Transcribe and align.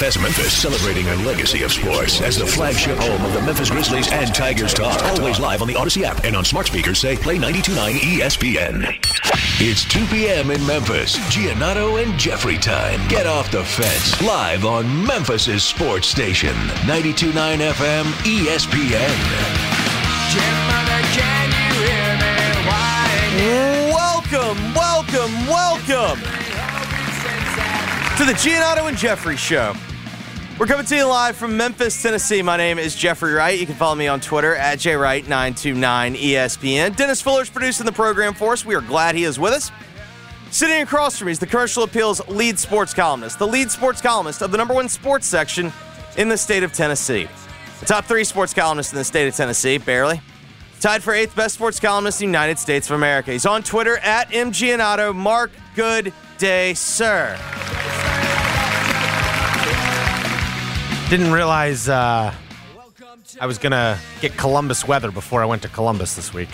As 0.00 0.16
Memphis 0.16 0.56
celebrating 0.56 1.08
a 1.08 1.16
legacy 1.26 1.64
of 1.64 1.72
sports 1.72 2.20
as 2.20 2.38
the 2.38 2.46
flagship 2.46 2.98
home 2.98 3.24
of 3.24 3.32
the 3.32 3.42
Memphis 3.42 3.68
Grizzlies 3.68 4.08
and 4.12 4.32
Tigers 4.32 4.72
talk. 4.72 5.02
Always 5.02 5.40
live 5.40 5.60
on 5.60 5.66
the 5.66 5.74
Audacy 5.74 6.04
app 6.04 6.22
and 6.22 6.36
on 6.36 6.44
smart 6.44 6.68
speakers 6.68 7.00
say 7.00 7.16
play 7.16 7.36
92.9 7.36 7.94
ESPN. 7.98 8.96
It's 9.60 9.84
2 9.86 10.06
p.m. 10.06 10.52
in 10.52 10.64
Memphis. 10.64 11.16
Giannotto 11.34 12.00
and 12.00 12.16
Jeffrey 12.16 12.58
time. 12.58 13.06
Get 13.08 13.26
off 13.26 13.50
the 13.50 13.64
fence. 13.64 14.22
Live 14.22 14.64
on 14.64 15.04
Memphis's 15.04 15.64
sports 15.64 16.06
station. 16.06 16.54
92.9 16.86 17.58
FM 17.72 18.04
ESPN. 18.22 19.18
Welcome, 23.92 24.74
welcome, 24.74 25.46
welcome 25.48 26.37
to 28.18 28.24
the 28.24 28.32
Giannotto 28.32 28.88
and 28.88 28.98
Jeffrey 28.98 29.36
Show. 29.36 29.72
We're 30.58 30.66
coming 30.66 30.84
to 30.86 30.96
you 30.96 31.04
live 31.04 31.36
from 31.36 31.56
Memphis, 31.56 32.02
Tennessee. 32.02 32.42
My 32.42 32.56
name 32.56 32.76
is 32.76 32.96
Jeffrey 32.96 33.32
Wright. 33.32 33.56
You 33.56 33.64
can 33.64 33.76
follow 33.76 33.94
me 33.94 34.08
on 34.08 34.18
Twitter 34.18 34.56
at 34.56 34.80
jwright929ESPN. 34.80 36.96
Dennis 36.96 37.22
Fuller's 37.22 37.48
producing 37.48 37.86
the 37.86 37.92
program 37.92 38.34
for 38.34 38.54
us. 38.54 38.64
We 38.64 38.74
are 38.74 38.80
glad 38.80 39.14
he 39.14 39.22
is 39.22 39.38
with 39.38 39.52
us. 39.52 39.70
Sitting 40.50 40.82
across 40.82 41.16
from 41.16 41.26
me 41.26 41.32
is 41.32 41.38
the 41.38 41.46
Commercial 41.46 41.84
Appeals 41.84 42.20
lead 42.26 42.58
sports 42.58 42.92
columnist, 42.92 43.38
the 43.38 43.46
lead 43.46 43.70
sports 43.70 44.02
columnist 44.02 44.42
of 44.42 44.50
the 44.50 44.58
number 44.58 44.74
one 44.74 44.88
sports 44.88 45.28
section 45.28 45.72
in 46.16 46.28
the 46.28 46.36
state 46.36 46.64
of 46.64 46.72
Tennessee. 46.72 47.28
The 47.78 47.86
top 47.86 48.06
three 48.06 48.24
sports 48.24 48.52
columnists 48.52 48.92
in 48.92 48.98
the 48.98 49.04
state 49.04 49.28
of 49.28 49.36
Tennessee, 49.36 49.78
barely. 49.78 50.20
Tied 50.80 51.04
for 51.04 51.14
eighth 51.14 51.36
best 51.36 51.54
sports 51.54 51.78
columnist 51.78 52.20
in 52.20 52.26
the 52.26 52.32
United 52.32 52.58
States 52.58 52.90
of 52.90 52.96
America. 52.96 53.30
He's 53.30 53.46
on 53.46 53.62
Twitter 53.62 53.98
at 53.98 54.30
mgiannotto. 54.30 55.14
Mark, 55.14 55.52
good 55.76 56.12
day, 56.38 56.74
sir. 56.74 57.38
Didn't 61.10 61.32
realize 61.32 61.88
uh, 61.88 62.34
I 63.40 63.46
was 63.46 63.56
gonna 63.56 63.98
get 64.20 64.36
Columbus 64.36 64.86
weather 64.86 65.10
before 65.10 65.42
I 65.42 65.46
went 65.46 65.62
to 65.62 65.68
Columbus 65.68 66.14
this 66.14 66.34
week. 66.34 66.50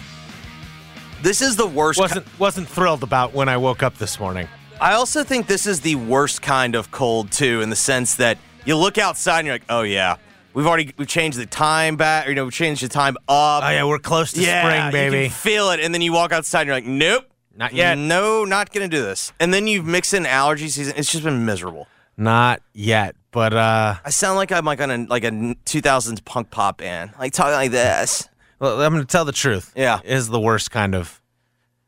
This 1.23 1.43
is 1.43 1.57
the 1.57 1.67
worst. 1.67 1.99
wasn't 1.99 2.27
wasn't 2.39 2.69
thrilled 2.69 3.03
about 3.03 3.33
when 3.33 3.49
I 3.49 3.57
woke 3.57 3.83
up 3.83 3.99
this 3.99 4.21
morning. 4.21 4.47
I 4.81 4.93
also 4.93 5.25
think 5.25 5.49
this 5.49 5.67
is 5.67 5.81
the 5.81 5.97
worst 5.97 6.41
kind 6.41 6.77
of 6.77 6.93
cold 6.93 7.33
too, 7.33 7.63
in 7.63 7.71
the 7.71 7.77
sense 7.77 8.15
that 8.17 8.39
you 8.65 8.77
look 8.77 8.97
outside 8.97 9.41
and 9.41 9.47
you're 9.47 9.55
like, 9.57 9.65
oh 9.71 9.83
yeah, 9.83 10.19
we've 10.53 10.69
already 10.69 10.95
we've 10.97 11.09
changed 11.09 11.37
the 11.37 11.47
time 11.47 11.97
back. 11.97 12.27
Or, 12.27 12.29
you 12.29 12.37
know, 12.37 12.45
we've 12.45 12.53
changed 12.53 12.81
the 12.85 12.89
time 12.89 13.17
up. 13.27 13.65
Oh 13.65 13.69
yeah, 13.71 13.85
we're 13.85 13.99
close 13.99 14.33
to 14.35 14.41
yeah, 14.41 14.63
spring, 14.63 14.87
You 14.87 15.11
baby. 15.11 15.29
can 15.29 15.37
feel 15.37 15.71
it, 15.71 15.81
and 15.81 15.93
then 15.93 16.01
you 16.01 16.13
walk 16.13 16.31
outside 16.31 16.61
and 16.61 16.67
you're 16.69 16.77
like, 16.77 16.87
nope, 16.87 17.25
Not 17.57 17.73
yet. 17.73 17.99
No, 17.99 18.45
not 18.45 18.73
gonna 18.73 18.87
do 18.87 19.03
this. 19.03 19.33
And 19.41 19.53
then 19.53 19.67
you 19.67 19.83
mix 19.83 20.15
in 20.15 20.27
allergy 20.27 20.69
season. 20.69 20.95
It's 20.97 21.11
just 21.11 21.25
been 21.25 21.45
miserable. 21.45 21.89
Not 22.17 22.63
yet, 22.73 23.17
but 23.35 23.53
uh, 23.53 23.97
I 24.05 24.11
sound 24.11 24.37
like 24.37 24.53
I'm 24.53 24.65
like 24.65 24.81
on 24.81 24.91
a 24.93 24.97
like 25.11 25.25
a 25.25 25.31
2000s 25.31 26.25
punk 26.25 26.51
pop 26.53 26.79
band, 26.79 27.11
like 27.19 27.33
talking 27.33 27.55
like 27.55 27.73
this. 27.73 28.29
well, 28.61 28.81
I'm 28.81 28.93
gonna 28.93 29.05
tell 29.05 29.25
the 29.25 29.33
truth. 29.33 29.73
Yeah. 29.77 29.99
it 30.05 30.13
is 30.13 30.29
the 30.29 30.41
worst 30.41 30.71
kind 30.71 30.95
of 30.95 31.21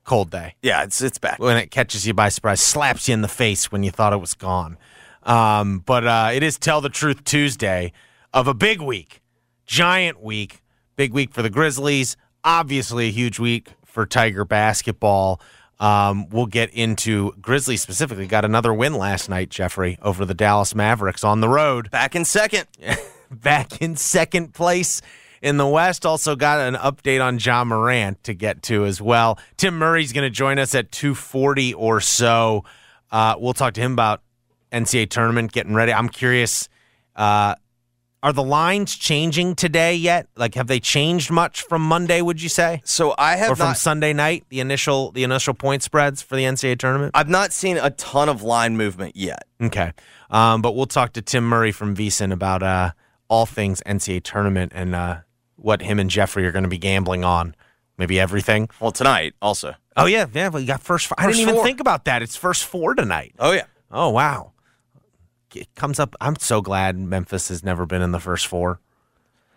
cold 0.05 0.31
day 0.31 0.55
Yeah, 0.63 0.83
it's 0.83 1.01
it's 1.01 1.19
bad. 1.19 1.39
when 1.39 1.57
it 1.57 1.71
catches 1.71 2.05
you 2.07 2.15
by 2.15 2.29
surprise, 2.31 2.61
slaps 2.61 3.07
you 3.09 3.15
in 3.15 3.23
the 3.23 3.29
face 3.29 3.71
when 3.71 3.85
you 3.85 3.93
thought 3.93 4.13
it 4.13 4.21
was 4.21 4.35
gone. 4.35 4.77
Um, 5.23 5.79
but 5.87 6.05
uh, 6.05 6.31
it 6.35 6.43
is 6.43 6.59
tell 6.59 6.81
the 6.81 6.89
truth 6.89 7.23
Tuesday 7.25 7.93
of 8.35 8.49
a 8.49 8.55
big 8.55 8.81
week, 8.81 9.23
giant 9.67 10.21
week, 10.21 10.63
big 10.97 11.13
week 11.13 11.33
for 11.33 11.43
the 11.43 11.51
Grizzlies. 11.51 12.17
Obviously, 12.43 13.07
a 13.09 13.13
huge 13.13 13.39
week 13.39 13.71
for 13.85 14.05
Tiger 14.05 14.45
basketball. 14.45 15.41
Um, 15.79 16.29
we'll 16.31 16.47
get 16.47 16.71
into 16.73 17.33
Grizzlies 17.41 17.83
specifically. 17.83 18.27
Got 18.27 18.45
another 18.45 18.73
win 18.73 18.95
last 18.95 19.29
night, 19.29 19.51
Jeffrey, 19.51 19.99
over 20.01 20.25
the 20.25 20.35
Dallas 20.35 20.75
Mavericks 20.75 21.23
on 21.23 21.41
the 21.41 21.49
road. 21.49 21.91
Back 21.91 22.17
in 22.17 22.25
second. 22.25 22.67
Back 23.31 23.83
in 23.83 23.97
second 23.97 24.55
place 24.55 25.03
in 25.43 25.57
the 25.57 25.67
West. 25.67 26.07
Also 26.07 26.37
got 26.37 26.61
an 26.61 26.75
update 26.75 27.23
on 27.23 27.39
Ja 27.39 27.65
Morant 27.65 28.23
to 28.25 28.35
get 28.35 28.63
to 28.65 28.85
as 28.85 29.03
well. 29.03 29.39
Tim 29.57 29.79
Murray's 29.79 30.13
going 30.13 30.25
to 30.25 30.31
join 30.31 30.59
us 30.59 30.75
at 30.75 30.93
240 30.93 31.75
or 31.75 32.01
so. 32.01 32.65
Uh, 33.11 33.35
we'll 33.39 33.53
talk 33.55 33.75
to 33.75 33.81
him 33.81 33.93
about 33.93 34.23
NCAA 34.73 35.11
tournament 35.11 35.53
getting 35.53 35.75
ready. 35.75 35.93
I'm 35.93 36.09
curious. 36.09 36.69
Uh, 37.15 37.55
are 38.27 38.33
the 38.33 38.43
lines 38.43 38.97
changing 38.97 39.55
today 39.55 39.95
yet? 39.95 40.27
Like, 40.35 40.57
have 40.57 40.67
they 40.67 40.81
changed 40.81 41.31
much 41.31 41.63
from 41.63 41.81
Monday? 41.81 42.21
Would 42.21 42.43
you 42.43 42.49
say, 42.49 42.83
So 42.85 43.15
I 43.17 43.37
have 43.37 43.53
or 43.53 43.55
from 43.55 43.69
not. 43.69 43.77
Sunday 43.77 44.13
night? 44.13 44.45
The 44.49 44.59
initial 44.59 45.13
the 45.13 45.23
initial 45.23 45.55
point 45.55 45.85
spreads 45.85 46.23
for 46.23 46.35
the 46.35 46.43
NCAA 46.43 46.77
tournament. 46.77 47.13
I've 47.15 47.29
not 47.29 47.53
seen 47.53 47.77
a 47.77 47.91
ton 47.91 48.29
of 48.29 48.43
line 48.43 48.77
movement 48.77 49.15
yet. 49.15 49.45
Okay. 49.63 49.93
Um, 50.29 50.61
but 50.61 50.75
we'll 50.75 50.87
talk 50.87 51.13
to 51.13 51.23
Tim 51.23 51.45
Murray 51.49 51.71
from 51.71 51.95
VSiN 51.95 52.33
about 52.33 52.65
uh, 52.65 52.91
all 53.29 53.47
things 53.47 53.81
NCAA 53.87 54.25
tournament 54.25 54.73
and 54.75 54.97
uh, 54.97 55.19
what 55.55 55.81
him 55.81 56.01
and 56.01 56.11
Jeffrey 56.11 56.45
are 56.49 56.53
going 56.53 56.65
to 56.65 56.69
be 56.69 56.79
gambling 56.79 57.23
on. 57.23 57.55
Maybe 57.97 58.19
everything. 58.19 58.69
Well, 58.81 58.91
tonight 58.91 59.35
also. 59.41 59.77
Oh, 59.97 60.07
yeah. 60.07 60.27
Yeah. 60.35 60.49
We 60.49 60.67
got 60.67 60.83
first. 60.83 61.07
Four. 61.07 61.15
I 61.21 61.27
didn't 61.29 61.43
even 61.43 61.55
four. 61.55 61.65
think 61.65 61.79
about 61.79 62.07
that. 62.07 62.23
It's 62.23 62.35
first 62.35 62.65
four 62.65 62.97
tonight. 62.97 63.35
Oh 63.39 63.53
yeah. 63.53 63.67
Oh, 63.93 64.11
wow. 64.11 64.51
It 65.61 65.75
comes 65.75 65.99
up. 65.99 66.15
I'm 66.21 66.37
so 66.37 66.61
glad 66.61 66.99
Memphis 66.99 67.49
has 67.49 67.63
never 67.65 67.87
been 67.87 68.03
in 68.03 68.13
the 68.13 68.21
first 68.21 68.47
four. 68.47 68.81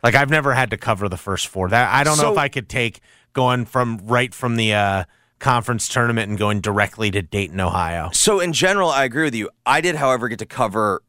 Like, 0.03 0.15
I've 0.15 0.29
never 0.29 0.53
had 0.53 0.69
to 0.71 0.77
cover 0.77 1.09
the 1.09 1.17
first 1.17 1.47
four. 1.47 1.69
That 1.69 1.93
I 1.93 2.03
don't 2.03 2.17
know 2.17 2.31
if 2.31 2.37
I 2.37 2.47
could 2.47 2.69
take 2.69 3.01
going 3.33 3.65
from 3.65 3.99
right 4.05 4.33
from 4.33 4.55
the 4.55 4.73
uh, 4.73 5.03
conference 5.39 5.87
tournament 5.89 6.29
and 6.29 6.37
going 6.39 6.61
directly 6.61 7.11
to 7.11 7.21
Dayton, 7.21 7.59
Ohio. 7.59 8.09
So 8.13 8.39
in 8.39 8.53
general, 8.53 8.89
I 8.89 9.03
agree 9.03 9.23
with 9.23 9.35
you. 9.35 9.49
I 9.65 9.81
did, 9.81 9.95
however, 9.95 10.29
get 10.29 10.39
to 10.39 10.45
cover 10.45 11.01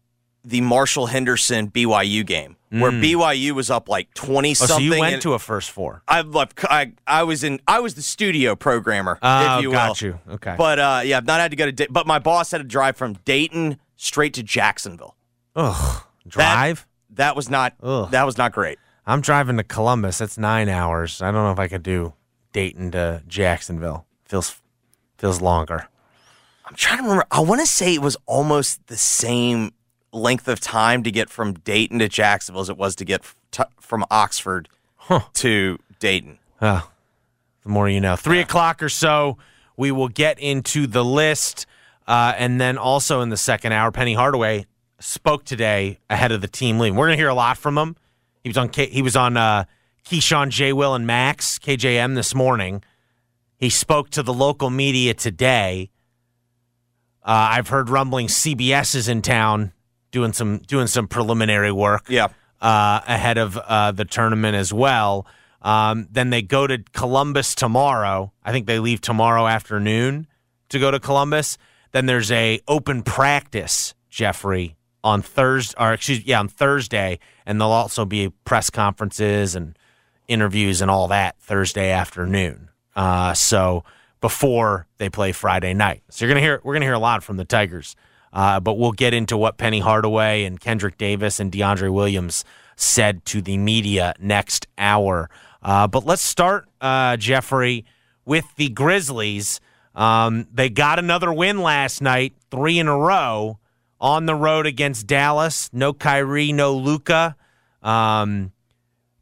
the 0.42 0.60
Marshall 0.62 1.06
Henderson 1.06 1.70
BYU 1.70 2.24
game 2.24 2.56
where 2.70 2.92
BYU 2.92 3.50
was 3.50 3.68
up 3.68 3.88
like 3.88 4.14
twenty 4.14 4.52
Mm. 4.52 4.62
Oh, 4.62 4.66
something. 4.66 4.88
so 4.90 4.94
you 4.94 5.00
went 5.00 5.22
to 5.22 5.34
a 5.34 5.38
first 5.40 5.70
four. 5.72 6.02
I, 6.08 6.22
I 6.68 6.92
I 7.06 7.24
was 7.24 7.42
in 7.44 7.60
I 7.66 7.80
was 7.80 7.94
the 7.96 8.02
studio 8.02 8.54
programmer, 8.56 9.18
Oh, 9.22 9.56
if 9.58 9.62
you 9.62 9.68
will. 9.70 9.74
got 9.74 10.00
you. 10.00 10.18
Okay. 10.30 10.54
But 10.56 10.78
uh, 10.78 11.02
yeah, 11.04 11.16
I've 11.18 11.26
not 11.26 11.40
had 11.40 11.50
to 11.50 11.56
go 11.56 11.66
to. 11.66 11.72
Da- 11.72 11.88
but 11.90 12.06
my 12.06 12.20
boss 12.20 12.52
had 12.52 12.58
to 12.58 12.64
drive 12.64 12.96
from 12.96 13.14
Dayton 13.24 13.78
straight 14.00 14.34
to 14.34 14.42
Jacksonville. 14.42 15.14
Ugh. 15.54 16.02
Drive? 16.26 16.86
That 17.10 17.36
was 17.36 17.50
not. 17.50 17.74
Ugh. 17.82 18.10
That 18.10 18.24
was 18.24 18.38
not 18.38 18.52
great. 18.52 18.78
I'm 19.06 19.20
driving 19.20 19.56
to 19.56 19.64
Columbus. 19.64 20.18
That's 20.18 20.38
nine 20.38 20.68
hours. 20.68 21.20
I 21.20 21.26
don't 21.30 21.44
know 21.44 21.52
if 21.52 21.58
I 21.58 21.68
could 21.68 21.82
do 21.82 22.14
Dayton 22.52 22.90
to 22.92 23.22
Jacksonville. 23.26 24.06
Feels 24.24 24.60
feels 25.18 25.40
longer. 25.40 25.88
I'm 26.64 26.74
trying 26.76 26.98
to 26.98 27.02
remember. 27.02 27.26
I 27.30 27.40
want 27.40 27.60
to 27.60 27.66
say 27.66 27.94
it 27.94 28.02
was 28.02 28.16
almost 28.26 28.86
the 28.86 28.96
same 28.96 29.72
length 30.12 30.48
of 30.48 30.60
time 30.60 31.02
to 31.02 31.10
get 31.10 31.28
from 31.28 31.54
Dayton 31.54 31.98
to 31.98 32.08
Jacksonville 32.08 32.62
as 32.62 32.68
it 32.68 32.76
was 32.76 32.94
to 32.96 33.04
get 33.04 33.22
t- 33.50 33.64
from 33.80 34.04
Oxford 34.10 34.68
to 35.34 35.78
Dayton. 35.98 36.38
Oh, 36.62 36.88
the 37.64 37.68
more 37.68 37.88
you 37.88 38.00
know. 38.00 38.16
Three 38.16 38.40
o'clock 38.40 38.82
or 38.82 38.88
so, 38.88 39.36
we 39.76 39.90
will 39.90 40.08
get 40.08 40.38
into 40.38 40.86
the 40.86 41.04
list. 41.04 41.66
Uh, 42.10 42.34
and 42.36 42.60
then 42.60 42.76
also 42.76 43.20
in 43.20 43.28
the 43.28 43.36
second 43.36 43.70
hour, 43.72 43.92
Penny 43.92 44.14
Hardaway 44.14 44.66
spoke 44.98 45.44
today 45.44 46.00
ahead 46.10 46.32
of 46.32 46.40
the 46.40 46.48
team 46.48 46.80
leaving. 46.80 46.96
We're 46.98 47.06
going 47.06 47.16
to 47.16 47.20
hear 47.20 47.28
a 47.28 47.34
lot 47.34 47.56
from 47.56 47.78
him. 47.78 47.94
He 48.42 48.48
was 48.48 48.56
on 48.56 48.68
K- 48.68 48.90
he 48.90 49.00
was 49.00 49.14
on 49.14 49.36
uh, 49.36 49.64
Keyshawn, 50.04 50.48
J. 50.48 50.72
Will, 50.72 50.94
and 50.96 51.06
Max, 51.06 51.56
KJM, 51.60 52.16
this 52.16 52.34
morning. 52.34 52.82
He 53.58 53.70
spoke 53.70 54.10
to 54.10 54.24
the 54.24 54.32
local 54.34 54.70
media 54.70 55.14
today. 55.14 55.90
Uh, 57.22 57.52
I've 57.52 57.68
heard 57.68 57.90
rumbling 57.90 58.26
CBS 58.26 58.94
is 58.96 59.08
in 59.08 59.22
town 59.22 59.72
doing 60.10 60.32
some 60.32 60.58
doing 60.58 60.86
some 60.88 61.06
preliminary 61.06 61.70
work 61.70 62.06
Yeah. 62.08 62.28
uh, 62.60 63.00
ahead 63.06 63.38
of 63.38 63.56
uh, 63.56 63.92
the 63.92 64.04
tournament 64.04 64.56
as 64.56 64.72
well. 64.72 65.26
Um, 65.62 66.08
then 66.10 66.30
they 66.30 66.42
go 66.42 66.66
to 66.66 66.78
Columbus 66.92 67.54
tomorrow. 67.54 68.32
I 68.42 68.50
think 68.52 68.66
they 68.66 68.78
leave 68.80 69.00
tomorrow 69.00 69.46
afternoon 69.46 70.26
to 70.70 70.78
go 70.80 70.90
to 70.90 70.98
Columbus. 70.98 71.58
Then 71.92 72.06
there's 72.06 72.30
a 72.30 72.60
open 72.68 73.02
practice, 73.02 73.94
Jeffrey, 74.08 74.76
on 75.02 75.22
Thursday, 75.22 75.74
or 75.78 75.92
excuse 75.92 76.24
yeah, 76.24 76.38
on 76.38 76.48
Thursday, 76.48 77.18
and 77.46 77.60
there'll 77.60 77.72
also 77.72 78.04
be 78.04 78.30
press 78.44 78.70
conferences 78.70 79.54
and 79.54 79.78
interviews 80.28 80.80
and 80.80 80.90
all 80.90 81.08
that 81.08 81.36
Thursday 81.40 81.90
afternoon. 81.90 82.68
Uh, 82.94 83.34
so 83.34 83.84
before 84.20 84.86
they 84.98 85.08
play 85.08 85.32
Friday 85.32 85.74
night, 85.74 86.02
so 86.10 86.24
you're 86.24 86.30
gonna 86.32 86.44
hear 86.44 86.60
we're 86.62 86.74
gonna 86.74 86.84
hear 86.84 86.94
a 86.94 86.98
lot 86.98 87.22
from 87.22 87.36
the 87.36 87.44
Tigers. 87.44 87.96
Uh, 88.32 88.60
but 88.60 88.74
we'll 88.74 88.92
get 88.92 89.12
into 89.12 89.36
what 89.36 89.58
Penny 89.58 89.80
Hardaway 89.80 90.44
and 90.44 90.60
Kendrick 90.60 90.96
Davis 90.96 91.40
and 91.40 91.50
DeAndre 91.50 91.92
Williams 91.92 92.44
said 92.76 93.24
to 93.24 93.42
the 93.42 93.58
media 93.58 94.14
next 94.20 94.68
hour. 94.78 95.28
Uh, 95.62 95.88
but 95.88 96.06
let's 96.06 96.22
start, 96.22 96.68
uh, 96.80 97.16
Jeffrey, 97.16 97.84
with 98.24 98.44
the 98.54 98.68
Grizzlies. 98.68 99.60
Um, 100.00 100.46
they 100.50 100.70
got 100.70 100.98
another 100.98 101.30
win 101.30 101.60
last 101.60 102.00
night, 102.00 102.32
three 102.50 102.78
in 102.78 102.88
a 102.88 102.96
row 102.96 103.58
on 104.00 104.24
the 104.24 104.34
road 104.34 104.64
against 104.64 105.06
Dallas. 105.06 105.68
No 105.74 105.92
Kyrie, 105.92 106.52
no 106.52 106.74
Luka. 106.74 107.36
Um, 107.82 108.52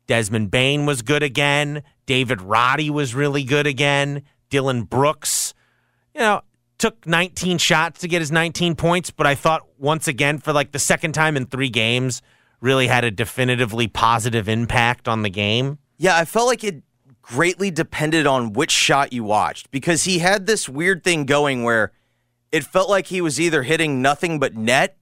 Desmond 0.06 0.52
Bane 0.52 0.86
was 0.86 1.02
good 1.02 1.24
again. 1.24 1.82
David 2.06 2.40
Roddy 2.40 2.90
was 2.90 3.12
really 3.12 3.42
good 3.42 3.66
again. 3.66 4.22
Dillon 4.50 4.84
Brooks, 4.84 5.52
you 6.14 6.20
know, 6.20 6.42
took 6.78 7.04
19 7.08 7.58
shots 7.58 7.98
to 8.00 8.08
get 8.08 8.20
his 8.22 8.30
19 8.30 8.76
points, 8.76 9.10
but 9.10 9.26
I 9.26 9.34
thought 9.34 9.66
once 9.78 10.06
again 10.06 10.38
for 10.38 10.52
like 10.52 10.70
the 10.70 10.78
second 10.78 11.12
time 11.12 11.36
in 11.36 11.46
three 11.46 11.70
games, 11.70 12.22
really 12.60 12.86
had 12.86 13.02
a 13.02 13.10
definitively 13.10 13.88
positive 13.88 14.48
impact 14.48 15.08
on 15.08 15.22
the 15.22 15.30
game. 15.30 15.78
Yeah, 15.98 16.16
I 16.16 16.24
felt 16.24 16.46
like 16.46 16.62
it 16.62 16.84
greatly 17.28 17.70
depended 17.70 18.26
on 18.26 18.52
which 18.52 18.70
shot 18.70 19.12
you 19.12 19.22
watched 19.24 19.70
because 19.70 20.04
he 20.04 20.18
had 20.18 20.46
this 20.46 20.68
weird 20.68 21.04
thing 21.04 21.24
going 21.24 21.62
where 21.62 21.92
it 22.50 22.64
felt 22.64 22.88
like 22.88 23.06
he 23.08 23.20
was 23.20 23.38
either 23.38 23.62
hitting 23.62 24.00
nothing 24.00 24.38
but 24.38 24.54
net 24.56 24.96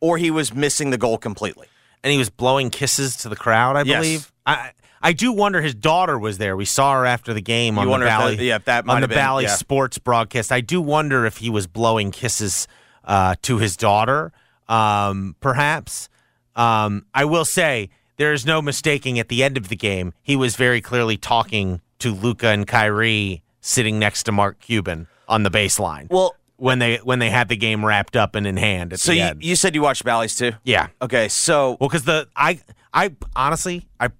or 0.00 0.18
he 0.18 0.30
was 0.30 0.52
missing 0.54 0.90
the 0.90 0.98
goal 0.98 1.16
completely. 1.16 1.68
And 2.02 2.10
he 2.12 2.18
was 2.18 2.30
blowing 2.30 2.70
kisses 2.70 3.16
to 3.18 3.28
the 3.28 3.36
crowd, 3.36 3.76
I 3.76 3.82
Yes. 3.82 3.98
believe. 4.02 4.32
I 4.46 4.72
I 5.02 5.12
do 5.14 5.32
wonder 5.32 5.62
his 5.62 5.74
daughter 5.74 6.18
was 6.18 6.36
there. 6.36 6.54
We 6.56 6.66
saw 6.66 6.92
her 6.92 7.06
after 7.06 7.32
the 7.32 7.40
game 7.40 7.78
on 7.78 7.86
the 7.86 7.92
if 7.94 8.00
that- 8.00 8.06
Valley. 8.06 8.46
yeah, 8.48 8.58
that 8.58 8.86
on 8.88 9.00
the 9.00 9.08
been- 9.08 9.14
Valley 9.14 9.44
yeah. 9.44 9.54
Sports 9.56 9.96
broadcast. 9.98 10.52
I 10.52 10.60
do 10.60 10.80
wonder 10.82 11.24
if 11.24 11.38
he 11.38 11.48
was 11.48 11.66
blowing 11.66 12.10
kisses 12.10 12.68
uh, 13.04 13.34
to 13.42 13.56
his 13.58 13.76
daughter, 13.78 14.30
um, 14.68 15.36
perhaps. 15.40 16.08
Um, 16.54 17.06
I 17.14 17.24
will 17.24 17.46
say 17.46 17.88
there 18.20 18.34
is 18.34 18.44
no 18.44 18.60
mistaking. 18.60 19.18
At 19.18 19.28
the 19.30 19.42
end 19.42 19.56
of 19.56 19.68
the 19.68 19.76
game, 19.76 20.12
he 20.22 20.36
was 20.36 20.54
very 20.54 20.82
clearly 20.82 21.16
talking 21.16 21.80
to 22.00 22.12
Luka 22.12 22.48
and 22.48 22.66
Kyrie 22.66 23.42
sitting 23.62 23.98
next 23.98 24.24
to 24.24 24.32
Mark 24.32 24.60
Cuban 24.60 25.08
on 25.26 25.42
the 25.42 25.50
baseline. 25.50 26.10
Well, 26.10 26.36
when 26.56 26.80
they 26.80 26.98
when 26.98 27.18
they 27.18 27.30
had 27.30 27.48
the 27.48 27.56
game 27.56 27.82
wrapped 27.84 28.16
up 28.16 28.34
and 28.34 28.46
in 28.46 28.58
hand 28.58 28.92
at 28.92 29.00
so 29.00 29.12
the 29.12 29.16
you, 29.16 29.24
end. 29.24 29.42
you 29.42 29.56
said 29.56 29.74
you 29.74 29.80
watched 29.80 30.04
Bally's 30.04 30.36
too? 30.36 30.52
yeah. 30.64 30.88
Okay, 31.00 31.28
so 31.28 31.78
Well, 31.80 31.88
because 31.88 32.04
the 32.04 32.28
I 32.36 32.60
I 32.92 33.16
honestly 33.34 33.88
I 33.98 34.10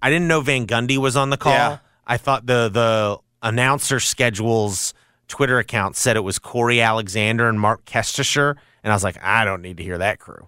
I 0.00 0.08
didn't 0.08 0.28
know 0.28 0.40
Van 0.40 0.64
Gundy 0.64 0.96
was 0.96 1.16
on 1.16 1.30
the 1.30 1.36
call. 1.36 1.52
Yeah. 1.52 1.78
I 2.06 2.16
thought 2.16 2.46
the 2.46 2.68
the 2.68 3.18
announcer 3.42 3.98
schedules 3.98 4.94
Twitter 5.26 5.58
account 5.58 5.96
said 5.96 6.16
it 6.16 6.20
was 6.20 6.38
Corey 6.38 6.80
Alexander 6.80 7.48
and 7.48 7.58
Mark 7.58 7.84
Kestisher, 7.84 8.54
and 8.84 8.92
I 8.92 8.94
was 8.94 9.02
like, 9.02 9.20
I 9.20 9.44
don't 9.44 9.62
need 9.62 9.78
to 9.78 9.82
hear 9.82 9.98
that 9.98 10.20
crew. 10.20 10.46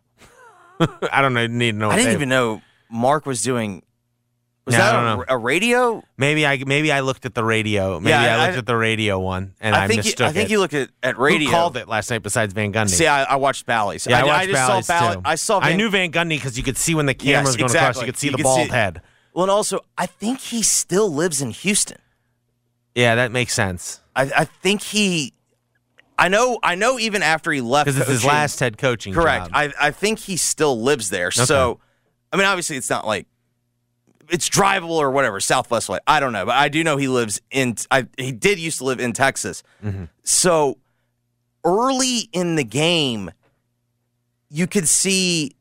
I 1.13 1.21
don't 1.21 1.35
need 1.35 1.73
to 1.73 1.77
know. 1.77 1.91
I 1.91 1.97
didn't 1.97 2.13
even 2.13 2.29
know 2.29 2.63
Mark 2.91 3.27
was 3.27 3.43
doing. 3.43 3.83
Was 4.67 4.75
Yeah, 4.75 4.83
I 4.83 4.87
that 4.87 4.93
don't 4.93 5.05
a, 5.07 5.17
know. 5.17 5.25
a 5.29 5.39
radio? 5.39 6.03
Maybe 6.19 6.47
I 6.47 6.63
maybe 6.67 6.93
I 6.93 7.01
looked 7.01 7.25
at 7.25 7.35
the 7.35 7.43
radio. 7.43 7.99
Maybe 7.99 8.11
Yeah, 8.11 8.21
I 8.37 8.47
looked 8.47 8.57
I- 8.57 8.59
at 8.59 8.67
the 8.67 8.77
radio 8.77 9.19
one 9.19 9.55
and 9.61 9.75
I, 9.75 9.85
I 9.85 9.89
think 9.89 10.05
you, 10.05 10.13
I 10.25 10.33
think 10.33 10.49
it. 10.49 10.53
you 10.53 10.59
looked 10.61 10.75
at, 10.75 10.91
at 11.03 11.19
radio. 11.19 11.47
Who 11.49 11.55
called 11.55 11.77
it 11.79 11.89
last 11.89 12.11
night 12.11 12.23
besides 12.23 12.53
Van 12.53 12.71
Gundy? 12.73 12.91
See, 12.91 13.07
I, 13.07 13.25
I 13.25 13.37
watched 13.37 13.65
Bally's. 13.65 14.07
yeah, 14.07 14.19
I, 14.19 14.21
I, 14.21 14.25
watched 14.25 14.49
just 14.51 14.69
Bally's 14.69 14.87
saw 14.87 15.01
Bally. 15.01 15.17
too. 15.17 15.23
I 15.25 15.35
saw. 15.37 15.61
I 15.61 15.73
knew 15.75 15.89
Van 15.91 16.13
Gundy 16.13 16.31
because 16.37 16.59
you 16.59 16.63
could 16.63 16.77
see 16.77 16.95
when 16.95 17.07
the 17.07 17.15
camera 17.15 17.31
Yes, 17.39 17.47
was 17.47 17.57
going 17.57 17.71
across. 17.71 17.83
exactly. 17.97 18.07
You 18.07 18.13
could 18.13 18.19
see 18.19 18.27
You 18.27 18.31
the 18.33 18.37
could 18.37 18.43
bald 18.45 18.67
see- 18.67 18.73
head. 18.73 19.01
Well, 19.33 19.45
and 19.45 19.51
also, 19.51 19.81
I 19.97 20.07
think 20.07 20.41
he 20.41 20.63
still 20.63 21.11
lives 21.13 21.41
in 21.41 21.51
Houston. 21.51 21.99
Yeah, 22.95 23.15
that 23.15 23.31
makes 23.33 23.55
sense 23.55 24.01
I, 24.17 24.31
I 24.37 24.45
think 24.45 24.83
he. 24.83 25.33
I 26.19 26.29
know. 26.29 26.59
I 26.63 26.75
know. 26.75 26.99
Even 26.99 27.23
after 27.23 27.51
he 27.51 27.61
left, 27.63 27.87
because 27.87 27.99
it's 27.99 28.09
his 28.11 28.19
coaching- 28.19 28.29
last 28.29 28.61
head 28.61 28.77
coaching 28.77 29.15
Correct. 29.15 29.47
job. 29.47 29.53
I 29.55 29.73
I 29.81 29.91
think 29.91 30.19
he 30.19 30.37
still 30.37 30.81
lives 30.83 31.09
there. 31.09 31.31
So, 31.31 31.81
I 32.33 32.37
mean, 32.37 32.47
obviously, 32.47 32.77
it's 32.77 32.91
not 32.91 33.07
like 33.07 33.27
it's 34.31 34.49
drivable 34.49 34.91
or 34.91 35.11
whatever. 35.11 35.41
Southwest 35.41 35.89
way. 35.89 35.99
I 36.07 36.21
don't 36.21 36.33
know, 36.33 36.47
but 36.47 36.55
I 36.55 36.69
do 36.69 36.85
know 36.85 36.97
he 36.97 37.09
lives 37.09 37.41
in. 37.51 37.77
I 37.91 38.07
he 38.17 38.33
did 38.33 38.59
used 38.59 38.79
to 38.79 38.85
live 38.85 39.01
in 39.01 39.13
Texas. 39.13 39.63
Mm-hmm. 39.85 40.05
So 40.23 40.79
early 41.65 42.29
in 42.33 42.57
the 42.57 42.65
game, 42.65 43.31
you 44.49 44.67
could 44.67 44.89
see. 44.89 45.57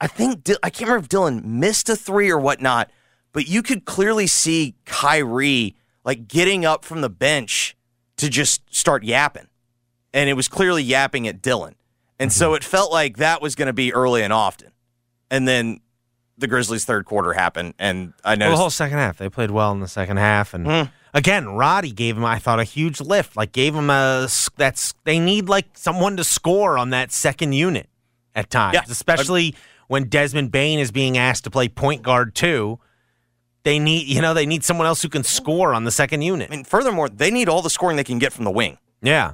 I 0.00 0.06
think 0.06 0.48
I 0.62 0.70
can't 0.70 0.88
remember 0.88 1.04
if 1.04 1.08
Dillon 1.08 1.60
missed 1.60 1.88
a 1.88 1.96
three 1.96 2.30
or 2.30 2.38
whatnot, 2.38 2.90
but 3.32 3.48
you 3.48 3.62
could 3.62 3.84
clearly 3.84 4.26
see 4.26 4.76
Kyrie 4.84 5.76
like 6.04 6.28
getting 6.28 6.64
up 6.64 6.84
from 6.84 7.00
the 7.00 7.10
bench 7.10 7.76
to 8.16 8.28
just 8.28 8.62
start 8.74 9.04
yapping, 9.04 9.48
and 10.12 10.30
it 10.30 10.34
was 10.34 10.48
clearly 10.48 10.82
yapping 10.82 11.26
at 11.26 11.42
Dillon, 11.42 11.74
and 12.18 12.32
so 12.32 12.48
mm-hmm. 12.48 12.56
it 12.56 12.64
felt 12.64 12.92
like 12.92 13.16
that 13.16 13.42
was 13.42 13.54
going 13.54 13.66
to 13.66 13.72
be 13.72 13.92
early 13.92 14.22
and 14.22 14.32
often, 14.32 14.70
and 15.30 15.46
then 15.46 15.80
the 16.36 16.46
Grizzlies' 16.46 16.84
third 16.84 17.04
quarter 17.04 17.32
happened, 17.32 17.74
and 17.78 18.12
I 18.24 18.36
Well, 18.36 18.50
the 18.50 18.56
whole 18.56 18.70
second 18.70 18.98
half, 18.98 19.18
they 19.18 19.28
played 19.28 19.50
well 19.50 19.72
in 19.72 19.80
the 19.80 19.88
second 19.88 20.18
half, 20.18 20.54
and 20.54 20.66
Hmm. 20.66 20.82
again, 21.12 21.48
Roddy 21.48 21.90
gave 21.90 22.16
him, 22.16 22.24
I 22.24 22.38
thought, 22.38 22.60
a 22.60 22.64
huge 22.64 23.00
lift. 23.00 23.36
Like 23.36 23.52
gave 23.52 23.74
him 23.74 23.90
a 23.90 24.28
that's 24.56 24.94
they 25.04 25.18
need 25.18 25.48
like 25.48 25.66
someone 25.74 26.16
to 26.16 26.24
score 26.24 26.78
on 26.78 26.90
that 26.90 27.10
second 27.12 27.54
unit 27.54 27.88
at 28.36 28.50
times, 28.50 28.74
Yeah. 28.74 28.82
especially 28.88 29.54
when 29.88 30.04
Desmond 30.04 30.52
Bane 30.52 30.78
is 30.78 30.92
being 30.92 31.18
asked 31.18 31.44
to 31.44 31.50
play 31.50 31.68
point 31.68 32.02
guard 32.02 32.34
too. 32.36 32.78
They 33.64 33.80
need, 33.80 34.06
you 34.06 34.22
know, 34.22 34.32
they 34.32 34.46
need 34.46 34.62
someone 34.64 34.86
else 34.86 35.02
who 35.02 35.08
can 35.08 35.24
score 35.24 35.74
on 35.74 35.82
the 35.84 35.90
second 35.90 36.22
unit. 36.22 36.48
I 36.50 36.54
mean, 36.56 36.64
furthermore, 36.64 37.08
they 37.08 37.30
need 37.32 37.48
all 37.48 37.60
the 37.62 37.68
scoring 37.70 37.96
they 37.96 38.04
can 38.04 38.18
get 38.20 38.32
from 38.32 38.44
the 38.44 38.50
wing. 38.52 38.78
Yeah. 39.02 39.32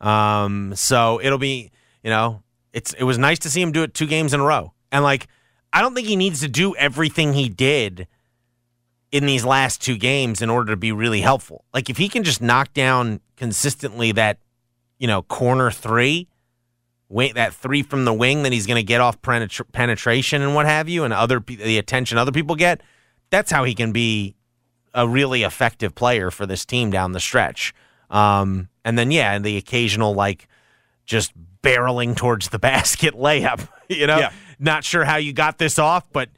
Um, 0.00 0.74
so 0.76 1.20
it'll 1.22 1.38
be, 1.38 1.70
you 2.02 2.10
know, 2.10 2.42
it's 2.72 2.92
it 2.94 3.04
was 3.04 3.16
nice 3.18 3.38
to 3.40 3.50
see 3.50 3.62
him 3.62 3.72
do 3.72 3.82
it 3.82 3.94
two 3.94 4.06
games 4.06 4.34
in 4.34 4.40
a 4.40 4.44
row. 4.44 4.72
And 4.92 5.02
like 5.02 5.26
I 5.72 5.80
don't 5.80 5.94
think 5.94 6.06
he 6.06 6.16
needs 6.16 6.40
to 6.40 6.48
do 6.48 6.76
everything 6.76 7.32
he 7.32 7.48
did 7.48 8.06
in 9.10 9.26
these 9.26 9.44
last 9.44 9.82
two 9.82 9.96
games 9.96 10.40
in 10.40 10.50
order 10.50 10.72
to 10.72 10.76
be 10.76 10.92
really 10.92 11.20
helpful. 11.20 11.64
Like 11.74 11.90
if 11.90 11.96
he 11.96 12.08
can 12.08 12.22
just 12.24 12.40
knock 12.40 12.72
down 12.72 13.20
consistently 13.36 14.12
that, 14.12 14.38
you 14.98 15.06
know, 15.06 15.22
corner 15.22 15.70
3, 15.70 16.28
wait 17.08 17.34
that 17.34 17.52
3 17.52 17.82
from 17.82 18.04
the 18.04 18.12
wing 18.12 18.42
that 18.42 18.52
he's 18.52 18.66
going 18.66 18.76
to 18.78 18.82
get 18.82 19.00
off 19.00 19.20
penetra- 19.20 19.70
penetration 19.72 20.40
and 20.40 20.54
what 20.54 20.66
have 20.66 20.88
you 20.88 21.04
and 21.04 21.12
other 21.12 21.40
the 21.40 21.78
attention 21.78 22.16
other 22.16 22.32
people 22.32 22.56
get, 22.56 22.82
that's 23.30 23.50
how 23.50 23.64
he 23.64 23.74
can 23.74 23.92
be 23.92 24.34
a 24.94 25.08
really 25.08 25.42
effective 25.42 25.94
player 25.94 26.30
for 26.30 26.46
this 26.46 26.64
team 26.64 26.90
down 26.90 27.12
the 27.12 27.20
stretch. 27.20 27.74
Um, 28.10 28.68
and 28.84 28.98
then 28.98 29.10
yeah, 29.10 29.38
the 29.38 29.56
occasional 29.56 30.14
like 30.14 30.48
just 31.04 31.32
barreling 31.62 32.16
towards 32.16 32.48
the 32.48 32.58
basket 32.58 33.14
layup. 33.14 33.68
You 33.88 34.06
know, 34.06 34.18
Yeah. 34.18 34.32
Not 34.62 34.84
sure 34.84 35.04
how 35.04 35.16
you 35.16 35.32
got 35.32 35.58
this 35.58 35.78
off, 35.78 36.10
but 36.12 36.30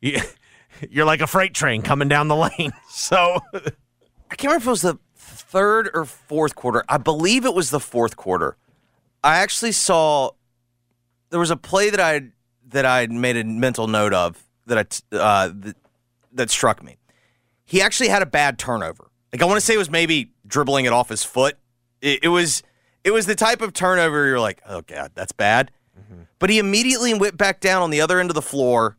you, 0.00 0.20
you're 0.90 1.04
like 1.04 1.20
a 1.20 1.26
freight 1.26 1.54
train 1.54 1.82
coming 1.82 2.08
down 2.08 2.28
the 2.28 2.36
lane. 2.36 2.72
So 2.90 3.40
I 3.52 4.36
can't 4.36 4.44
remember 4.44 4.62
if 4.62 4.66
it 4.66 4.70
was 4.70 4.82
the 4.82 4.98
third 5.16 5.90
or 5.94 6.04
fourth 6.04 6.54
quarter. 6.54 6.84
I 6.88 6.96
believe 6.96 7.44
it 7.44 7.54
was 7.54 7.70
the 7.70 7.80
fourth 7.80 8.16
quarter. 8.16 8.56
I 9.22 9.38
actually 9.38 9.72
saw 9.72 10.30
there 11.30 11.40
was 11.40 11.50
a 11.50 11.56
play 11.56 11.90
that 11.90 12.00
I 12.00 12.28
that 12.68 12.86
I 12.86 13.06
made 13.08 13.36
a 13.36 13.44
mental 13.44 13.88
note 13.88 14.14
of 14.14 14.42
that 14.66 14.78
I 15.12 15.16
uh, 15.16 15.48
that, 15.54 15.76
that 16.32 16.50
struck 16.50 16.82
me. 16.82 16.98
He 17.64 17.82
actually 17.82 18.08
had 18.08 18.22
a 18.22 18.26
bad 18.26 18.58
turnover. 18.58 19.10
Like 19.32 19.42
I 19.42 19.44
want 19.44 19.56
to 19.56 19.60
say 19.60 19.74
it 19.74 19.78
was 19.78 19.90
maybe 19.90 20.30
dribbling 20.46 20.84
it 20.84 20.92
off 20.92 21.08
his 21.08 21.24
foot. 21.24 21.58
It, 22.00 22.20
it 22.22 22.28
was 22.28 22.62
it 23.02 23.10
was 23.10 23.26
the 23.26 23.34
type 23.34 23.60
of 23.60 23.72
turnover 23.72 24.26
you're 24.26 24.40
like, 24.40 24.62
oh 24.66 24.82
god, 24.82 25.12
that's 25.14 25.32
bad. 25.32 25.70
Mm-hmm. 25.98 26.22
But 26.38 26.50
he 26.50 26.58
immediately 26.58 27.14
went 27.14 27.36
back 27.36 27.60
down 27.60 27.82
on 27.82 27.90
the 27.90 28.00
other 28.00 28.20
end 28.20 28.30
of 28.30 28.34
the 28.34 28.42
floor, 28.42 28.96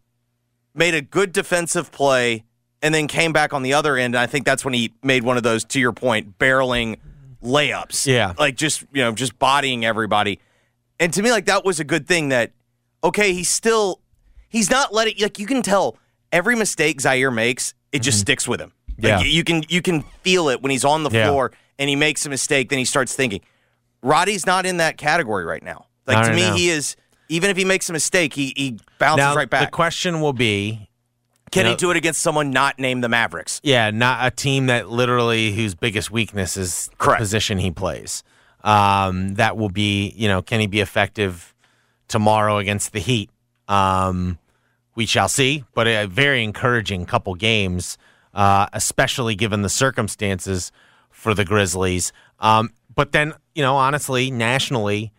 made 0.73 0.93
a 0.93 1.01
good 1.01 1.31
defensive 1.31 1.91
play, 1.91 2.43
and 2.81 2.93
then 2.93 3.07
came 3.07 3.33
back 3.33 3.53
on 3.53 3.63
the 3.63 3.73
other 3.73 3.97
end. 3.97 4.15
And 4.15 4.21
I 4.21 4.27
think 4.27 4.45
that's 4.45 4.63
when 4.63 4.73
he 4.73 4.93
made 5.03 5.23
one 5.23 5.37
of 5.37 5.43
those, 5.43 5.63
to 5.65 5.79
your 5.79 5.93
point, 5.93 6.37
barreling 6.37 6.97
layups. 7.43 8.05
Yeah. 8.05 8.33
Like 8.37 8.55
just, 8.55 8.81
you 8.93 9.01
know, 9.03 9.11
just 9.11 9.37
bodying 9.39 9.85
everybody. 9.85 10.39
And 10.99 11.13
to 11.13 11.21
me, 11.21 11.31
like 11.31 11.45
that 11.45 11.65
was 11.65 11.79
a 11.79 11.83
good 11.83 12.07
thing 12.07 12.29
that, 12.29 12.51
okay, 13.03 13.33
he's 13.33 13.49
still, 13.49 14.01
he's 14.49 14.69
not 14.69 14.93
letting, 14.93 15.15
like 15.19 15.39
you 15.39 15.45
can 15.45 15.61
tell 15.61 15.97
every 16.31 16.55
mistake 16.55 16.99
Ziaire 17.01 17.33
makes, 17.33 17.73
it 17.91 17.99
just 17.99 18.17
mm-hmm. 18.17 18.21
sticks 18.21 18.47
with 18.47 18.61
him. 18.61 18.71
Like, 18.97 19.21
Yeah. 19.21 19.21
you 19.21 19.43
can, 19.43 19.63
you 19.67 19.81
can 19.81 20.01
feel 20.23 20.49
it 20.49 20.61
when 20.61 20.71
he's 20.71 20.85
on 20.85 21.03
the 21.03 21.09
Yeah. 21.09 21.27
floor 21.27 21.51
and 21.77 21.89
he 21.89 21.95
makes 21.95 22.25
a 22.25 22.29
mistake, 22.29 22.69
then 22.69 22.79
he 22.79 22.85
starts 22.85 23.13
thinking. 23.13 23.41
Roddy's 24.01 24.45
not 24.45 24.65
in 24.65 24.77
that 24.77 24.97
category 24.97 25.45
right 25.45 25.63
now. 25.63 25.87
Like 26.07 26.27
to 26.27 26.33
me, 26.33 26.41
now. 26.41 26.55
he 26.55 26.69
is, 26.69 26.95
even 27.29 27.49
if 27.49 27.57
he 27.57 27.65
makes 27.65 27.89
a 27.89 27.93
mistake, 27.93 28.33
he, 28.33 28.53
he 28.55 28.77
bounces 28.99 29.17
now 29.17 29.35
right 29.35 29.49
back. 29.49 29.67
the 29.67 29.71
question 29.71 30.21
will 30.21 30.33
be, 30.33 30.87
Can 31.51 31.65
you 31.65 31.71
he 31.71 31.77
do 31.77 31.91
it 31.91 31.97
against 31.97 32.21
someone 32.21 32.51
not 32.51 32.77
named 32.79 33.03
the 33.03 33.09
Mavericks? 33.09 33.59
yeah, 33.63 33.89
not 33.91 34.25
a 34.25 34.31
team 34.31 34.67
that 34.67 34.89
literally 34.89 35.53
whose 35.53 35.73
biggest 35.75 36.11
weakness 36.11 36.57
is 36.57 36.87
the 36.89 36.95
Correct. 36.97 37.19
position 37.19 37.57
he 37.57 37.71
plays. 37.71 38.23
Um, 38.63 39.35
that 39.35 39.57
will 39.57 39.69
be, 39.69 40.13
you 40.15 40.27
know, 40.27 40.41
can 40.41 40.59
he 40.59 40.67
be 40.67 40.79
effective 40.79 41.53
tomorrow 42.07 42.57
against 42.57 42.93
the 42.93 42.99
Heat. 42.99 43.29
Um, 43.67 44.37
we 44.95 45.05
shall 45.05 45.27
see, 45.27 45.65
but 45.73 45.87
a 45.87 46.05
very 46.05 46.43
encouraging 46.43 47.05
couple 47.05 47.35
games, 47.35 47.97
uh, 48.33 48.67
especially 48.73 49.35
given 49.35 49.61
the 49.61 49.69
circumstances 49.69 50.71
for 51.09 51.33
the 51.33 51.43
Grizzlies. 51.45 52.13
Um, 52.39 52.71
but 52.93 53.11
then, 53.11 53.33
you 53.53 53.61
know, 53.61 53.75
honestly, 53.75 54.31
nationally, 54.31 55.11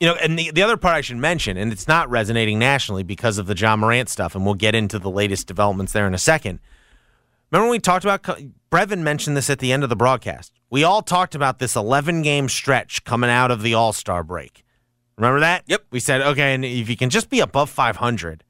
you 0.00 0.06
know, 0.06 0.14
and 0.14 0.38
the, 0.38 0.50
the 0.50 0.62
other 0.62 0.76
part 0.76 0.94
I 0.94 1.00
should 1.00 1.16
mention, 1.16 1.56
and 1.56 1.72
it's 1.72 1.88
not 1.88 2.10
resonating 2.10 2.58
nationally 2.58 3.02
because 3.02 3.38
of 3.38 3.46
the 3.46 3.56
Ja 3.56 3.76
Morant 3.76 4.08
stuff, 4.08 4.34
and 4.34 4.44
we'll 4.44 4.54
get 4.54 4.74
into 4.74 4.98
the 4.98 5.10
latest 5.10 5.46
developments 5.46 5.92
there 5.92 6.06
in 6.06 6.14
a 6.14 6.18
second. 6.18 6.60
Remember 7.50 7.66
when 7.66 7.72
we 7.72 7.78
talked 7.78 8.04
about, 8.04 8.22
Brevin 8.70 9.00
mentioned 9.00 9.36
this 9.36 9.48
at 9.48 9.60
the 9.60 9.72
end 9.72 9.82
of 9.84 9.88
the 9.88 9.96
broadcast. 9.96 10.52
We 10.68 10.84
all 10.84 11.00
talked 11.00 11.34
about 11.34 11.58
this 11.58 11.76
11 11.76 12.22
game 12.22 12.48
stretch 12.48 13.04
coming 13.04 13.30
out 13.30 13.50
of 13.50 13.62
the 13.62 13.74
All 13.74 13.92
Star 13.92 14.22
break. 14.22 14.64
Remember 15.16 15.40
that? 15.40 15.62
Yep. 15.66 15.86
We 15.90 16.00
said, 16.00 16.20
okay, 16.20 16.54
and 16.54 16.64
if 16.64 16.90
you 16.90 16.96
can 16.96 17.08
just 17.08 17.30
be 17.30 17.40
above 17.40 17.70
500, 17.70 18.44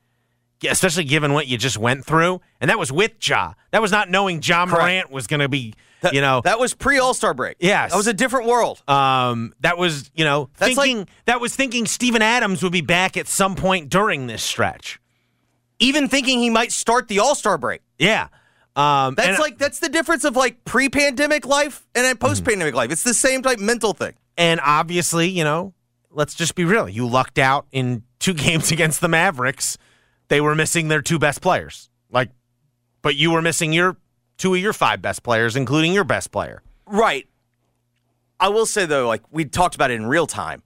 especially 0.69 1.05
given 1.05 1.33
what 1.33 1.47
you 1.47 1.59
just 1.59 1.79
went 1.79 2.05
through, 2.05 2.41
and 2.61 2.71
that 2.71 2.79
was 2.79 2.91
with 2.91 3.13
Ja. 3.23 3.53
That 3.71 3.83
was 3.83 3.93
not 3.93 4.11
knowing 4.11 4.43
Ja. 4.43 4.67
Morant 4.67 5.11
was 5.11 5.27
going 5.27 5.41
to 5.41 5.49
be, 5.49 5.75
That- 6.03 6.15
you 6.15 6.21
know, 6.21 6.41
that 6.45 6.59
was 6.59 6.75
pre 6.75 6.99
All 6.99 7.15
Star 7.15 7.33
break. 7.35 7.57
Yes. 7.59 7.91
that 7.91 7.97
was 7.97 8.07
a 8.07 8.13
different 8.15 8.47
world. 8.47 8.83
um, 8.89 9.55
that 9.61 9.79
was, 9.79 10.11
you 10.15 10.25
know, 10.25 10.51
That's 10.59 10.77
like- 10.77 10.87
thinking 10.87 11.09
that 11.25 11.41
was 11.41 11.55
thinking 11.57 11.87
Steven 11.87 12.23
Adams 12.23 12.63
would 12.63 12.73
be 12.73 12.81
back 12.83 13.17
at 13.17 13.27
some 13.29 13.55
point 13.57 13.89
during 13.89 14.27
this 14.27 14.43
stretch. 14.43 15.01
Even 15.79 16.09
thinking 16.09 16.39
he 16.41 16.51
might 16.51 16.73
start 16.73 17.09
the 17.09 17.19
All 17.19 17.35
Star 17.35 17.59
break. 17.59 17.83
Yeah. 17.99 18.29
Um, 18.77 19.15
That's 19.15 19.29
and- 19.31 19.39
like 19.39 19.57
that's 19.59 19.79
the 19.79 19.89
difference 19.89 20.25
of 20.25 20.37
like 20.37 20.65
pre-pandemic 20.67 21.47
life 21.47 21.87
and 21.95 22.05
then 22.05 22.17
post-pandemic 22.19 22.75
life. 22.75 22.91
It's 22.93 23.03
the 23.05 23.15
same 23.15 23.43
type 23.43 23.59
mental 23.59 23.95
thing. 23.95 24.13
And 24.37 24.61
obviously, 24.63 25.29
you 25.31 25.45
know, 25.45 25.73
let's 26.11 26.35
just 26.35 26.55
be 26.55 26.65
real. 26.67 26.87
You 26.89 27.07
lucked 27.09 27.39
out 27.39 27.67
in 27.73 28.03
two 28.19 28.35
games 28.47 28.71
against 28.71 29.01
the 29.01 29.09
Mavericks. 29.09 29.79
They 30.29 30.43
were 30.43 30.55
missing 30.55 30.89
their 30.89 31.01
two 31.01 31.19
best 31.19 31.41
players. 31.41 31.89
Like, 32.11 32.31
but 33.01 33.17
you 33.17 33.31
were 33.31 33.41
missing 33.41 33.73
your 33.73 33.97
two 34.39 34.55
of 34.55 34.61
your 34.61 34.73
five 34.73 35.01
best 35.03 35.23
players, 35.23 35.57
including 35.57 35.93
your 35.93 36.05
best 36.05 36.31
player. 36.31 36.63
Right. 36.87 37.27
I 38.39 38.49
will 38.49 38.67
say 38.67 38.87
though, 38.87 39.07
like 39.09 39.23
we 39.31 39.45
talked 39.45 39.75
about 39.75 39.91
it 39.91 39.95
in 39.95 40.07
real 40.07 40.27
time. 40.27 40.63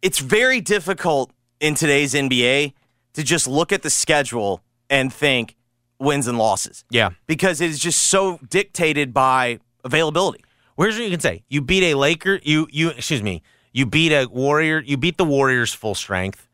It's 0.00 0.18
very 0.18 0.60
difficult 0.60 1.30
in 1.60 1.74
today's 1.74 2.14
NBA 2.14 2.72
to 3.14 3.22
just 3.22 3.46
look 3.46 3.72
at 3.72 3.82
the 3.82 3.90
schedule 3.90 4.62
and 4.90 5.12
think 5.12 5.56
wins 6.00 6.26
and 6.26 6.36
losses 6.36 6.84
Yeah. 6.90 7.10
because 7.26 7.60
it 7.60 7.70
is 7.70 7.78
just 7.78 8.02
so 8.02 8.38
dictated 8.50 9.14
by 9.14 9.60
availability. 9.84 10.44
Where's 10.74 10.96
what 10.96 11.04
you 11.04 11.10
can 11.10 11.20
say? 11.20 11.44
You 11.48 11.60
beat 11.62 11.84
a 11.84 11.94
Laker. 11.94 12.40
You 12.42 12.66
you 12.72 12.88
excuse 12.90 13.22
me. 13.22 13.42
You 13.72 13.86
beat 13.86 14.10
a 14.12 14.26
Warrior. 14.26 14.80
You 14.80 14.96
beat 14.96 15.18
the 15.18 15.24
Warriors 15.24 15.72
full 15.72 15.94
strength. 15.94 16.48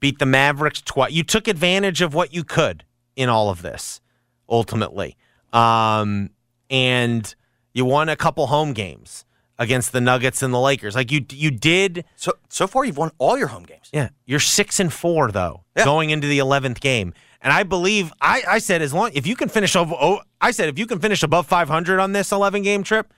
Beat 0.00 0.18
the 0.18 0.26
Mavericks 0.26 0.80
twice. 0.80 1.12
You 1.12 1.22
took 1.22 1.48
advantage 1.48 2.00
of 2.00 2.14
what 2.14 2.32
you 2.32 2.44
could 2.44 2.84
in 3.16 3.28
all 3.28 3.50
of 3.50 3.62
this, 3.62 4.00
ultimately. 4.48 5.16
Um, 5.52 6.30
and 6.70 7.34
you 7.72 7.84
won 7.84 8.08
a 8.08 8.16
couple 8.16 8.46
home 8.48 8.72
games 8.72 9.24
against 9.58 9.92
the 9.92 10.00
Nuggets 10.00 10.42
and 10.42 10.52
the 10.52 10.60
Lakers. 10.60 10.94
Like 10.94 11.10
you 11.10 11.24
you 11.30 11.50
did. 11.50 12.04
So 12.16 12.32
so 12.48 12.66
far 12.66 12.84
you've 12.84 12.96
won 12.98 13.10
all 13.18 13.38
your 13.38 13.48
home 13.48 13.64
games. 13.64 13.88
Yeah, 13.92 14.10
you're 14.26 14.40
six 14.40 14.80
and 14.80 14.92
four 14.92 15.30
though, 15.30 15.64
Yeah. 15.76 15.84
going 15.84 16.10
into 16.10 16.26
the 16.26 16.38
eleventh 16.38 16.80
game. 16.80 17.14
And 17.42 17.52
I 17.52 17.62
believe 17.62 18.12
I, 18.20 18.42
I 18.48 18.58
said 18.58 18.82
as 18.82 18.92
long 18.92 19.10
if 19.14 19.26
you 19.26 19.36
can 19.36 19.48
finish 19.48 19.76
over, 19.76 19.94
oh, 20.00 20.20
I 20.40 20.50
said 20.50 20.68
if 20.68 20.78
you 20.78 20.86
can 20.86 20.98
finish 20.98 21.22
above 21.22 21.46
500 21.46 22.00
on 22.00 22.12
this 22.12 22.32
11 22.32 22.62
game 22.62 22.82
trip, 22.82 23.12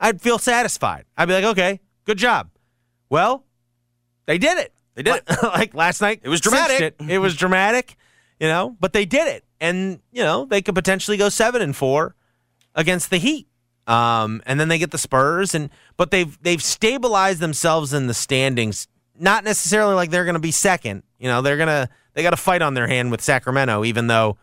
I'd 0.00 0.22
feel 0.22 0.38
satisfied. 0.38 1.04
I'd 1.18 1.26
be 1.28 1.34
like, 1.34 1.44
okay, 1.44 1.80
good 2.04 2.16
job. 2.16 2.48
Well, 3.10 3.44
they 4.26 4.38
did 4.38 4.56
it. 4.58 4.72
They 4.94 5.02
did 5.02 5.16
it. 5.16 5.24
Like, 5.28 5.42
like 5.54 5.74
last 5.74 6.00
night, 6.00 6.20
It 6.22 6.28
was 6.30 6.40
dramatic. 6.40 6.80
It. 6.98 7.10
It 7.10 7.18
was 7.18 7.36
dramatic, 7.36 7.96
you 8.44 8.50
know, 8.50 8.76
but 8.78 8.92
they 8.92 9.06
did 9.06 9.26
it, 9.26 9.42
and 9.58 10.00
you 10.12 10.22
know 10.22 10.44
they 10.44 10.60
could 10.60 10.74
potentially 10.74 11.16
go 11.16 11.30
seven 11.30 11.62
and 11.62 11.74
four 11.74 12.14
against 12.74 13.08
the 13.08 13.16
Heat. 13.16 13.48
Um, 13.86 14.42
and 14.44 14.60
then 14.60 14.68
they 14.68 14.76
get 14.76 14.90
the 14.90 14.98
Spurs, 14.98 15.54
and 15.54 15.70
but 15.96 16.10
they've 16.10 16.38
they've 16.42 16.62
stabilized 16.62 17.40
themselves 17.40 17.94
in 17.94 18.06
the 18.06 18.12
standings. 18.12 18.86
Not 19.18 19.44
necessarily 19.44 19.94
like 19.94 20.10
they're 20.10 20.26
going 20.26 20.34
to 20.34 20.40
be 20.40 20.50
second. 20.50 21.04
You 21.18 21.28
know, 21.28 21.40
they're 21.40 21.56
gonna 21.56 21.88
they 22.12 22.22
got 22.22 22.34
a 22.34 22.36
fight 22.36 22.60
on 22.60 22.74
their 22.74 22.86
hand 22.86 23.10
with 23.10 23.22
Sacramento, 23.22 23.82
even 23.82 24.08
though 24.08 24.36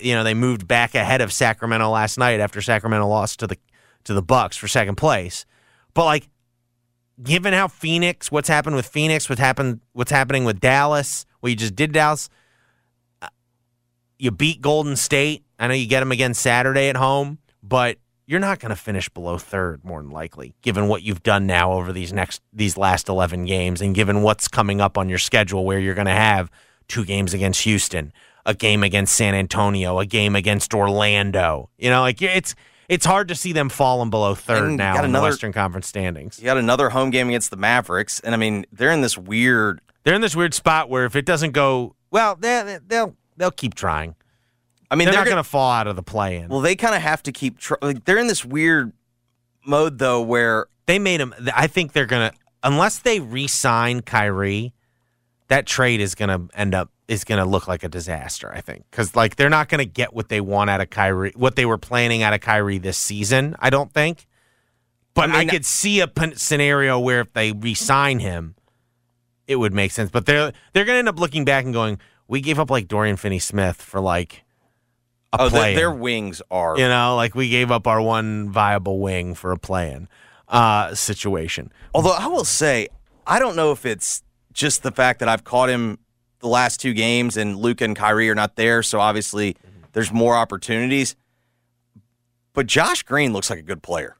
you 0.00 0.16
know 0.16 0.24
they 0.24 0.34
moved 0.34 0.66
back 0.66 0.96
ahead 0.96 1.20
of 1.20 1.32
Sacramento 1.32 1.88
last 1.88 2.18
night 2.18 2.40
after 2.40 2.60
Sacramento 2.60 3.06
lost 3.06 3.38
to 3.38 3.46
the 3.46 3.56
to 4.02 4.14
the 4.14 4.22
Bucks 4.22 4.56
for 4.56 4.66
second 4.66 4.96
place. 4.96 5.46
But 5.94 6.06
like, 6.06 6.28
given 7.22 7.54
how 7.54 7.68
Phoenix, 7.68 8.32
what's 8.32 8.48
happened 8.48 8.74
with 8.74 8.88
Phoenix, 8.88 9.28
what 9.28 9.38
happened, 9.38 9.78
what's 9.92 10.10
happening 10.10 10.44
with 10.44 10.58
Dallas, 10.58 11.24
what 11.38 11.50
you 11.50 11.56
just 11.56 11.76
did 11.76 11.92
Dallas, 11.92 12.28
you 14.18 14.30
beat 14.30 14.60
Golden 14.60 14.96
State. 14.96 15.44
I 15.58 15.66
know 15.68 15.74
you 15.74 15.86
get 15.86 16.00
them 16.00 16.12
again 16.12 16.34
Saturday 16.34 16.88
at 16.88 16.96
home, 16.96 17.38
but 17.62 17.98
you're 18.26 18.40
not 18.40 18.58
going 18.60 18.70
to 18.70 18.76
finish 18.76 19.08
below 19.08 19.38
third 19.38 19.84
more 19.84 20.02
than 20.02 20.10
likely, 20.10 20.54
given 20.62 20.86
what 20.88 21.02
you've 21.02 21.22
done 21.22 21.46
now 21.46 21.72
over 21.72 21.92
these 21.92 22.12
next 22.12 22.42
these 22.52 22.76
last 22.76 23.08
11 23.08 23.44
games, 23.46 23.80
and 23.80 23.94
given 23.94 24.22
what's 24.22 24.48
coming 24.48 24.80
up 24.80 24.98
on 24.98 25.08
your 25.08 25.18
schedule, 25.18 25.64
where 25.64 25.78
you're 25.78 25.94
going 25.94 26.06
to 26.06 26.12
have 26.12 26.50
two 26.88 27.04
games 27.04 27.32
against 27.34 27.62
Houston, 27.62 28.12
a 28.44 28.54
game 28.54 28.82
against 28.82 29.14
San 29.14 29.34
Antonio, 29.34 29.98
a 29.98 30.06
game 30.06 30.36
against 30.36 30.74
Orlando. 30.74 31.70
You 31.78 31.90
know, 31.90 32.00
like 32.00 32.20
it's 32.20 32.54
it's 32.88 33.04
hard 33.06 33.28
to 33.28 33.34
see 33.34 33.52
them 33.52 33.68
falling 33.68 34.10
below 34.10 34.34
third 34.34 34.68
And 34.68 34.76
now 34.76 34.94
got 34.94 35.04
in 35.04 35.12
the 35.12 35.18
another- 35.18 35.30
Western 35.30 35.52
Conference 35.52 35.86
standings. 35.86 36.38
You 36.38 36.44
got 36.44 36.56
another 36.58 36.90
home 36.90 37.10
game 37.10 37.28
against 37.28 37.50
the 37.50 37.56
Mavericks, 37.56 38.20
and 38.20 38.34
I 38.34 38.38
mean 38.38 38.66
they're 38.72 38.90
in 38.92 39.00
this 39.00 39.16
weird. 39.16 39.80
They're 40.04 40.14
in 40.14 40.20
this 40.22 40.36
weird 40.36 40.54
spot 40.54 40.88
where 40.88 41.04
if 41.04 41.16
it 41.16 41.24
doesn't 41.24 41.52
go 41.52 41.94
well, 42.10 42.36
they 42.36 42.78
they'll 42.86 43.14
they'll 43.38 43.50
keep 43.50 43.74
trying. 43.74 44.14
I 44.90 44.94
mean 44.94 45.06
They're, 45.06 45.12
they're, 45.12 45.24
not 45.24 45.28
gonna, 45.28 45.44
fall 45.44 45.70
out 45.70 45.86
of 45.86 45.96
the 45.96 46.02
play-in. 46.02 46.48
Well, 46.48 46.60
they 46.60 46.76
kind 46.76 46.94
of 46.94 47.02
have 47.02 47.22
to 47.24 47.32
keep. 47.32 47.58
Tr- 47.58 47.74
like, 47.82 48.04
they're 48.04 48.18
in 48.18 48.26
this 48.26 48.44
weird 48.44 48.92
mode 49.66 49.98
though, 49.98 50.22
where 50.22 50.66
they 50.86 50.98
made 50.98 51.20
them. 51.20 51.34
I 51.54 51.66
think 51.66 51.92
they're 51.92 52.06
gonna 52.06 52.32
unless 52.62 52.98
they 52.98 53.20
re-sign 53.20 54.02
Kyrie, 54.02 54.72
that 55.48 55.66
trade 55.66 56.00
is 56.00 56.14
gonna 56.14 56.48
end 56.54 56.74
up 56.74 56.90
is 57.06 57.24
gonna 57.24 57.44
look 57.44 57.68
like 57.68 57.84
a 57.84 57.88
disaster. 57.88 58.52
I 58.52 58.60
think 58.60 58.84
because 58.90 59.14
like 59.14 59.36
they're 59.36 59.50
not 59.50 59.68
gonna 59.68 59.84
get 59.84 60.12
what 60.12 60.28
they 60.28 60.40
want 60.40 60.70
out 60.70 60.80
of 60.80 60.90
Kyrie, 60.90 61.32
what 61.36 61.56
they 61.56 61.66
were 61.66 61.78
planning 61.78 62.22
out 62.22 62.32
of 62.32 62.40
Kyrie 62.40 62.78
this 62.78 62.98
season. 62.98 63.56
I 63.58 63.70
don't 63.70 63.92
think. 63.92 64.26
But 65.14 65.30
I, 65.30 65.40
I 65.40 65.44
could 65.46 65.64
see 65.64 66.00
a 66.00 66.10
scenario 66.34 67.00
where 67.00 67.20
if 67.22 67.32
they 67.32 67.50
re-sign 67.50 68.20
him, 68.20 68.54
it 69.48 69.56
would 69.56 69.74
make 69.74 69.90
sense. 69.90 70.10
But 70.10 70.26
they're 70.26 70.52
they're 70.72 70.84
gonna 70.84 70.98
end 70.98 71.08
up 71.08 71.18
looking 71.18 71.44
back 71.44 71.64
and 71.64 71.74
going, 71.74 71.98
"We 72.28 72.40
gave 72.40 72.58
up 72.58 72.70
like 72.70 72.86
Dorian 72.86 73.16
Finney-Smith 73.16 73.82
for 73.82 74.00
like 74.00 74.44
a 75.32 75.42
oh, 75.42 75.48
play." 75.48 75.74
their, 75.74 75.80
their 75.80 75.90
wings 75.90 76.40
are. 76.50 76.78
You 76.78 76.88
know, 76.88 77.16
like 77.16 77.34
we 77.34 77.48
gave 77.48 77.70
up 77.70 77.86
our 77.86 78.00
one 78.00 78.50
viable 78.50 79.00
wing 79.00 79.34
for 79.34 79.50
a 79.50 79.58
plan 79.58 80.08
uh, 80.48 80.94
situation. 80.94 81.72
Although 81.94 82.12
I 82.12 82.26
will 82.26 82.44
say, 82.44 82.88
I 83.26 83.38
don't 83.38 83.56
know 83.56 83.72
if 83.72 83.84
it's 83.84 84.22
just 84.52 84.82
the 84.82 84.92
fact 84.92 85.20
that 85.20 85.28
I've 85.28 85.44
caught 85.44 85.68
him 85.68 85.98
the 86.40 86.48
last 86.48 86.80
two 86.80 86.94
games, 86.94 87.36
and 87.36 87.56
Luka 87.56 87.84
and 87.84 87.96
Kyrie 87.96 88.30
are 88.30 88.34
not 88.34 88.56
there, 88.56 88.82
so 88.82 89.00
obviously 89.00 89.56
there's 89.92 90.12
more 90.12 90.36
opportunities. 90.36 91.16
But 92.52 92.66
Josh 92.66 93.02
Green 93.02 93.32
looks 93.32 93.50
like 93.50 93.58
a 93.58 93.62
good 93.62 93.82
player. 93.82 94.16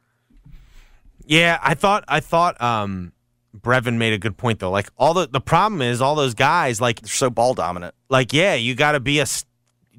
Yeah, 1.25 1.59
I 1.63 1.75
thought 1.75 2.05
I 2.09 2.21
thought 2.21 2.61
um, 2.61 3.13
Brevin 3.57 3.97
made 3.97 4.13
a 4.13 4.19
good 4.19 4.37
point 4.37 4.59
though. 4.61 4.71
Like 4.71 4.89
all 4.97 5.15
the 5.15 5.27
the 5.29 5.41
problem 5.41 5.83
is 5.83 6.01
all 6.01 6.15
those 6.15 6.35
guys 6.35 6.81
like 6.81 7.01
They're 7.01 7.09
so 7.09 7.31
ball 7.31 7.55
dominant. 7.55 7.95
like 8.09 8.33
yeah, 8.33 8.55
you 8.55 8.75
got 8.75 8.93
to 8.93 9.01
be 9.01 9.19
a 9.19 9.23
s- 9.23 9.45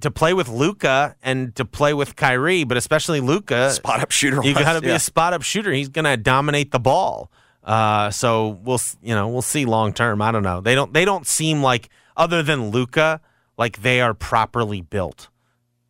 to 0.02 0.12
play 0.12 0.34
with 0.34 0.48
Luka 0.48 1.16
and 1.24 1.54
to 1.56 1.66
play 1.66 1.94
with 1.94 2.16
Kyrie, 2.16 2.64
but 2.64 2.78
especially 2.78 3.20
Luka. 3.22 3.72
Spot 3.72 4.00
up 4.00 4.12
shooter. 4.12 4.42
You 4.44 4.54
got 4.54 4.74
to 4.74 4.82
be 4.82 4.88
yeah. 4.88 4.96
a 4.96 5.00
spot 5.00 5.34
up 5.34 5.42
shooter. 5.42 5.72
He's 5.74 5.90
going 5.90 6.06
to 6.06 6.16
dominate 6.16 6.72
the 6.72 6.80
ball. 6.80 7.32
Uh, 7.64 8.10
so 8.10 8.60
we'll 8.64 8.76
s- 8.76 8.98
you 9.02 9.14
know 9.14 9.28
we'll 9.28 9.42
see 9.42 9.66
long 9.66 9.94
term. 9.94 10.22
I 10.22 10.32
don't 10.32 10.44
know. 10.44 10.62
They 10.62 10.76
don't 10.76 10.94
they 10.94 11.04
don't 11.06 11.28
seem 11.28 11.62
like 11.62 11.90
other 12.16 12.42
than 12.44 12.70
Luka 12.70 13.20
like 13.58 13.82
they 13.82 14.00
are 14.00 14.14
properly 14.14 14.82
built. 14.82 15.28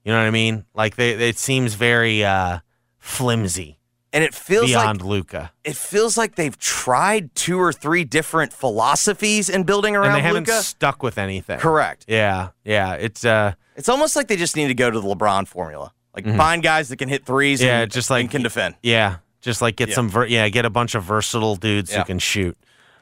You 0.04 0.12
know 0.14 0.18
what 0.20 0.28
I 0.28 0.32
mean? 0.32 0.66
Like 0.74 0.96
they 0.96 1.12
it 1.12 1.38
seems 1.38 1.76
very 1.76 2.24
uh, 2.24 2.60
flimsy 2.98 3.79
and 4.12 4.24
it 4.24 4.34
feels 4.34 4.68
beyond 4.68 5.02
like 5.02 5.08
Luka, 5.10 5.52
it 5.64 5.76
feels 5.76 6.18
like 6.18 6.36
they've 6.36 6.58
tried 6.58 7.34
two 7.36 7.60
or 7.60 7.72
three 7.72 8.04
different 8.04 8.52
philosophies 8.54 9.50
in 9.50 9.64
building 9.64 9.96
around. 9.96 10.08
and 10.08 10.16
they 10.16 10.22
haven't 10.22 10.48
Luka. 10.48 10.62
stuck 10.64 11.04
with 11.04 11.18
anything. 11.18 11.60
Correct. 11.60 12.06
Yeah, 12.08 12.50
yeah. 12.64 12.94
It's 12.94 13.24
uh, 13.24 13.54
It's 13.76 13.90
almost 13.90 14.16
like 14.16 14.28
they 14.28 14.36
just 14.38 14.56
need 14.56 14.68
to 14.68 14.74
go 14.74 14.90
to 14.90 15.00
the 15.00 15.08
LeBron 15.08 15.48
formula. 15.48 15.94
Like 16.16 16.26
find 16.36 16.62
guys 16.64 16.90
that 16.90 16.98
can 16.98 17.08
hit 17.08 17.26
threes. 17.26 17.60
Mm-hmm. 17.60 17.68
yeah, 17.68 17.82
and, 17.82 17.92
just 17.92 18.10
like 18.10 18.22
and 18.22 18.32
can 18.32 18.42
defend. 18.44 18.76
Yeah, 18.82 19.18
just 19.42 19.62
like 19.62 19.76
get 19.76 19.90
Yeah. 19.90 19.96
some 19.96 20.10
ver- 20.10 20.26
yeah, 20.26 20.50
get 20.50 20.66
a 20.66 20.70
bunch 20.70 20.96
of 20.96 21.04
versatile 21.04 21.56
dudes 21.56 21.92
Yeah. 21.92 22.00
who 22.00 22.06
can 22.06 22.20
shoot. 22.20 22.58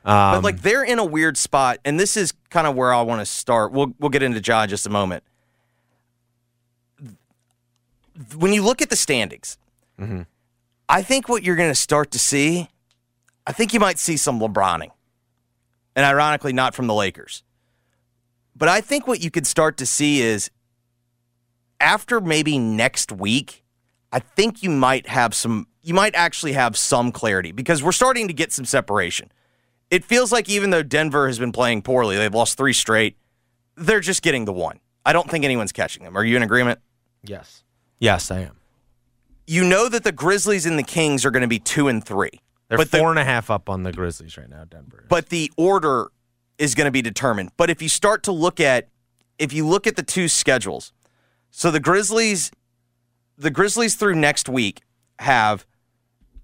Um, 0.06 0.36
But 0.36 0.44
like 0.44 0.62
they're 0.62 0.84
in 0.84 1.00
a 1.00 1.06
weird 1.06 1.38
spot, 1.38 1.80
and 1.84 2.00
this 2.00 2.16
is 2.18 2.34
kind 2.50 2.68
of 2.68 2.76
where 2.76 2.94
I 2.94 3.02
want 3.02 3.22
to 3.22 3.26
start. 3.26 3.72
We'll 3.72 3.94
we'll 4.00 4.10
get 4.10 4.24
into 4.24 4.40
Ja 4.42 4.64
in 4.64 4.70
just 4.70 4.86
a 4.86 4.90
moment. 4.90 5.24
When 8.36 8.52
you 8.54 8.64
look 8.64 8.82
at 8.82 8.90
the 8.90 8.96
standings, 8.96 9.58
Mm-hmm. 10.00 10.22
I 10.90 11.02
think 11.02 11.28
what 11.28 11.44
you're 11.44 11.56
going 11.56 11.72
to 11.72 11.76
start 11.76 12.12
to 12.12 12.20
see, 12.20 12.70
I 13.46 13.52
think 13.52 13.74
you 13.74 13.80
might 13.80 14.00
see 14.00 14.18
some 14.18 14.40
LeBroning. 14.40 14.92
and 15.96 16.06
ironically, 16.06 16.54
not 16.54 16.76
from 16.76 16.86
the 16.86 16.94
Lakers. 16.94 17.44
But 18.56 18.70
I 18.70 18.82
think 18.82 19.08
what 19.08 19.20
you 19.20 19.32
could 19.32 19.48
start 19.48 19.78
to 19.78 19.86
see 19.86 20.22
is 20.22 20.52
after 21.80 22.22
maybe 22.22 22.60
next 22.60 23.12
week, 23.12 23.64
I 24.12 24.20
think 24.20 24.62
you 24.62 24.70
might 24.70 25.08
have 25.08 25.34
some, 25.34 25.68
you 25.82 25.96
might 25.96 26.14
actually 26.16 26.54
have 26.54 26.78
some 26.78 27.12
clarity 27.12 27.52
because 27.52 27.82
we're 27.82 27.92
starting 27.92 28.28
to 28.28 28.34
get 28.34 28.52
some 28.52 28.64
separation. 28.66 29.32
It 29.90 30.04
feels 30.04 30.32
like 30.32 30.48
even 30.50 30.70
though 30.70 30.84
Denver 30.84 31.26
has 31.28 31.40
been 31.40 31.52
playing 31.52 31.82
poorly, 31.82 32.16
they've 32.16 32.34
lost 32.34 32.58
three 32.58 32.74
straight, 32.74 33.18
they're 33.76 34.00
just 34.00 34.22
getting 34.22 34.46
the 34.46 34.54
one. 34.54 34.80
I 35.04 35.14
don't 35.14 35.30
think 35.30 35.46
anyone's 35.46 35.72
catching 35.72 36.04
them. 36.04 36.16
Are 36.16 36.24
you 36.24 36.36
in 36.36 36.44
agreement? 36.44 36.80
Yes. 37.24 37.64
Yes, 38.00 38.30
I 38.30 38.42
am. 38.42 38.57
You 39.48 39.64
know 39.64 39.88
that 39.90 40.04
the 40.04 40.12
Grizzlies 40.12 40.66
and 40.66 40.78
the 40.78 40.84
Kings 40.84 41.26
are 41.26 41.32
going 41.32 41.42
to 41.42 41.48
be 41.48 41.60
two 41.60 41.88
and 41.88 42.04
three. 42.04 42.30
They're 42.68 42.78
But 42.78 42.92
the- 42.92 43.00
four 43.00 43.10
and 43.10 43.18
a 43.18 43.24
half 43.24 43.50
up 43.50 43.70
on 43.70 43.84
the 43.84 43.94
Grizzlies 43.94 44.38
right 44.38 44.50
now, 44.50 44.66
Denver. 44.66 45.06
but 45.08 45.30
the 45.30 45.52
order 45.56 46.12
is 46.58 46.76
going 46.76 46.86
to 46.86 46.92
be 46.92 47.02
determined. 47.02 47.52
But 47.56 47.70
if 47.70 47.82
you 47.82 47.90
start 47.90 48.24
to 48.24 48.32
look 48.32 48.60
at 48.60 48.90
if 49.40 49.54
you 49.54 49.66
look 49.68 49.86
at 49.88 49.96
the 49.96 50.04
two 50.04 50.28
schedules, 50.28 50.92
so 51.50 51.72
the 51.72 51.80
Grizzlies 51.80 52.52
the 53.38 53.52
Grizzlies 53.52 53.96
through 53.96 54.16
next 54.16 54.50
week 54.50 54.82
have 55.20 55.66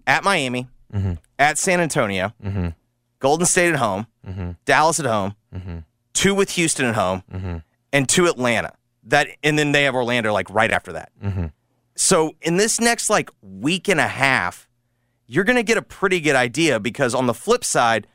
at 0.05 0.24
Miami, 0.24 0.67
mm-hmm. 0.93 1.13
at 1.39 1.57
San 1.57 1.79
Antonio, 1.79 2.33
mm-hmm. 2.43 2.69
Golden 3.19 3.45
State 3.45 3.69
at 3.69 3.79
home, 3.79 4.07
mm-hmm. 4.25 4.51
Dallas 4.65 5.00
at 5.00 5.05
home, 5.05 5.36
two 6.13 6.36
with 6.36 6.51
Houston 6.51 6.86
at 6.86 6.95
home, 6.95 7.24
and 7.91 8.07
two 8.07 8.27
Atlanta. 8.27 8.74
That 9.05 9.27
and 9.43 9.60
then 9.60 9.74
they 9.74 9.83
have 9.83 9.95
Orlando 9.95 10.31
like 10.31 10.50
right 10.50 10.72
after 10.72 10.93
that. 10.93 11.12
So 11.95 12.35
in 12.41 12.57
this 12.57 12.79
next 12.79 13.09
like 13.09 13.29
week 13.41 13.88
and 13.88 14.00
a 14.00 14.07
half, 14.07 14.67
you're 15.27 15.43
going 15.43 15.55
to 15.55 15.63
get 15.63 15.77
a 15.77 15.81
pretty 15.81 16.19
good 16.19 16.35
idea 16.35 16.79
because 16.79 17.13
on 17.13 17.27
the 17.27 17.33
flip 17.33 17.63
side, 17.63 18.07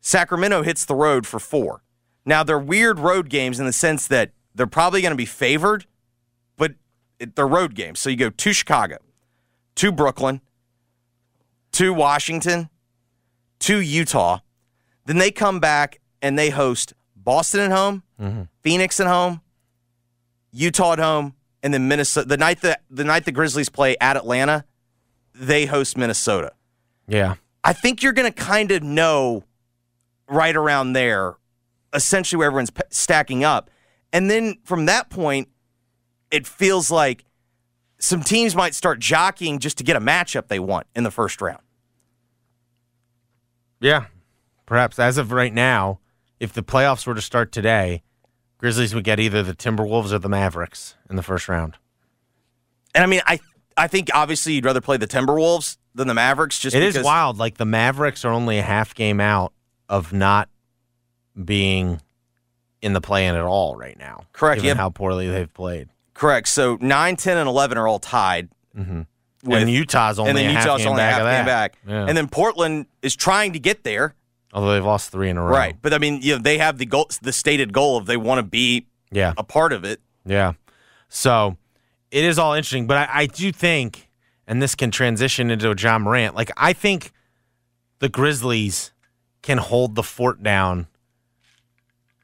Sacramento 0.00 0.62
hits 0.62 0.84
the 0.84 0.94
road 0.94 1.26
for 1.26 1.38
four. 1.38 1.82
Now 2.24 2.42
they're 2.42 2.58
weird 2.58 2.98
road 2.98 3.28
games 3.28 3.60
in 3.60 3.66
the 3.66 3.72
sense 3.72 4.06
that 4.08 4.32
they're 4.54 4.66
probably 4.66 5.02
going 5.02 5.12
to 5.12 5.16
be 5.16 5.26
favored, 5.26 5.86
but 6.56 6.74
they're 7.18 7.46
road 7.46 7.74
games. 7.74 8.00
So 8.00 8.10
you 8.10 8.16
go 8.16 8.30
to 8.30 8.52
Chicago, 8.52 8.98
to 9.76 9.92
Brooklyn, 9.92 10.40
to 11.72 11.92
Washington, 11.92 12.70
to 13.60 13.80
Utah. 13.80 14.40
Then 15.06 15.18
they 15.18 15.30
come 15.30 15.60
back 15.60 16.00
and 16.22 16.38
they 16.38 16.50
host 16.50 16.94
Boston 17.16 17.60
at 17.60 17.70
home, 17.70 18.02
mm-hmm. 18.20 18.42
Phoenix 18.62 19.00
at 19.00 19.06
home, 19.06 19.40
Utah 20.52 20.92
at 20.92 20.98
home, 20.98 21.34
and 21.64 21.72
then 21.74 21.88
Minnesota. 21.88 22.28
The 22.28 22.36
night 22.36 22.60
that 22.60 22.82
the 22.90 23.02
night 23.02 23.24
the 23.24 23.32
Grizzlies 23.32 23.70
play 23.70 23.96
at 24.00 24.16
Atlanta, 24.16 24.64
they 25.34 25.66
host 25.66 25.96
Minnesota. 25.96 26.52
yeah. 27.08 27.34
I 27.66 27.72
think 27.72 28.02
you're 28.02 28.12
going 28.12 28.30
to 28.30 28.44
kind 28.44 28.70
of 28.72 28.82
know 28.82 29.42
right 30.28 30.54
around 30.54 30.92
there, 30.92 31.36
essentially 31.94 32.36
where 32.36 32.48
everyone's 32.48 32.70
p- 32.70 32.82
stacking 32.90 33.42
up. 33.42 33.70
And 34.12 34.30
then 34.30 34.58
from 34.64 34.84
that 34.84 35.08
point, 35.08 35.48
it 36.30 36.46
feels 36.46 36.90
like 36.90 37.24
some 37.98 38.22
teams 38.22 38.54
might 38.54 38.74
start 38.74 38.98
jockeying 38.98 39.60
just 39.60 39.78
to 39.78 39.84
get 39.84 39.96
a 39.96 40.00
matchup 40.00 40.48
they 40.48 40.60
want 40.60 40.86
in 40.94 41.04
the 41.04 41.10
first 41.10 41.40
round. 41.40 41.62
Yeah. 43.80 44.06
Perhaps 44.66 44.98
as 44.98 45.16
of 45.16 45.32
right 45.32 45.52
now, 45.52 46.00
if 46.38 46.52
the 46.52 46.62
playoffs 46.62 47.06
were 47.06 47.14
to 47.14 47.22
start 47.22 47.50
today, 47.50 48.02
Grizzlies 48.58 48.94
would 48.94 49.04
get 49.04 49.20
either 49.20 49.42
the 49.42 49.54
Timberwolves 49.54 50.12
or 50.12 50.18
the 50.18 50.28
Mavericks 50.28 50.94
in 51.10 51.16
the 51.16 51.22
first 51.22 51.48
round. 51.48 51.76
And 52.94 53.02
I 53.02 53.06
mean, 53.06 53.20
I 53.26 53.40
I 53.76 53.88
think 53.88 54.10
obviously 54.14 54.54
you'd 54.54 54.64
rather 54.64 54.80
play 54.80 54.96
the 54.96 55.06
Timberwolves 55.06 55.76
than 55.94 56.08
the 56.08 56.14
Mavericks. 56.14 56.58
Just 56.58 56.74
It 56.76 56.82
is 56.82 56.94
because, 56.94 57.04
wild. 57.04 57.38
Like 57.38 57.56
the 57.56 57.64
Mavericks 57.64 58.24
are 58.24 58.32
only 58.32 58.58
a 58.58 58.62
half 58.62 58.94
game 58.94 59.20
out 59.20 59.52
of 59.88 60.12
not 60.12 60.48
being 61.44 62.00
in 62.80 62.92
the 62.92 63.00
play 63.00 63.26
in 63.26 63.34
at 63.34 63.42
all 63.42 63.76
right 63.76 63.98
now. 63.98 64.24
Correct, 64.32 64.58
Given 64.60 64.68
yep. 64.68 64.76
how 64.76 64.90
poorly 64.90 65.28
they've 65.28 65.52
played. 65.52 65.88
Correct. 66.12 66.46
So 66.48 66.78
9, 66.80 67.16
10, 67.16 67.36
and 67.38 67.48
11 67.48 67.78
are 67.78 67.88
all 67.88 67.98
tied. 67.98 68.48
Mm-hmm. 68.76 68.90
and 68.92 69.06
with- 69.44 69.68
Utah's 69.68 70.18
only 70.18 70.30
and 70.30 70.38
then 70.38 70.54
half 70.54 70.64
Utah's 70.64 70.78
game 70.80 70.88
only 70.88 71.00
back 71.00 71.12
half 71.14 71.20
of 71.22 71.26
game 71.38 71.46
back. 71.46 71.78
Yeah. 71.86 72.06
And 72.06 72.16
then 72.16 72.28
Portland 72.28 72.86
is 73.02 73.16
trying 73.16 73.52
to 73.54 73.58
get 73.58 73.84
there. 73.84 74.14
Although 74.54 74.72
they've 74.74 74.84
lost 74.84 75.10
three 75.10 75.28
in 75.28 75.36
a 75.36 75.42
row. 75.42 75.50
Right. 75.50 75.76
But 75.82 75.92
I 75.92 75.98
mean, 75.98 76.20
you 76.22 76.36
know, 76.36 76.42
they 76.42 76.58
have 76.58 76.78
the 76.78 76.86
goal, 76.86 77.10
the 77.20 77.32
stated 77.32 77.72
goal 77.72 77.96
of 77.98 78.06
they 78.06 78.16
want 78.16 78.38
to 78.38 78.42
be 78.44 78.86
Yeah. 79.10 79.34
a 79.36 79.42
part 79.42 79.72
of 79.72 79.84
it. 79.84 80.00
Yeah. 80.24 80.52
So 81.08 81.56
it 82.12 82.24
is 82.24 82.38
all 82.38 82.54
interesting, 82.54 82.86
but 82.86 82.96
I, 82.96 83.08
I 83.22 83.26
do 83.26 83.50
think, 83.50 84.08
and 84.46 84.62
this 84.62 84.74
can 84.76 84.90
transition 84.92 85.50
into 85.50 85.70
a 85.70 85.74
Ja 85.76 85.98
Morant. 85.98 86.36
Like 86.36 86.52
I 86.56 86.72
think 86.72 87.10
the 87.98 88.08
Grizzlies 88.08 88.92
can 89.42 89.58
hold 89.58 89.96
the 89.96 90.02
fort 90.04 90.42
down. 90.42 90.86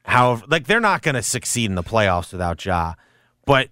However, 0.05 0.43
like 0.47 0.67
they're 0.67 0.79
not 0.79 1.01
going 1.01 1.15
to 1.15 1.21
succeed 1.21 1.65
in 1.69 1.75
the 1.75 1.83
playoffs 1.83 2.31
without 2.31 2.63
Ja, 2.65 2.93
but 3.45 3.69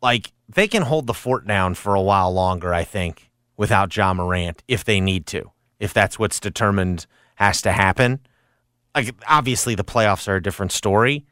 like 0.00 0.32
they 0.48 0.66
can 0.68 0.82
hold 0.82 1.06
the 1.06 1.14
fort 1.14 1.46
down 1.46 1.74
for 1.74 1.94
a 1.94 2.00
while 2.00 2.32
longer. 2.32 2.72
I 2.72 2.84
think 2.84 3.30
without 3.56 3.94
Ja 3.94 4.14
Morant 4.14 4.62
if 4.68 4.84
they 4.84 5.00
need 5.00 5.26
to, 5.26 5.50
if 5.78 5.92
that's 5.92 6.18
what's 6.18 6.40
determined 6.40 7.06
has 7.38 7.62
to 7.62 7.70
happen. 7.70 8.18
Like 8.96 9.14
obviously 9.28 9.76
the 9.76 9.84
playoffs 9.84 10.26
are 10.26 10.34
a 10.34 10.42
different 10.42 10.72
story, 10.72 11.24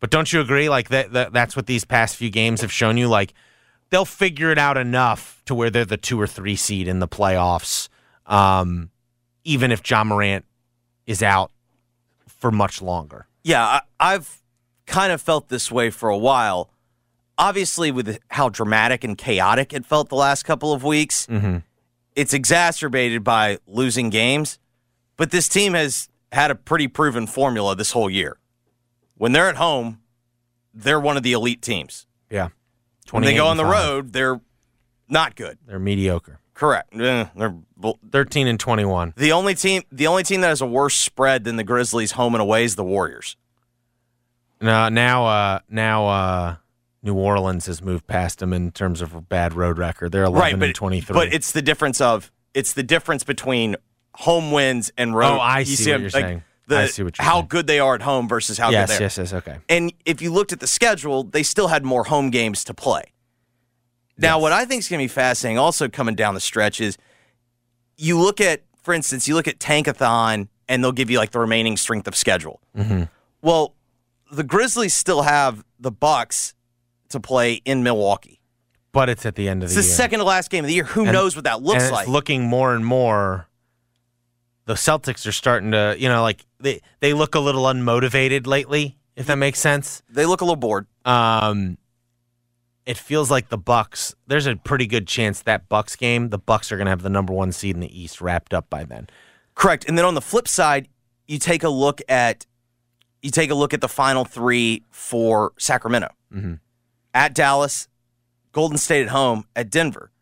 but 0.00 0.10
don't 0.10 0.32
you 0.32 0.40
agree? 0.40 0.70
Like 0.70 0.88
that, 0.88 1.12
that 1.12 1.34
that's 1.34 1.54
what 1.54 1.66
these 1.66 1.84
past 1.84 2.16
few 2.16 2.30
games 2.30 2.62
have 2.62 2.72
shown 2.72 2.96
you. 2.96 3.08
Like 3.08 3.34
they'll 3.90 4.06
figure 4.06 4.50
it 4.50 4.56
out 4.56 4.78
enough 4.78 5.42
to 5.44 5.54
where 5.54 5.68
they're 5.68 5.84
the 5.84 5.98
two 5.98 6.18
or 6.18 6.26
three 6.26 6.56
seed 6.56 6.88
in 6.88 6.98
the 7.00 7.06
playoffs, 7.06 7.90
um, 8.24 8.88
even 9.44 9.70
if 9.70 9.88
Ja 9.88 10.02
Morant 10.02 10.46
is 11.06 11.22
out 11.22 11.52
for 12.26 12.50
much 12.50 12.80
longer. 12.80 13.26
Yeah, 13.42 13.62
I, 13.62 13.80
I've 13.98 14.40
kind 14.86 15.12
of 15.12 15.20
felt 15.20 15.50
this 15.50 15.70
way 15.70 15.90
for 15.90 16.08
a 16.08 16.16
while. 16.16 16.70
Obviously, 17.36 17.90
with 17.90 18.18
how 18.28 18.48
dramatic 18.48 19.04
and 19.04 19.18
chaotic 19.18 19.74
it 19.74 19.84
felt 19.84 20.08
the 20.08 20.14
last 20.14 20.44
couple 20.44 20.72
of 20.72 20.82
weeks, 20.84 21.26
it's 22.16 22.32
exacerbated 22.32 23.22
by 23.24 23.58
losing 23.66 24.08
games. 24.08 24.58
But 25.20 25.32
this 25.32 25.50
team 25.50 25.74
has 25.74 26.08
had 26.32 26.50
a 26.50 26.54
pretty 26.54 26.88
proven 26.88 27.26
formula 27.26 27.76
this 27.76 27.92
whole 27.92 28.08
year. 28.08 28.38
When 29.18 29.32
they're 29.32 29.50
at 29.50 29.56
home, 29.56 30.00
they're 30.72 30.98
one 30.98 31.18
of 31.18 31.22
the 31.22 31.34
elite 31.34 31.60
teams. 31.60 32.06
Yeah, 32.30 32.48
When 33.10 33.22
they 33.24 33.34
go 33.34 33.46
on 33.46 33.58
the 33.58 33.64
five. 33.64 33.72
road, 33.72 34.12
they're 34.14 34.40
not 35.10 35.36
good. 35.36 35.58
they're 35.66 35.78
mediocre. 35.78 36.40
Correct. 36.54 36.94
Eh, 36.98 37.26
They're 37.36 37.54
Thirteen 38.10 38.46
and 38.46 38.58
twenty-one. 38.58 39.12
the 39.18 39.32
only 39.32 39.54
team. 39.54 39.82
The 39.92 40.06
only 40.06 40.22
team 40.22 40.40
that 40.40 40.48
has 40.48 40.62
a 40.62 40.66
worse 40.66 40.94
spread 40.96 41.44
than 41.44 41.56
the 41.56 41.64
Grizzlies 41.64 42.12
home 42.12 42.34
and 42.34 42.40
away 42.40 42.64
is 42.64 42.76
the 42.76 42.84
Warriors. 42.84 43.36
No, 44.62 44.88
now, 44.88 45.26
uh, 45.26 45.58
now, 45.68 46.06
uh, 46.06 46.56
New 47.02 47.14
Orleans 47.14 47.66
has 47.66 47.82
moved 47.82 48.06
past 48.06 48.38
them 48.38 48.54
in 48.54 48.70
terms 48.72 49.02
of 49.02 49.14
a 49.14 49.20
bad 49.20 49.52
road 49.52 49.76
record. 49.76 50.12
They're 50.12 50.24
eleven 50.24 50.60
right, 50.60 50.66
and 50.68 50.74
twenty-three. 50.74 51.12
but 51.12 51.30
it's 51.30 51.52
the 51.52 51.62
difference 51.62 52.00
of 52.00 52.32
it's 52.54 52.72
the 52.72 52.82
difference 52.82 53.22
between 53.22 53.76
home 54.20 54.50
wins 54.52 54.92
and 54.96 55.14
road. 55.14 55.36
Oh, 55.36 55.38
I 55.40 55.60
you 55.60 55.64
see 55.66 55.90
what 55.90 55.94
them, 55.94 56.00
you're 56.02 56.10
like, 56.10 56.24
saying. 56.24 56.42
The, 56.66 56.78
I 56.78 56.86
see 56.86 57.02
what 57.02 57.18
you're 57.18 57.24
how 57.24 57.36
saying. 57.36 57.46
good 57.48 57.66
they 57.66 57.80
are 57.80 57.94
at 57.94 58.02
home 58.02 58.28
versus 58.28 58.56
how 58.58 58.70
yes, 58.70 58.88
good 58.88 58.94
they 58.94 58.98
are. 58.98 59.02
yes, 59.06 59.18
yes. 59.18 59.32
Yes. 59.32 59.38
Okay. 59.42 59.58
And 59.68 59.92
if 60.04 60.22
you 60.22 60.30
looked 60.32 60.52
at 60.52 60.60
the 60.60 60.66
schedule, 60.66 61.24
they 61.24 61.42
still 61.42 61.68
had 61.68 61.84
more 61.84 62.04
home 62.04 62.30
games 62.30 62.62
to 62.64 62.74
play. 62.74 63.02
Now, 64.18 64.36
Yes. 64.36 64.42
what 64.42 64.52
I 64.52 64.64
think 64.66 64.80
is 64.80 64.88
going 64.88 64.98
to 65.00 65.04
be 65.04 65.08
fascinating, 65.08 65.58
also 65.58 65.88
coming 65.88 66.14
down 66.14 66.34
the 66.34 66.40
stretch, 66.40 66.80
is 66.80 66.96
you 67.96 68.18
look 68.18 68.40
at, 68.40 68.62
for 68.82 68.94
instance, 68.94 69.26
you 69.26 69.34
look 69.34 69.48
at 69.48 69.58
Tankathon, 69.58 70.48
and 70.68 70.84
they'll 70.84 70.92
give 70.92 71.10
you 71.10 71.18
like 71.18 71.30
the 71.30 71.40
remaining 71.40 71.76
strength 71.76 72.06
of 72.06 72.14
schedule. 72.14 72.60
Mm-hmm. 72.76 73.04
Well, 73.42 73.74
the 74.30 74.44
Grizzlies 74.44 74.94
still 74.94 75.22
have 75.22 75.64
the 75.80 75.90
Bucks 75.90 76.54
to 77.08 77.18
play 77.18 77.54
in 77.64 77.82
Milwaukee. 77.82 78.40
But 78.92 79.08
it's 79.08 79.24
at 79.26 79.34
the 79.34 79.48
end 79.48 79.62
of 79.62 79.68
the 79.70 79.74
year. 79.74 79.80
It's 79.80 79.88
the 79.88 79.90
the 79.92 79.96
second 79.96 80.18
to 80.20 80.24
last 80.24 80.50
game 80.50 80.64
of 80.64 80.68
the 80.68 80.74
year. 80.74 80.84
Who 80.84 81.02
And- 81.04 81.12
knows 81.12 81.34
what 81.34 81.44
that 81.44 81.62
looks 81.62 81.90
like? 81.90 82.06
Looking 82.06 82.44
more 82.44 82.74
and 82.74 82.84
more. 82.84 83.48
The 84.70 84.76
Celtics 84.76 85.26
are 85.26 85.32
starting 85.32 85.72
to, 85.72 85.96
you 85.98 86.08
know, 86.08 86.22
like 86.22 86.46
they 86.60 86.80
they 87.00 87.12
look 87.12 87.34
a 87.34 87.40
little 87.40 87.64
unmotivated 87.64 88.46
lately. 88.46 88.96
If 89.16 89.26
that 89.26 89.34
makes 89.34 89.58
sense. 89.58 90.00
they 90.08 90.26
look 90.26 90.42
a 90.42 90.44
little 90.44 90.54
bored. 90.54 90.86
Um, 91.04 91.76
it 92.86 92.96
feels 92.96 93.32
like 93.32 93.48
the 93.48 93.58
Bucks. 93.58 94.14
There's 94.28 94.46
a 94.46 94.54
pretty 94.54 94.86
good 94.86 95.08
chance 95.08 95.42
that 95.42 95.68
Bucks 95.68 95.96
game, 95.96 96.28
the 96.28 96.38
Bucks 96.38 96.70
are 96.70 96.76
going 96.76 96.86
to 96.86 96.90
have 96.90 97.02
the 97.02 97.10
number 97.10 97.32
one 97.32 97.50
seed 97.50 97.74
in 97.74 97.80
the 97.80 98.00
East 98.00 98.20
wrapped 98.20 98.54
up 98.54 98.70
by 98.70 98.84
then. 98.84 99.08
Correct. 99.56 99.86
And 99.88 99.98
then 99.98 100.04
on 100.04 100.14
the 100.14 100.20
flip 100.20 100.46
side, 100.46 100.86
you 101.26 101.40
take 101.40 101.64
a 101.64 101.68
look 101.68 102.00
at 102.08 102.46
you 103.22 103.32
take 103.32 103.50
a 103.50 103.56
look 103.56 103.74
at 103.74 103.80
the 103.80 103.88
final 103.88 104.24
three 104.24 104.84
for 104.92 105.52
Sacramento. 105.58 106.14
Mm-hmm. 106.32 106.54
At 107.12 107.34
Dallas, 107.34 107.88
Golden 108.52 108.78
State 108.78 109.02
at 109.02 109.08
home, 109.08 109.46
at 109.56 109.68
Denver. 109.68 110.12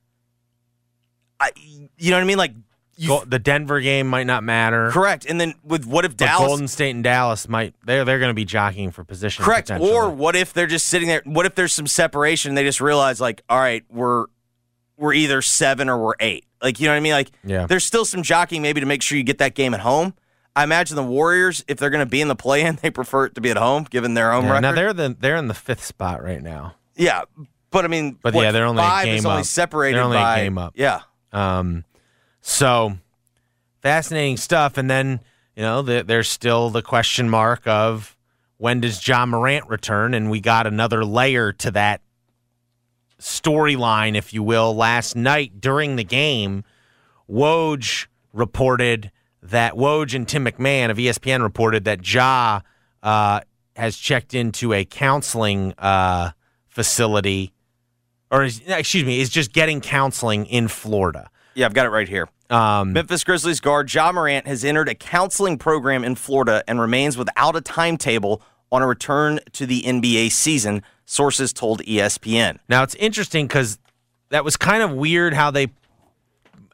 I, 1.39 1.51
you 1.99 2.11
know 2.11 2.17
what 2.17 2.23
I 2.23 2.27
mean? 2.27 2.39
Like, 2.39 2.55
you, 3.01 3.09
Go- 3.09 3.25
the 3.25 3.39
Denver 3.39 3.81
game 3.81 4.09
might 4.09 4.27
not 4.27 4.43
matter. 4.43 4.91
correct. 4.91 5.25
And 5.25 5.41
then 5.41 5.55
with 5.63 5.87
what 5.87 6.05
if 6.05 6.17
Dallas? 6.17 6.47
Golden 6.49 6.67
State 6.69 6.91
and 6.91 7.05
Dallas 7.05 7.49
might 7.49 7.75
they're 7.85 8.05
they're 8.05 8.19
going 8.19 8.31
to 8.31 8.35
be 8.35 8.45
jockeying 8.45 8.91
for 8.91 9.05
position. 9.05 9.45
correct. 9.45 9.71
Or 9.71 10.11
what 10.11 10.35
if 10.35 10.53
they're 10.53 10.67
just 10.67 10.87
sitting 10.89 11.07
there? 11.09 11.23
What 11.25 11.47
if 11.47 11.55
there's 11.55 11.73
some 11.73 11.87
separation? 11.87 12.51
And 12.51 12.59
they 12.59 12.65
just 12.65 12.81
realize, 12.81 13.21
like, 13.21 13.43
all 13.49 13.59
right, 13.59 13.85
we're 13.89 14.27
we're 14.97 15.13
either 15.15 15.41
seven 15.43 15.89
or 15.89 15.97
we're 15.97 16.15
eight. 16.19 16.45
Like, 16.61 16.81
you 16.81 16.87
know 16.87 16.93
what 16.93 16.97
I 16.97 17.01
mean? 17.01 17.13
Like, 17.13 17.31
Yeah. 17.45 17.67
there's 17.67 17.85
still 17.85 18.05
some 18.05 18.25
jockeying 18.25 18.63
maybe 18.63 18.81
to 18.81 18.87
make 18.87 19.01
sure 19.01 19.17
you 19.17 19.23
get 19.23 19.39
that 19.39 19.55
game 19.55 19.75
at 19.75 19.81
home. 19.81 20.15
I 20.57 20.65
imagine 20.65 20.97
the 20.97 21.05
Warriors, 21.05 21.65
if 21.69 21.79
they're 21.79 21.91
going 21.91 22.05
to 22.05 22.11
be 22.11 22.21
in 22.21 22.27
the 22.27 22.35
play-in, 22.35 22.77
they 22.83 22.91
prefer 22.91 23.27
it 23.27 23.37
to 23.37 23.41
be 23.41 23.51
at 23.51 23.57
home, 23.57 23.87
given 23.89 24.15
their 24.15 24.33
home 24.33 24.47
Yeah, 24.47 24.51
record. 24.55 24.63
now 24.63 24.73
they're 24.73 24.93
the 24.93 25.17
they're 25.21 25.37
in 25.37 25.47
the 25.47 25.55
fifth 25.55 25.85
spot 25.85 26.21
right 26.25 26.43
now. 26.43 26.75
yeah, 26.97 27.23
but 27.71 27.85
I 27.85 27.89
mean, 27.89 28.19
But 28.21 28.35
what, 28.35 28.43
yeah, 28.43 28.51
they're 28.51 28.65
only 28.65 28.83
a 28.83 28.87
five 28.87 29.05
game 29.05 29.15
is 29.19 29.25
only 29.27 29.41
up. 29.41 29.47
separated 29.47 29.97
They're 29.99 30.03
only 30.05 30.17
a 30.17 30.21
by 30.21 30.43
game 30.43 30.59
up. 30.59 30.73
Yeah, 30.77 31.03
Um, 31.33 31.85
so 32.49 32.99
fascinating 33.81 34.37
stuff. 34.37 34.77
And 34.77 34.91
then 34.91 35.21
you 35.57 35.63
know 35.63 35.83
the, 35.83 36.05
there's 36.05 36.29
still 36.29 36.71
the 36.71 36.83
question 36.83 37.29
mark 37.29 37.67
of 37.67 38.17
when 38.57 38.81
does 38.81 39.07
Ja 39.07 39.25
Morant 39.27 39.69
return? 39.69 40.15
And 40.15 40.31
we 40.31 40.41
got 40.41 40.67
another 40.67 41.05
layer 41.05 41.53
to 41.53 41.71
that 41.73 42.01
storyline, 43.21 44.17
if 44.17 44.33
you 44.33 44.43
will, 44.43 44.75
last 44.75 45.17
night 45.17 45.61
during 45.61 45.97
the 45.97 46.05
game. 46.05 46.65
Woj 47.31 48.07
reported 48.33 49.11
that 49.43 49.75
Woj 49.75 50.15
and 50.15 50.27
Tim 50.27 50.45
McMahon 50.45 50.91
of 50.91 50.97
ESPN 50.97 51.43
reported 51.43 51.85
that 51.85 52.13
Ja 52.13 52.61
uh, 53.03 53.41
has 53.77 53.97
checked 53.97 54.35
into 54.35 54.73
a 54.73 54.85
counseling 54.85 55.73
uh, 55.79 56.33
facility, 56.67 57.53
or 58.31 58.45
is, 58.45 58.61
excuse 58.67 59.05
me, 59.05 59.21
is 59.21 59.31
just 59.31 59.53
getting 59.53 59.81
counseling 59.81 60.47
in 60.47 60.69
Florida. 60.69 61.31
Yeah, 61.59 61.67
I've 61.67 61.75
got 61.75 61.87
it 61.87 61.91
right 61.91 62.09
here. 62.09 62.29
Um, 62.51 62.93
Memphis 62.93 63.25
Grizzlies 63.25 63.61
guard 63.61 63.93
Ja 63.93 64.13
Morant 64.13 64.47
has 64.47 64.65
entered 64.65 64.89
a 64.89 64.95
counseling 64.95 65.59
program 65.59 66.05
in 66.05 66.15
Florida 66.15 66.63
and 66.69 66.81
remains 66.81 67.19
without 67.19 67.57
a 67.57 67.61
timetable 67.61 68.41
on 68.71 68.81
a 68.81 68.87
return 68.87 69.41
to 69.53 69.67
the 69.67 69.83
NBA 69.83 70.31
season. 70.31 70.83
Sources 71.05 71.53
told 71.53 71.83
ESPN. 71.83 72.59
Now 72.69 72.83
it's 72.85 72.95
interesting 72.95 73.47
because 73.47 73.79
that 74.31 74.45
was 74.45 74.57
kind 74.57 74.83
of 74.83 74.93
weird 74.93 75.35
how 75.35 75.51
they 75.51 75.69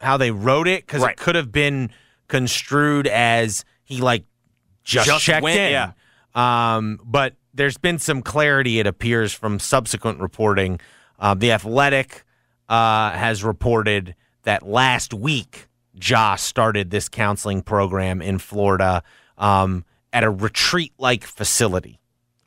how 0.01 0.17
they 0.17 0.29
wrote 0.31 0.67
it 0.67 0.85
because 0.85 1.01
Right. 1.01 1.11
it 1.13 1.17
could 1.17 1.35
have 1.35 1.51
been 1.51 1.89
construed 2.27 3.07
as 3.07 3.65
he 3.85 4.01
like 4.01 4.23
just, 4.83 5.07
Just 5.07 5.23
checked 5.23 5.43
went- 5.43 5.59
in. 5.59 5.71
yeah. 5.71 5.91
Um, 6.35 6.99
but 7.03 7.33
there's 7.53 7.77
been 7.77 7.97
some 7.97 8.21
clarity, 8.21 8.79
it 8.79 8.85
appears, 8.87 9.33
from 9.33 9.57
subsequent 9.57 10.19
reporting. 10.19 10.79
Uh, 11.17 11.33
the 11.33 11.51
Athletic 11.53 12.23
uh, 12.67 13.11
has 13.11 13.43
reported 13.43 14.15
that 14.45 14.65
last 14.65 15.13
week, 15.13 15.67
Josh 15.95 16.41
started 16.41 16.89
this 16.89 17.07
counseling 17.09 17.61
program 17.61 18.21
in 18.21 18.39
Florida 18.39 19.03
um, 19.37 19.85
at 20.11 20.23
a 20.23 20.29
retreat-like 20.29 21.23
facility. 21.25 21.99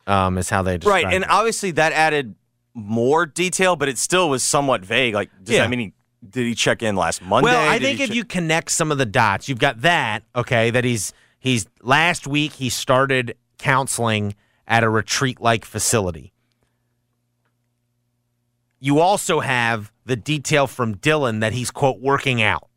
Um, 0.06 0.38
is 0.38 0.48
how 0.48 0.62
they 0.62 0.78
described 0.78 1.02
it. 1.02 1.06
Right, 1.06 1.14
and 1.14 1.24
it. 1.24 1.30
obviously 1.30 1.70
that 1.72 1.92
added 1.92 2.34
more 2.72 3.26
detail, 3.26 3.76
but 3.76 3.88
it 3.90 3.98
still 3.98 4.30
was 4.30 4.42
somewhat 4.42 4.82
vague. 4.82 5.12
Like, 5.12 5.28
does 5.42 5.54
Yeah. 5.54 5.62
that 5.62 5.70
mean 5.70 5.78
he 5.80 5.92
did 6.30 6.46
he 6.46 6.54
check 6.54 6.82
in 6.82 6.96
last 6.96 7.22
Monday? 7.22 7.44
Well, 7.50 7.68
I 7.70 7.78
Did 7.78 7.84
think 7.84 8.00
if 8.00 8.08
check- 8.08 8.16
you 8.16 8.24
connect 8.24 8.70
some 8.72 8.90
of 8.90 8.98
the 8.98 9.06
dots, 9.06 9.48
you've 9.48 9.58
got 9.60 9.82
that, 9.82 10.24
okay, 10.34 10.70
that 10.70 10.84
he's 10.84 11.12
he's 11.38 11.66
last 11.82 12.26
week 12.26 12.54
he 12.54 12.68
started 12.70 13.36
counseling 13.58 14.34
at 14.66 14.82
a 14.82 14.88
retreat 14.88 15.40
like 15.40 15.64
facility. 15.64 16.32
You 18.80 19.00
also 19.00 19.40
have 19.40 19.92
the 20.04 20.16
detail 20.16 20.66
from 20.66 20.96
Dillon 20.96 21.40
that 21.40 21.52
he's 21.52 21.70
quote 21.70 22.00
working 22.00 22.40
out. 22.42 22.68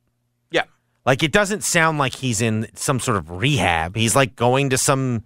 yeah, 0.50 0.64
Like 1.06 1.24
it 1.24 1.32
doesn't 1.32 1.64
sound 1.64 1.98
like 1.98 2.16
he's 2.16 2.42
in 2.42 2.68
some 2.76 3.00
sort 3.00 3.18
of 3.18 3.30
rehab. 3.32 3.96
He's 3.96 4.16
like 4.16 4.36
going 4.36 4.70
to 4.72 4.78
some 4.78 5.24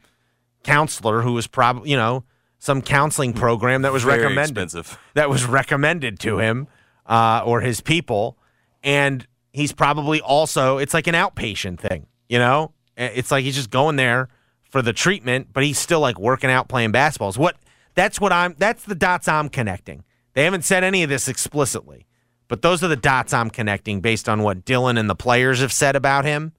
counselor 0.63 1.21
who 1.21 1.33
was 1.33 1.47
probably, 1.47 1.89
you 1.91 1.97
know, 1.97 2.23
some 2.59 2.81
counseling 2.81 3.33
program 3.33 3.83
that 3.83 3.93
was 3.93 4.03
Very 4.03 4.21
recommended 4.21 4.63
expensive. 4.63 4.97
that 5.13 5.29
was 5.29 5.45
recommended 5.45 6.19
to 6.21 6.39
him 6.39 6.67
uh, 7.05 7.43
or 7.45 7.61
his 7.61 7.81
people, 7.81 8.37
and 8.83 9.27
he's 9.53 9.71
probably 9.71 10.19
also 10.21 10.77
it's 10.77 10.93
like 10.93 11.07
an 11.07 11.15
outpatient 11.15 11.79
thing, 11.79 12.07
you 12.27 12.39
know. 12.39 12.71
It's 12.97 13.29
like 13.29 13.43
he's 13.43 13.55
just 13.55 13.69
going 13.69 13.97
there 13.97 14.29
for 14.63 14.81
the 14.81 14.93
treatment, 14.93 15.49
but 15.53 15.63
he's 15.63 15.77
still 15.77 15.99
like 15.99 16.17
working 16.17 16.49
out, 16.49 16.67
playing 16.69 16.91
basketballs. 16.93 17.37
What 17.37 17.57
that's 17.93 18.19
what 18.19 18.31
I'm 18.31 18.55
that's 18.57 18.83
the 18.83 18.95
dots 18.95 19.27
I'm 19.27 19.49
connecting. 19.49 20.03
They 20.35 20.43
haven't 20.43 20.65
said 20.65 20.83
any 20.83 21.01
of 21.01 21.09
this 21.09 21.27
explicitly, 21.27 22.05
but 22.47 22.61
those 22.61 22.83
are 22.83 22.87
the 22.87 22.95
dots 22.95 23.33
I'm 23.33 23.49
connecting 23.49 24.01
based 24.01 24.29
on 24.29 24.43
what 24.43 24.65
Dillon 24.65 24.97
and 24.97 25.09
the 25.09 25.15
players 25.15 25.61
have 25.61 25.73
said 25.73 25.95
about 25.95 26.25
him, 26.25 26.51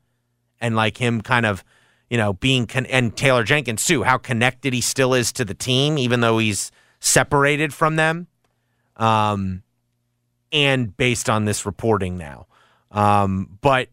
and 0.60 0.74
like 0.74 0.96
him 0.96 1.20
kind 1.20 1.46
of, 1.46 1.62
you 2.10 2.16
know, 2.16 2.32
being 2.32 2.66
con- 2.66 2.86
and 2.86 3.16
Taylor 3.16 3.44
Jenkins 3.44 3.84
too, 3.84 4.02
how 4.02 4.16
connected 4.16 4.72
he 4.72 4.80
still 4.80 5.14
is 5.14 5.30
to 5.34 5.44
the 5.44 5.54
team, 5.54 5.98
even 5.98 6.20
though 6.20 6.38
he's 6.38 6.72
separated 7.00 7.72
from 7.74 7.96
them 7.96 8.26
um, 8.96 9.62
and 10.50 10.96
based 10.96 11.28
on 11.28 11.44
this 11.44 11.66
reporting 11.66 12.16
now. 12.16 12.46
Um, 12.90 13.58
but 13.60 13.88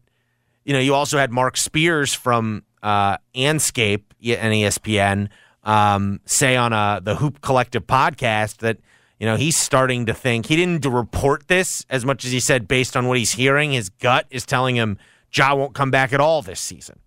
you 0.64 0.72
know, 0.72 0.80
you 0.80 0.94
also 0.94 1.18
had 1.18 1.30
Mark 1.30 1.56
Spears 1.56 2.14
from 2.14 2.64
uh, 2.82 3.18
Andscape 3.34 4.04
and 4.22 4.54
ESPN 4.54 5.28
um, 5.62 6.20
say 6.24 6.56
on 6.56 6.72
uh, 6.72 7.00
the 7.00 7.16
Hoop 7.16 7.40
Collective 7.42 7.86
podcast 7.86 8.58
that 8.58 8.78
you 9.24 9.30
know 9.30 9.36
he's 9.36 9.56
starting 9.56 10.04
to 10.04 10.12
think 10.12 10.44
he 10.44 10.54
didn't 10.54 10.84
report 10.84 11.48
this 11.48 11.86
as 11.88 12.04
much 12.04 12.26
as 12.26 12.30
he 12.30 12.40
said 12.40 12.68
based 12.68 12.94
on 12.94 13.08
what 13.08 13.16
he's 13.16 13.32
hearing. 13.32 13.72
His 13.72 13.88
gut 13.88 14.26
is 14.28 14.44
telling 14.44 14.76
him 14.76 14.98
Ja 15.32 15.54
won't 15.54 15.74
come 15.74 15.90
back 15.90 16.12
at 16.12 16.20
all 16.20 16.42
this 16.42 16.60
season. 16.60 16.98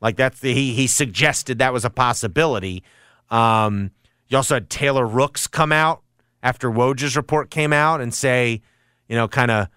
Like 0.00 0.16
that's 0.16 0.40
the 0.40 0.52
he 0.52 0.72
he 0.74 0.88
suggested 0.88 1.60
that 1.60 1.72
was 1.72 1.84
a 1.84 1.90
possibility. 1.90 2.82
Um, 3.30 3.92
you 4.26 4.36
also 4.36 4.54
had 4.54 4.68
Taylor 4.68 5.06
Rooks 5.06 5.46
come 5.46 5.70
out 5.70 6.02
after 6.42 6.68
Woj's 6.68 7.16
report 7.16 7.50
came 7.50 7.72
out 7.72 8.00
and 8.00 8.12
say, 8.12 8.60
you 9.08 9.14
know, 9.14 9.28
kind 9.28 9.52
of 9.52 9.68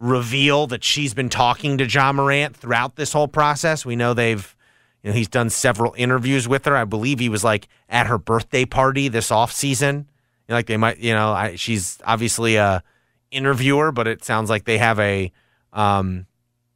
reveal 0.00 0.66
that 0.66 0.82
she's 0.82 1.14
been 1.14 1.28
talking 1.28 1.78
to 1.78 1.86
Ja 1.86 2.12
Morant 2.12 2.56
throughout 2.56 2.96
this 2.96 3.12
whole 3.12 3.28
process. 3.28 3.86
We 3.86 3.94
know 3.94 4.14
they've, 4.14 4.56
you 5.04 5.10
know, 5.10 5.16
he's 5.16 5.28
done 5.28 5.48
several 5.48 5.94
interviews 5.96 6.48
with 6.48 6.64
her. 6.64 6.76
I 6.76 6.84
believe 6.84 7.20
he 7.20 7.28
was 7.28 7.44
like 7.44 7.68
at 7.88 8.08
her 8.08 8.18
birthday 8.18 8.64
party 8.64 9.06
this 9.06 9.30
off 9.30 9.52
season. 9.52 10.08
Like 10.48 10.66
they 10.66 10.76
might, 10.76 10.98
you 10.98 11.12
know, 11.14 11.32
I, 11.32 11.56
she's 11.56 11.98
obviously 12.04 12.56
a 12.56 12.82
interviewer, 13.30 13.92
but 13.92 14.06
it 14.06 14.24
sounds 14.24 14.50
like 14.50 14.64
they 14.64 14.78
have 14.78 14.98
a 15.00 15.32
um, 15.72 16.26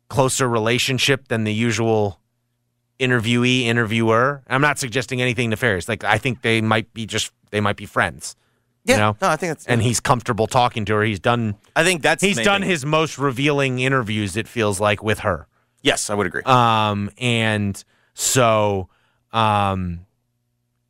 closer 0.08 0.48
relationship 0.48 1.28
than 1.28 1.44
the 1.44 1.52
usual 1.52 2.20
interviewee 2.98 3.62
interviewer. 3.62 4.42
I'm 4.48 4.60
not 4.60 4.78
suggesting 4.78 5.22
anything 5.22 5.50
nefarious. 5.50 5.88
Like 5.88 6.04
I 6.04 6.18
think 6.18 6.42
they 6.42 6.60
might 6.60 6.92
be 6.92 7.06
just 7.06 7.30
they 7.50 7.60
might 7.60 7.76
be 7.76 7.86
friends. 7.86 8.34
yeah. 8.84 8.94
You 8.94 9.00
know? 9.00 9.16
No, 9.22 9.28
I 9.28 9.36
think 9.36 9.50
that's. 9.50 9.66
And 9.66 9.82
he's 9.82 10.00
comfortable 10.00 10.46
talking 10.46 10.84
to 10.86 10.94
her. 10.94 11.02
He's 11.04 11.20
done 11.20 11.54
I 11.76 11.84
think 11.84 12.02
that's 12.02 12.22
he's 12.22 12.38
done 12.38 12.62
thing. 12.62 12.70
his 12.70 12.84
most 12.84 13.18
revealing 13.18 13.78
interviews 13.78 14.36
it 14.36 14.48
feels 14.48 14.80
like 14.80 15.02
with 15.02 15.20
her. 15.20 15.46
Yes, 15.82 16.10
I 16.10 16.14
would 16.14 16.26
agree. 16.26 16.42
Um 16.44 17.10
and 17.18 17.82
so 18.14 18.88
um 19.32 20.00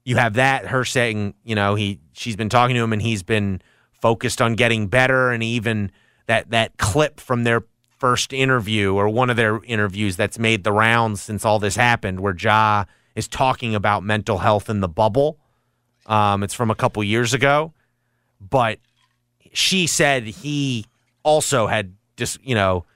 you 0.09 0.17
have 0.17 0.35
that 0.35 0.69
her 0.69 0.87
saying, 0.87 1.35
you 1.45 1.55
know, 1.55 1.75
he 1.75 2.01
she's 2.15 2.35
been 2.35 2.49
talking 2.49 2.75
to 2.75 2.83
him 2.83 2.95
and 2.95 3.03
he's 3.03 3.23
been 3.23 3.61
focused 3.93 4.41
on 4.41 4.55
getting 4.55 4.87
better 4.87 5.31
and 5.31 5.43
even 5.43 5.93
that 6.25 6.49
that 6.49 6.79
clip 6.79 7.21
from 7.21 7.45
their 7.45 7.65
first 7.99 8.33
interview 8.33 8.95
or 8.95 9.11
one 9.11 9.29
of 9.29 9.37
their 9.37 9.63
interviews 9.65 10.17
that's 10.17 10.39
made 10.39 10.65
the 10.65 10.73
rounds 10.73 11.21
since 11.21 11.45
all 11.45 11.59
this 11.59 11.77
happened 11.77 12.21
where 12.21 12.35
Ja 12.35 12.87
is 13.17 13.29
talking 13.29 13.75
about 13.75 14.03
mental 14.03 14.39
health 14.39 14.71
in 14.71 14.81
the 14.81 14.89
bubble. 14.89 15.39
Um 16.07 16.43
it's 16.43 16.55
from 16.55 16.71
a 16.71 16.75
couple 16.75 17.05
years 17.05 17.35
ago, 17.35 17.75
but 18.41 18.79
she 19.53 19.87
said 19.87 20.25
he 20.25 20.87
also 21.23 21.67
had 21.67 21.93
just, 22.17 22.43
you 22.43 22.55
know, 22.55 22.87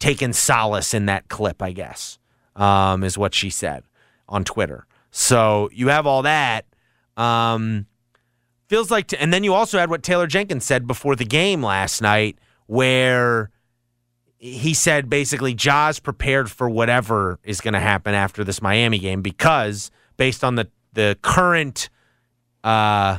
taken 0.00 0.32
solace 0.32 0.94
in 0.94 1.06
that 1.06 1.28
clip, 1.28 1.62
I 1.62 1.70
guess, 1.70 2.18
um, 2.56 3.04
is 3.04 3.16
what 3.16 3.34
she 3.34 3.50
said 3.50 3.84
on 4.28 4.42
Twitter. 4.42 4.84
So 5.10 5.68
you 5.72 5.88
have 5.88 6.06
all 6.06 6.22
that. 6.22 6.66
Um, 7.16 7.86
feels 8.68 8.90
like, 8.90 9.12
and 9.20 9.32
then 9.32 9.44
you 9.44 9.54
also 9.54 9.78
had 9.78 9.90
what 9.90 10.02
Taylor 10.02 10.26
Jenkins 10.26 10.64
said 10.64 10.86
before 10.86 11.16
the 11.16 11.24
game 11.24 11.62
last 11.62 12.00
night, 12.00 12.38
where 12.66 13.50
he 14.38 14.72
said 14.72 15.10
basically 15.10 15.54
Ja's 15.54 16.00
prepared 16.00 16.50
for 16.50 16.70
whatever 16.70 17.38
is 17.44 17.60
going 17.60 17.74
to 17.74 17.80
happen 17.80 18.14
after 18.14 18.42
this 18.42 18.62
Miami 18.62 18.98
game 18.98 19.20
because 19.22 19.90
based 20.16 20.42
on 20.42 20.54
the 20.54 20.68
the 20.92 21.16
current 21.22 21.88
uh, 22.64 23.18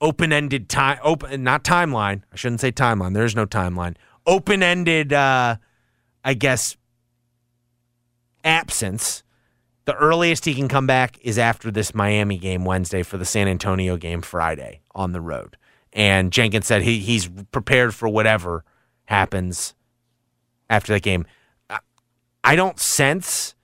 open-ended 0.00 0.68
time 0.68 0.98
open 1.02 1.42
not 1.42 1.64
timeline 1.64 2.22
i 2.30 2.36
shouldn't 2.36 2.60
say 2.60 2.70
timeline 2.70 3.14
there's 3.14 3.34
no 3.34 3.46
timeline 3.46 3.96
open-ended 4.26 5.12
uh 5.14 5.56
i 6.24 6.34
guess 6.34 6.76
absence 8.42 9.22
the 9.86 9.94
earliest 9.94 10.44
he 10.44 10.54
can 10.54 10.68
come 10.68 10.86
back 10.86 11.18
is 11.22 11.38
after 11.38 11.70
this 11.70 11.94
miami 11.94 12.38
game 12.38 12.64
wednesday 12.64 13.02
for 13.02 13.18
the 13.18 13.24
san 13.24 13.48
antonio 13.48 13.96
game 13.96 14.20
friday 14.22 14.80
on 14.94 15.12
the 15.12 15.20
road 15.20 15.56
and 15.92 16.32
jenkins 16.32 16.66
said 16.66 16.82
he, 16.82 16.98
he's 17.00 17.28
prepared 17.52 17.94
for 17.94 18.08
whatever 18.08 18.64
happens 19.04 19.74
after 20.68 20.92
that 20.92 21.02
game 21.02 21.26
I- 22.42 22.56
don't 22.56 22.78
sense 22.78 23.54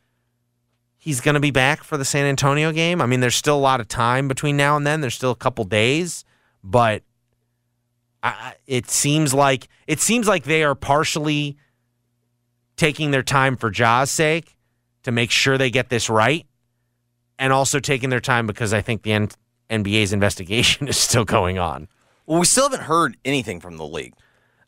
he's 1.01 1.21
going 1.21 1.35
to 1.35 1.41
be 1.41 1.51
back 1.51 1.83
for 1.83 1.97
the 1.97 2.05
San 2.05 2.27
Antonio 2.27 2.71
game. 2.73 3.01
I 3.01 3.07
mean, 3.07 3.21
there's 3.21 3.35
still 3.35 3.57
a 3.57 3.59
lot 3.59 3.81
of 3.81 3.89
time 3.89 4.29
between 4.29 4.57
now 4.57 4.77
and 4.77 4.87
then. 4.87 5.01
There's 5.01 5.15
still 5.15 5.31
a 5.31 5.37
couple 5.37 5.65
days, 5.65 6.25
but 6.63 7.03
I, 8.23 8.55
it 8.67 8.89
seems 8.91 9.35
like 9.35 9.69
it 9.87 9.99
seems 10.01 10.29
like 10.29 10.45
they 10.45 10.63
are 10.63 10.75
partially 10.75 11.57
taking 12.77 13.11
their 13.11 13.23
time 13.23 13.57
for 13.57 13.71
Ja's 13.71 14.11
sake, 14.11 14.57
to 15.03 15.13
make 15.13 15.31
sure 15.31 15.57
they 15.57 15.71
get 15.71 15.89
this 15.89 16.11
right, 16.11 16.47
and 17.39 17.53
also 17.53 17.81
taking 17.81 18.11
their 18.11 18.21
time 18.21 18.47
because 18.47 18.73
I 18.73 18.83
think 18.83 19.03
the 19.03 19.13
N- 19.13 19.29
NBA's 19.71 20.13
investigation 20.13 20.89
is 20.89 20.97
still 20.97 21.25
going 21.25 21.59
on. 21.59 21.89
Well, 22.27 22.39
we 22.39 22.47
still 22.47 22.65
haven't 22.65 22.85
heard 22.87 23.17
anything 23.25 23.61
from 23.61 23.77
the 23.77 23.87
league. 23.87 24.15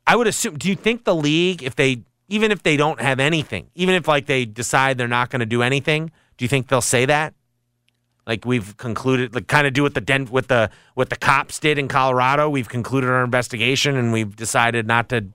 I 0.07 0.17
would 0.17 0.27
assume. 0.27 0.59
Do 0.59 0.69
you 0.69 0.75
think 0.75 1.05
the 1.05 1.15
league, 1.15 1.63
if 1.63 1.77
they, 1.77 2.03
even 2.29 2.51
if 2.51 2.63
they 2.63 2.77
don't 2.77 3.01
have 3.01 3.21
anything, 3.21 3.69
even 3.75 3.95
if 3.95 4.09
like 4.09 4.27
they 4.27 4.45
decide 4.45 4.99
they're 4.99 5.07
not 5.07 5.31
going 5.31 5.41
to 5.41 5.47
do 5.47 5.63
anything, 5.63 6.11
do 6.37 6.45
you 6.45 6.49
think 6.49 6.69
they'll 6.69 6.81
say 6.81 7.07
that? 7.07 7.35
Like 8.27 8.45
we've 8.45 8.77
concluded, 8.77 9.35
like 9.35 9.49
kind 9.49 9.67
of 9.67 9.73
do 9.73 9.83
what 9.83 9.95
the 9.95 10.01
Den- 10.01 10.27
what 10.27 10.49
the 10.49 10.71
what 10.95 11.11
the 11.11 11.17
cops 11.17 11.59
did 11.59 11.79
in 11.79 11.89
Colorado. 11.89 12.49
We've 12.49 12.69
concluded 12.69 13.11
our 13.11 13.25
investigation 13.25 13.97
and 13.97 14.13
we've 14.13 14.35
decided 14.35 14.87
not 14.87 15.09
to 15.11 15.27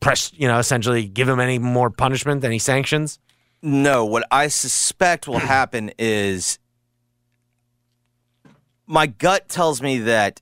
press, 0.00 0.32
you 0.34 0.48
know, 0.48 0.58
essentially 0.58 1.06
give 1.06 1.26
them 1.26 1.40
any 1.40 1.58
more 1.58 1.90
punishment, 1.90 2.44
any 2.44 2.58
sanctions. 2.58 3.18
No, 3.62 4.04
what 4.04 4.26
I 4.30 4.48
suspect 4.48 5.26
will 5.26 5.38
happen 5.56 5.92
is 5.98 6.58
my 8.86 9.06
gut 9.06 9.48
tells 9.48 9.82
me 9.82 9.98
that 9.98 10.40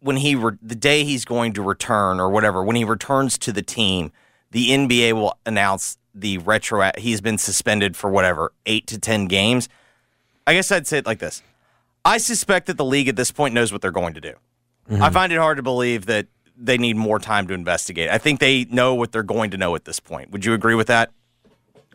when 0.00 0.16
he 0.16 0.34
re- 0.34 0.56
the 0.62 0.74
day 0.74 1.04
he's 1.04 1.24
going 1.24 1.52
to 1.54 1.62
return 1.62 2.20
or 2.20 2.30
whatever, 2.30 2.62
when 2.62 2.76
he 2.76 2.84
returns 2.84 3.36
to 3.38 3.52
the 3.52 3.62
team, 3.62 4.12
the 4.50 4.70
NBA 4.70 5.12
will 5.12 5.38
announce 5.46 5.98
the 6.14 6.38
retro 6.38 6.90
he's 6.98 7.20
been 7.20 7.38
suspended 7.38 7.96
for 7.96 8.10
whatever, 8.10 8.52
8 8.66 8.86
to 8.88 8.98
10 8.98 9.26
games. 9.26 9.68
I 10.46 10.54
guess 10.54 10.72
I'd 10.72 10.86
say 10.86 10.98
it 10.98 11.06
like 11.06 11.18
this. 11.18 11.42
I 12.04 12.18
suspect 12.18 12.66
that 12.66 12.76
the 12.76 12.84
league 12.84 13.08
at 13.08 13.16
this 13.16 13.30
point 13.30 13.54
knows 13.54 13.72
what 13.72 13.82
they're 13.82 13.90
going 13.90 14.14
to 14.14 14.20
do. 14.20 14.34
I 14.88 14.92
mm-hmm. 14.92 15.12
find 15.12 15.32
it 15.32 15.38
hard 15.38 15.58
to 15.58 15.62
believe 15.62 16.06
that 16.06 16.26
they 16.56 16.78
need 16.78 16.96
more 16.96 17.18
time 17.18 17.46
to 17.48 17.54
investigate. 17.54 18.10
I 18.10 18.18
think 18.18 18.40
they 18.40 18.64
know 18.64 18.94
what 18.94 19.12
they're 19.12 19.22
going 19.22 19.50
to 19.52 19.56
know 19.56 19.74
at 19.74 19.84
this 19.84 20.00
point. 20.00 20.30
Would 20.30 20.44
you 20.44 20.52
agree 20.52 20.74
with 20.74 20.88
that? 20.88 21.12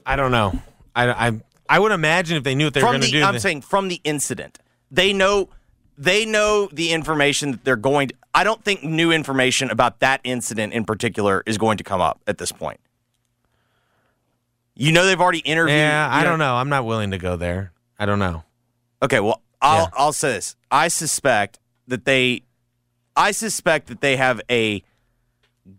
I 0.06 0.15
don't 0.15 0.32
know. 0.32 0.60
I 0.96 1.28
I, 1.28 1.41
I 1.70 1.80
would 1.80 1.91
imagine 1.91 2.38
if 2.38 2.44
they 2.44 2.56
knew 2.56 2.65
what 2.65 2.74
they 2.74 2.84
were 2.84 2.89
going 2.89 3.02
to 3.02 3.12
do. 3.12 3.24
I'm 3.24 3.34
they- 3.34 3.39
saying 3.39 3.62
from 3.62 3.88
the 3.88 4.02
incident. 4.04 4.60
They 4.91 5.13
know 5.13 5.50
they 5.98 6.26
know 6.26 6.70
the 6.72 6.91
information 6.91 7.52
that 7.52 7.63
they're 7.63 7.76
going 7.76 8.10
to 8.10 8.15
I 8.34 8.44
don't 8.44 8.63
think 8.63 8.84
new 8.84 9.12
information 9.12 9.72
about 9.72 10.00
that 10.02 10.22
incident 10.24 10.74
in 10.74 10.86
particular 10.86 11.41
is 11.46 11.58
going 11.58 11.78
to 11.78 11.84
come 11.84 12.02
up 12.02 12.22
at 12.28 12.38
this 12.38 12.52
point. 12.52 12.80
You 14.76 14.91
know 14.91 15.06
they've 15.06 15.20
already 15.20 15.39
interviewed 15.39 15.78
yeah, 15.78 16.13
you 16.13 16.22
I 16.22 16.24
don't 16.24 16.39
know. 16.39 16.56
I'm 16.56 16.70
not 16.70 16.86
willing 16.86 17.12
to 17.12 17.18
go 17.18 17.38
there. 17.38 17.72
I 17.98 18.06
don't 18.06 18.20
know. 18.20 18.44
Okay, 19.02 19.22
well, 19.22 19.41
I'll 19.62 19.84
Yeah. 19.84 19.89
I'll 19.94 20.13
say 20.13 20.34
this. 20.34 20.56
I 20.70 20.89
suspect 20.89 21.60
that 21.88 22.06
they 22.06 22.44
I 23.15 23.32
suspect 23.32 23.88
that 23.88 24.02
they 24.02 24.18
have 24.18 24.41
a 24.52 24.84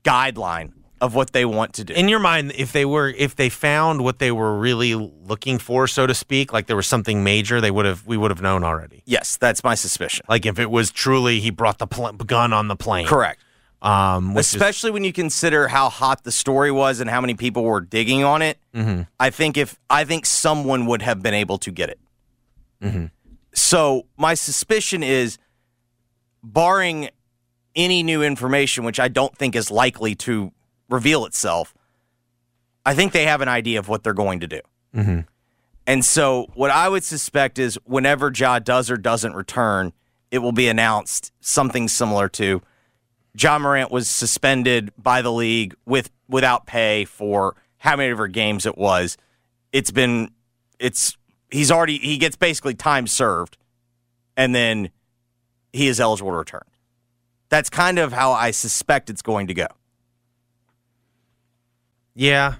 guideline 0.02 0.72
of 1.00 1.14
what 1.14 1.32
they 1.32 1.44
want 1.44 1.74
to 1.74 1.84
do. 1.84 1.92
In 1.92 2.08
your 2.08 2.18
mind, 2.20 2.52
if 2.56 2.72
they 2.72 2.84
were, 2.86 3.08
if 3.08 3.36
they 3.36 3.48
found 3.50 4.02
what 4.02 4.18
they 4.18 4.32
were 4.32 4.56
really 4.58 4.94
looking 4.94 5.58
for, 5.58 5.86
so 5.86 6.06
to 6.06 6.14
speak, 6.14 6.52
like 6.52 6.66
there 6.66 6.76
was 6.76 6.86
something 6.86 7.22
major, 7.22 7.60
they 7.60 7.70
would 7.70 7.84
have, 7.84 8.06
we 8.06 8.16
would 8.16 8.30
have 8.30 8.40
known 8.40 8.64
already. 8.64 9.02
yes, 9.04 9.36
that's 9.36 9.62
my 9.62 9.74
suspicion. 9.74 10.24
Like 10.28 10.46
if 10.46 10.58
it 10.58 10.70
was 10.70 10.90
truly 10.90 11.40
he 11.40 11.50
brought 11.50 11.78
the 11.78 11.86
pl- 11.86 12.12
gun 12.12 12.52
on 12.54 12.68
the 12.68 12.76
plane, 12.76 13.06
Correct. 13.06 13.40
Um, 13.82 14.32
which 14.34 14.46
is- 14.46 14.54
especially 14.54 14.90
when 14.90 15.04
you 15.04 15.12
consider 15.12 15.68
how 15.68 15.90
hot 15.90 16.24
the 16.24 16.32
story 16.32 16.70
was 16.72 16.98
and 17.00 17.10
how 17.10 17.20
many 17.20 17.34
people 17.34 17.62
were 17.64 17.82
digging 17.82 18.24
on 18.24 18.40
it. 18.40 18.58
Mm-hmm. 18.74 19.02
I 19.20 19.28
think 19.30 19.58
if 19.58 19.78
I 19.90 20.04
think 20.04 20.24
someone 20.24 20.86
would 20.86 21.02
have 21.02 21.22
been 21.22 21.34
able 21.34 21.58
to 21.58 21.70
get 21.70 21.90
it. 21.90 22.00
Mm-hmm. 22.82 23.06
So 23.52 24.06
my 24.16 24.32
suspicion 24.34 25.02
is, 25.02 25.38
barring 26.42 27.10
any 27.74 28.02
new 28.02 28.22
information, 28.22 28.84
which 28.84 28.98
I 29.00 29.08
don't 29.08 29.36
think 29.36 29.54
is 29.54 29.70
likely 29.70 30.14
to 30.16 30.52
reveal 30.88 31.24
itself, 31.24 31.74
I 32.84 32.94
think 32.94 33.12
they 33.12 33.24
have 33.26 33.40
an 33.40 33.48
idea 33.48 33.78
of 33.78 33.88
what 33.88 34.04
they're 34.04 34.14
going 34.14 34.40
to 34.40 34.46
do. 34.46 34.60
Mm-hmm. 34.94 35.20
And 35.86 36.04
so, 36.04 36.46
what 36.54 36.70
I 36.70 36.88
would 36.88 37.04
suspect 37.04 37.58
is 37.58 37.78
whenever 37.84 38.32
Ja 38.34 38.58
does 38.58 38.90
or 38.90 38.96
doesn't 38.96 39.34
return, 39.34 39.92
it 40.30 40.38
will 40.38 40.52
be 40.52 40.68
announced 40.68 41.32
something 41.40 41.88
similar 41.88 42.28
to 42.30 42.60
Ja 43.38 43.58
Morant 43.58 43.90
was 43.90 44.08
suspended 44.08 44.92
by 44.98 45.22
the 45.22 45.32
league 45.32 45.74
with 45.84 46.10
without 46.28 46.66
pay 46.66 47.04
for 47.04 47.54
how 47.78 47.96
many 47.96 48.10
of 48.10 48.18
her 48.18 48.28
games 48.28 48.66
it 48.66 48.76
was. 48.76 49.16
It's 49.72 49.90
been 49.90 50.30
it's 50.78 51.16
he's 51.50 51.70
already 51.70 51.98
he 51.98 52.18
gets 52.18 52.36
basically 52.36 52.74
time 52.74 53.06
served 53.06 53.56
and 54.36 54.54
then 54.54 54.90
he 55.72 55.86
is 55.88 56.00
eligible 56.00 56.30
to 56.30 56.36
return. 56.36 56.64
That's 57.48 57.70
kind 57.70 57.98
of 57.98 58.12
how 58.12 58.32
I 58.32 58.50
suspect 58.50 59.10
it's 59.10 59.22
going 59.22 59.46
to 59.48 59.54
go. 59.54 59.68
Yeah, 62.16 62.54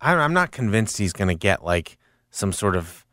I, 0.00 0.14
I'm 0.14 0.34
not 0.34 0.52
convinced 0.52 0.98
he's 0.98 1.12
going 1.14 1.28
to 1.28 1.34
get 1.34 1.64
like 1.64 1.98
some 2.30 2.52
sort 2.52 2.76
of 2.76 3.04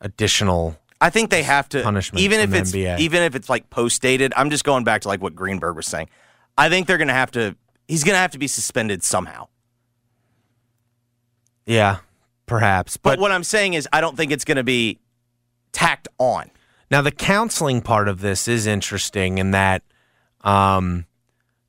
additional. 0.00 0.78
I 1.00 1.10
think 1.10 1.30
they 1.30 1.42
have 1.42 1.68
to 1.70 1.82
Punishment 1.82 2.22
even 2.22 2.40
if 2.40 2.54
it's 2.54 2.72
NBA. 2.72 3.00
even 3.00 3.22
if 3.22 3.34
it's 3.34 3.50
like 3.50 3.68
post 3.68 4.00
dated. 4.00 4.32
I'm 4.36 4.48
just 4.48 4.64
going 4.64 4.84
back 4.84 5.02
to 5.02 5.08
like 5.08 5.20
what 5.20 5.34
Greenberg 5.34 5.76
was 5.76 5.86
saying. 5.86 6.08
I 6.56 6.68
think 6.68 6.86
they're 6.86 6.98
going 6.98 7.08
to 7.08 7.14
have 7.14 7.32
to. 7.32 7.56
He's 7.88 8.04
going 8.04 8.14
to 8.14 8.18
have 8.18 8.30
to 8.30 8.38
be 8.38 8.46
suspended 8.46 9.02
somehow. 9.02 9.48
Yeah, 11.66 11.98
perhaps, 12.46 12.96
But, 12.96 13.12
but 13.12 13.18
what 13.20 13.32
I'm 13.32 13.44
saying 13.44 13.74
is, 13.74 13.88
I 13.92 14.00
don't 14.02 14.16
think 14.16 14.32
it's 14.32 14.44
going 14.44 14.56
to 14.58 14.64
be 14.64 14.98
tacked 15.72 16.08
on. 16.18 16.50
Now 16.90 17.00
the 17.02 17.10
counseling 17.10 17.80
part 17.82 18.06
of 18.06 18.20
this 18.20 18.46
is 18.46 18.66
interesting 18.66 19.38
in 19.38 19.50
that 19.50 19.82
um 20.42 21.06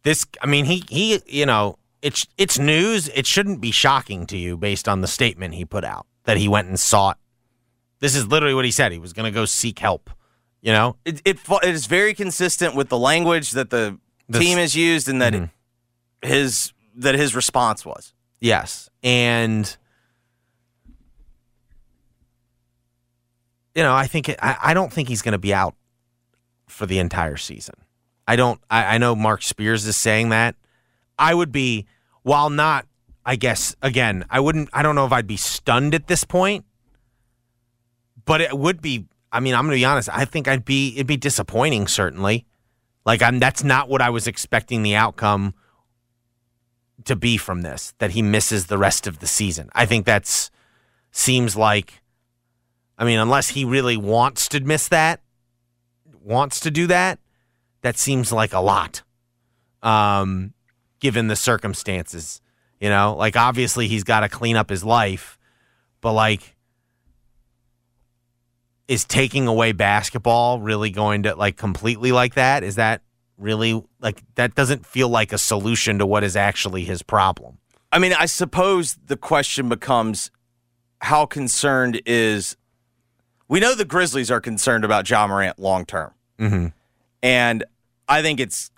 this 0.04 0.26
I 0.42 0.46
mean 0.48 0.66
he 0.66 0.84
he 0.90 1.20
you 1.26 1.46
know 1.46 1.78
it's 2.06 2.26
it's 2.38 2.60
news 2.60 3.10
it 3.10 3.26
shouldn't 3.26 3.60
be 3.60 3.72
shocking 3.72 4.26
to 4.28 4.38
you 4.38 4.56
based 4.56 4.88
on 4.88 5.02
the 5.02 5.08
statement 5.08 5.54
he 5.56 5.66
put 5.66 5.84
out 5.84 6.06
that 6.26 6.38
he 6.38 6.48
went 6.48 6.68
and 6.68 6.80
sought 6.80 7.18
this 8.00 8.16
is 8.16 8.28
literally 8.28 8.54
what 8.54 8.66
he 8.66 8.72
said 8.72 8.92
he 8.92 9.00
was 9.00 9.14
going 9.14 9.26
to 9.32 9.36
go 9.40 9.46
seek 9.46 9.80
help 9.80 10.10
you 10.62 10.72
know 10.72 10.96
It, 11.06 11.22
it 11.26 11.40
it 11.50 11.76
is 11.76 11.86
very 11.88 12.14
consistent 12.14 12.76
with 12.76 12.90
the 12.90 12.98
language 12.98 13.52
that 13.52 13.70
the 13.70 13.98
This- 14.28 14.42
team 14.42 14.58
has 14.58 14.76
used, 14.76 15.08
and 15.08 15.22
that 15.22 15.36
it, 15.36 15.42
mm-hmm. 15.44 16.28
his 16.28 16.74
that 16.96 17.16
his 17.16 17.36
response 17.36 17.86
was. 17.86 18.14
Yes. 18.40 18.90
And 19.04 19.76
you 23.76 23.84
know, 23.84 23.94
I 23.94 24.08
think 24.08 24.30
it, 24.30 24.40
I, 24.42 24.58
I 24.62 24.74
don't 24.74 24.92
think 24.92 25.10
he's 25.10 25.22
going 25.22 25.34
to 25.34 25.38
be 25.38 25.54
out 25.54 25.76
for 26.68 26.86
the 26.86 27.00
entire 27.00 27.38
season. 27.38 27.76
I 28.28 28.36
don't. 28.36 28.60
I, 28.70 28.96
I 28.96 28.98
know 28.98 29.16
Mark 29.16 29.44
Spears 29.44 29.86
is 29.86 29.96
saying 29.96 30.30
that. 30.30 30.56
I 31.20 31.34
would 31.34 31.52
be, 31.52 31.86
while 32.26 32.50
not, 32.50 32.88
I 33.24 33.36
guess 33.36 33.76
again, 33.84 34.26
I 34.32 34.40
wouldn't. 34.40 34.70
I 34.74 34.82
don't 34.82 34.96
know 34.96 35.06
if 35.06 35.12
I'd 35.12 35.28
be 35.28 35.38
stunned 35.38 35.94
at 35.94 36.08
this 36.08 36.24
point, 36.24 36.66
but 38.26 38.42
it 38.42 38.58
would 38.58 38.82
be. 38.82 39.06
I 39.32 39.40
mean, 39.40 39.54
I'm 39.54 39.66
going 39.66 39.78
to 39.78 39.80
be 39.80 39.86
honest. 39.86 40.10
I 40.12 40.26
think 40.26 40.48
I'd 40.48 40.66
be. 40.66 40.96
It'd 40.96 41.06
be 41.06 41.18
disappointing, 41.18 41.86
certainly. 41.86 42.48
Like 43.06 43.22
I'm. 43.22 43.38
That's 43.38 43.64
not 43.64 43.90
what 43.90 44.02
I 44.02 44.10
was 44.10 44.26
expecting 44.26 44.82
the 44.82 44.96
outcome 44.96 45.54
to 47.04 47.16
be 47.16 47.38
from 47.38 47.62
this 47.62 47.94
that 48.00 48.12
he 48.12 48.24
misses 48.24 48.66
the 48.66 48.80
rest 48.80 49.06
of 49.06 49.20
the 49.20 49.28
season. 49.28 49.70
I 49.74 49.86
think 49.86 50.08
that's 50.08 50.50
seems 51.12 51.56
like 51.56 52.02
I 52.98 53.06
mean 53.06 53.20
unless 53.20 53.50
he 53.50 53.66
really 53.66 53.98
wants 53.98 54.48
to 54.50 54.60
miss 54.62 54.88
that 54.88 55.22
wants 56.24 56.60
to 56.62 56.72
do 56.72 56.88
that 56.88 57.20
that 57.82 57.98
seems 57.98 58.34
like 58.34 58.52
a 58.52 58.60
lot 58.60 59.04
um 59.84 60.55
given 61.00 61.28
the 61.28 61.36
circumstances 61.36 62.42
you 62.80 62.90
know 62.90 63.16
like 63.16 63.36
obviously 63.36 63.88
he's 63.88 64.04
got 64.04 64.22
to 64.22 64.30
clean 64.30 64.56
up 64.56 64.70
his 64.70 64.84
life 64.84 65.38
but 66.02 66.14
like 66.14 66.56
is 68.88 69.04
taking 69.06 69.48
away 69.48 69.72
basketball 69.72 70.60
really 70.60 70.90
going 70.90 71.24
to 71.24 71.36
like 71.36 71.58
completely 71.58 72.12
like 72.12 72.36
that 72.36 72.64
is 72.64 72.76
that 72.76 73.02
really 73.38 73.84
like 74.00 74.22
that 74.36 74.56
doesn't 74.56 74.86
feel 74.86 75.10
like 75.10 75.34
a 75.34 75.38
solution 75.38 76.00
to 76.00 76.06
what 76.06 76.24
is 76.24 76.36
actually 76.36 76.84
his 76.84 77.02
problem 77.02 77.58
I 77.96 77.98
mean, 77.98 78.12
I 78.12 78.26
suppose 78.26 78.98
the 79.06 79.16
question 79.16 79.70
becomes 79.70 80.30
how 81.00 81.26
concerned 81.26 82.02
is. 82.06 82.58
We 83.48 83.62
know 83.62 83.74
the 83.74 83.86
Grizzlies 83.86 84.30
are 84.30 84.42
concerned 84.42 84.84
about 84.84 85.10
Ja 85.10 85.26
Morant 85.28 85.60
long 85.60 85.86
term. 85.86 86.12
mm-hmm. 86.38 86.68
And 87.24 87.64
I 88.10 88.22
think 88.22 88.42
it's, 88.42 88.70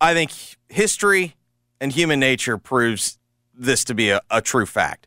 I 0.00 0.14
think 0.14 0.32
history 0.68 1.34
and 1.80 1.92
human 1.92 2.20
nature 2.20 2.58
proves 2.58 3.18
this 3.54 3.84
to 3.84 3.94
be 3.94 4.10
a, 4.10 4.20
a 4.30 4.40
true 4.40 4.66
fact. 4.66 5.06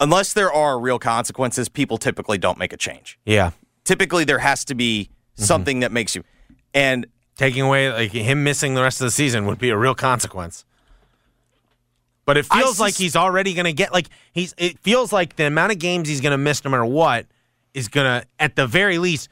Unless 0.00 0.32
there 0.32 0.52
are 0.52 0.78
real 0.78 0.98
consequences, 0.98 1.68
people 1.68 1.98
typically 1.98 2.38
don't 2.38 2.58
make 2.58 2.72
a 2.72 2.76
change. 2.76 3.18
yeah 3.24 3.50
Typically, 3.84 4.24
there 4.24 4.38
has 4.38 4.64
to 4.66 4.74
be 4.74 5.08
mm-hmm. 5.08 5.44
something 5.44 5.80
that 5.80 5.90
makes 5.90 6.14
you. 6.14 6.22
And 6.74 7.06
taking 7.36 7.62
away 7.62 7.90
like 7.90 8.12
him 8.12 8.44
missing 8.44 8.74
the 8.74 8.82
rest 8.82 9.00
of 9.00 9.06
the 9.06 9.10
season 9.10 9.46
would 9.46 9.58
be 9.58 9.70
a 9.70 9.76
real 9.76 9.94
consequence. 9.94 10.64
But 12.26 12.36
it 12.36 12.44
feels 12.44 12.72
sus- 12.72 12.80
like 12.80 12.94
he's 12.94 13.16
already 13.16 13.54
going 13.54 13.64
to 13.64 13.72
get 13.72 13.90
like 13.90 14.08
he's. 14.32 14.54
It 14.58 14.78
feels 14.80 15.10
like 15.10 15.36
the 15.36 15.46
amount 15.46 15.72
of 15.72 15.78
games 15.78 16.08
he's 16.08 16.20
going 16.20 16.32
to 16.32 16.38
miss, 16.38 16.62
no 16.62 16.70
matter 16.70 16.84
what, 16.84 17.24
is 17.72 17.88
going 17.88 18.04
to 18.04 18.28
at 18.38 18.54
the 18.54 18.66
very 18.66 18.98
least 18.98 19.30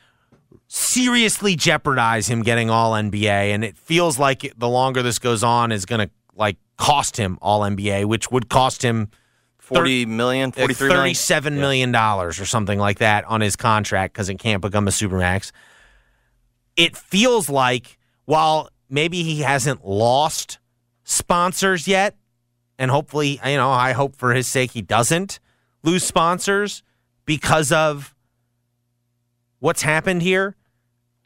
seriously 0.69 1.57
jeopardize 1.57 2.29
him 2.29 2.43
getting 2.43 2.71
All 2.71 2.93
NBA. 2.93 3.27
And 3.55 3.65
it 3.65 3.77
feels 3.77 4.19
like 4.19 4.53
the 4.57 4.69
longer 4.69 5.03
this 5.03 5.19
goes 5.19 5.43
on, 5.43 5.73
is 5.73 5.87
going 5.87 6.07
to 6.07 6.11
like 6.35 6.57
cost 6.77 7.17
him 7.17 7.39
All 7.41 7.61
NBA, 7.61 8.07
which 8.07 8.31
would 8.31 8.49
cost 8.49 8.83
him 8.83 9.09
40 9.59 10.07
million, 10.07 10.51
uh, 10.51 10.53
43 10.53 10.89
million. 10.89 11.03
thirty-seven 11.03 11.55
million 11.57 11.93
dollars 11.93 12.39
or 12.39 12.47
something 12.47 12.79
like 12.79 12.99
that 12.99 13.25
on 13.25 13.41
his 13.41 13.57
contract 13.57 14.15
because 14.15 14.29
it 14.29 14.39
can't 14.39 14.63
become 14.63 14.87
a 14.87 14.93
supermax. 14.93 15.51
It 16.77 16.97
feels 16.97 17.49
like 17.49 17.99
while 18.27 18.69
maybe 18.89 19.23
he 19.23 19.41
hasn't 19.41 19.85
lost 19.85 20.59
sponsors 21.05 21.89
yet, 21.89 22.17
and 22.79 22.91
hopefully, 22.91 23.41
you 23.45 23.57
know, 23.57 23.71
I 23.71 23.93
hope 23.93 24.15
for 24.17 24.35
his 24.35 24.47
sake 24.47 24.73
he 24.73 24.83
doesn't 24.83 25.41
lose 25.83 26.05
sponsors 26.05 26.83
because 27.25 27.73
of 27.73 28.15
what's 29.59 29.83
happened 29.83 30.23
here. 30.23 30.57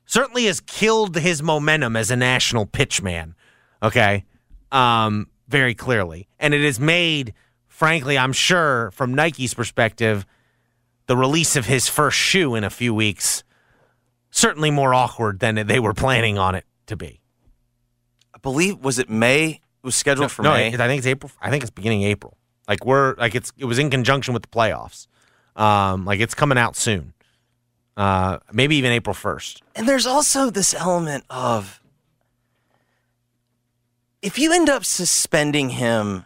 Certainly 0.06 0.46
has 0.46 0.60
killed 0.60 1.16
his 1.16 1.42
momentum 1.42 1.94
as 1.94 2.10
a 2.10 2.16
national 2.16 2.66
pitchman. 2.66 3.34
Okay, 3.82 4.24
um, 4.72 5.28
very 5.48 5.74
clearly, 5.74 6.28
and 6.38 6.52
it 6.52 6.64
has 6.64 6.80
made, 6.80 7.32
frankly, 7.68 8.18
I'm 8.18 8.32
sure 8.32 8.90
from 8.90 9.14
Nike's 9.14 9.54
perspective, 9.54 10.26
the 11.06 11.16
release 11.16 11.54
of 11.56 11.66
his 11.66 11.88
first 11.88 12.18
shoe 12.18 12.54
in 12.54 12.64
a 12.64 12.70
few 12.70 12.92
weeks 12.92 13.44
certainly 14.30 14.70
more 14.70 14.94
awkward 14.94 15.40
than 15.40 15.66
they 15.66 15.80
were 15.80 15.94
planning 15.94 16.38
on 16.38 16.54
it 16.54 16.64
to 16.86 16.96
be. 16.96 17.20
I 18.34 18.38
believe 18.38 18.78
was 18.78 18.98
it 18.98 19.10
May? 19.10 19.48
It 19.48 19.60
was 19.82 19.94
scheduled 19.94 20.30
for 20.30 20.42
no, 20.42 20.52
May. 20.52 20.68
I 20.68 20.76
think 20.76 20.98
it's 20.98 21.06
April. 21.06 21.32
I 21.40 21.50
think 21.50 21.62
it's 21.62 21.70
beginning 21.70 22.02
April. 22.02 22.36
Like 22.68 22.84
we're 22.84 23.14
like 23.16 23.34
it's 23.34 23.52
it 23.58 23.64
was 23.64 23.78
in 23.78 23.90
conjunction 23.90 24.34
with 24.34 24.42
the 24.42 24.48
playoffs. 24.48 25.06
Um, 25.56 26.04
like 26.04 26.20
it's 26.20 26.34
coming 26.34 26.58
out 26.58 26.76
soon. 26.76 27.12
Uh, 28.00 28.38
maybe 28.50 28.76
even 28.76 28.92
April 28.92 29.12
first. 29.12 29.62
And 29.76 29.86
there's 29.86 30.06
also 30.06 30.48
this 30.48 30.72
element 30.72 31.22
of 31.28 31.82
if 34.22 34.38
you 34.38 34.54
end 34.54 34.70
up 34.70 34.86
suspending 34.86 35.68
him 35.68 36.24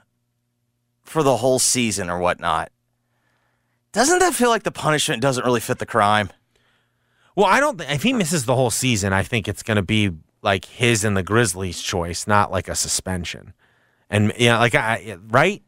for 1.02 1.24
the 1.24 1.38
whole 1.38 1.58
season 1.58 2.08
or 2.08 2.20
whatnot, 2.20 2.70
doesn't 3.90 4.20
that 4.20 4.34
feel 4.34 4.50
like 4.50 4.62
the 4.62 4.70
punishment 4.70 5.20
doesn't 5.20 5.44
really 5.44 5.58
fit 5.58 5.78
the 5.78 5.84
crime? 5.84 6.30
Well, 7.34 7.46
I 7.46 7.58
don't. 7.58 7.76
Think 7.78 7.90
if 7.90 8.04
he 8.04 8.12
misses 8.12 8.44
the 8.44 8.54
whole 8.54 8.70
season, 8.70 9.12
I 9.12 9.24
think 9.24 9.48
it's 9.48 9.64
going 9.64 9.74
to 9.74 9.82
be 9.82 10.12
like 10.42 10.66
his 10.66 11.02
and 11.02 11.16
the 11.16 11.24
Grizzlies' 11.24 11.82
choice, 11.82 12.28
not 12.28 12.52
like 12.52 12.68
a 12.68 12.76
suspension. 12.76 13.52
And 14.08 14.32
you 14.38 14.46
know, 14.46 14.58
like 14.58 14.76
I 14.76 15.18
right, 15.26 15.60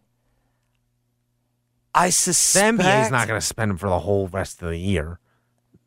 I 1.93 2.07
the 2.07 2.13
suspect 2.13 2.79
NBA 2.79 3.07
is 3.07 3.11
not 3.11 3.27
going 3.27 3.41
to 3.41 3.45
suspend 3.45 3.73
him 3.73 3.77
for 3.77 3.89
the 3.89 3.99
whole 3.99 4.29
rest 4.29 4.63
of 4.63 4.69
the 4.69 4.79
year. 4.79 5.19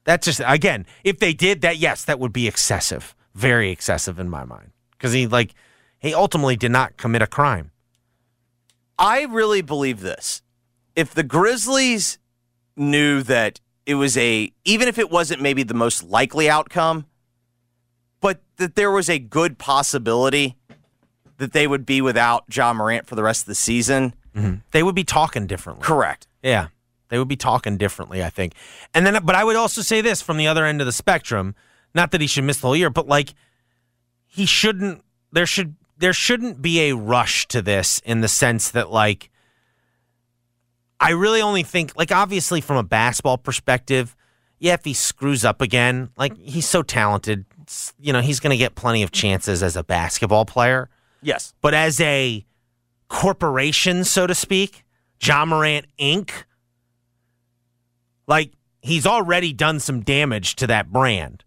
That's 0.09 0.25
just 0.25 0.41
again, 0.43 0.87
if 1.03 1.19
they 1.19 1.33
did 1.33 1.61
that, 1.61 1.77
yes, 1.77 2.03
that 2.05 2.19
would 2.19 2.33
be 2.33 2.47
excessive, 2.47 3.15
very 3.35 3.69
excessive 3.69 4.17
in 4.17 4.27
my 4.27 4.43
mind, 4.43 4.71
because 4.93 5.13
he 5.13 5.27
like 5.27 5.53
he 5.99 6.15
ultimately 6.15 6.55
did 6.55 6.71
not 6.71 6.97
commit 6.97 7.21
a 7.21 7.27
crime. 7.27 7.69
I 8.97 9.25
really 9.25 9.61
believe 9.61 9.99
this. 10.01 10.41
If 10.95 11.13
the 11.13 11.21
Grizzlies 11.21 12.17
knew 12.75 13.21
that 13.21 13.59
it 13.85 13.93
was 13.93 14.17
a, 14.17 14.51
even 14.65 14.87
if 14.87 14.97
it 14.97 15.11
wasn't 15.11 15.43
maybe 15.43 15.61
the 15.61 15.75
most 15.75 16.01
likely 16.01 16.49
outcome, 16.49 17.05
but 18.19 18.41
that 18.57 18.73
there 18.73 18.89
was 18.89 19.11
a 19.11 19.19
good 19.19 19.59
possibility 19.59 20.55
that 21.37 21.53
they 21.53 21.67
would 21.67 21.85
be 21.85 22.01
without 22.01 22.45
Ja 22.51 22.73
Morant 22.73 23.05
for 23.05 23.13
the 23.13 23.21
rest 23.21 23.43
of 23.43 23.47
the 23.47 23.53
season. 23.53 24.15
Mm-hmm. 24.35 24.55
They 24.71 24.81
would 24.81 24.95
be 24.95 25.03
talking 25.03 25.45
differently. 25.45 25.83
Correct. 25.83 26.27
Yeah. 26.41 26.69
They 27.09 27.19
would 27.19 27.27
be 27.27 27.35
talking 27.35 27.77
differently, 27.77 28.23
I 28.23 28.29
think. 28.29 28.53
And 28.93 29.05
then 29.05 29.23
but 29.23 29.35
I 29.35 29.43
would 29.43 29.55
also 29.55 29.81
say 29.81 30.01
this 30.01 30.21
from 30.21 30.37
the 30.37 30.47
other 30.47 30.65
end 30.65 30.81
of 30.81 30.85
the 30.85 30.93
spectrum, 30.93 31.55
not 31.93 32.11
that 32.11 32.21
he 32.21 32.27
should 32.27 32.43
miss 32.43 32.59
the 32.59 32.67
whole 32.67 32.75
year, 32.75 32.89
but 32.89 33.07
like 33.07 33.33
he 34.27 34.45
shouldn't 34.45 35.03
there 35.31 35.45
should 35.45 35.75
there 35.97 36.13
shouldn't 36.13 36.61
be 36.61 36.89
a 36.89 36.95
rush 36.95 37.47
to 37.49 37.61
this 37.61 37.99
in 38.05 38.21
the 38.21 38.27
sense 38.27 38.71
that 38.71 38.89
like 38.89 39.29
I 40.99 41.11
really 41.11 41.41
only 41.41 41.63
think 41.63 41.95
like 41.97 42.11
obviously 42.11 42.61
from 42.61 42.77
a 42.77 42.83
basketball 42.83 43.37
perspective, 43.37 44.15
yeah, 44.59 44.73
if 44.73 44.83
he 44.83 44.93
screws 44.93 45.45
up 45.45 45.61
again, 45.61 46.09
like 46.17 46.37
he's 46.37 46.67
so 46.67 46.83
talented, 46.83 47.45
you 47.99 48.11
know, 48.11 48.21
he's 48.21 48.39
going 48.39 48.51
to 48.51 48.57
get 48.57 48.75
plenty 48.75 49.03
of 49.03 49.11
chances 49.11 49.63
as 49.63 49.75
a 49.75 49.83
basketball 49.83 50.45
player. 50.45 50.89
Yes. 51.21 51.53
But 51.61 51.73
as 51.73 51.99
a 52.01 52.45
corporation, 53.07 54.03
so 54.03 54.27
to 54.27 54.35
speak, 54.35 54.83
Ja 55.21 55.45
Morant 55.45 55.85
Inc., 55.97 56.31
like 58.29 58.53
he's 58.81 59.05
already 59.05 59.51
done 59.51 59.81
some 59.81 60.01
damage 60.01 60.55
to 60.57 60.67
that 60.67 60.91
brand. 60.91 61.43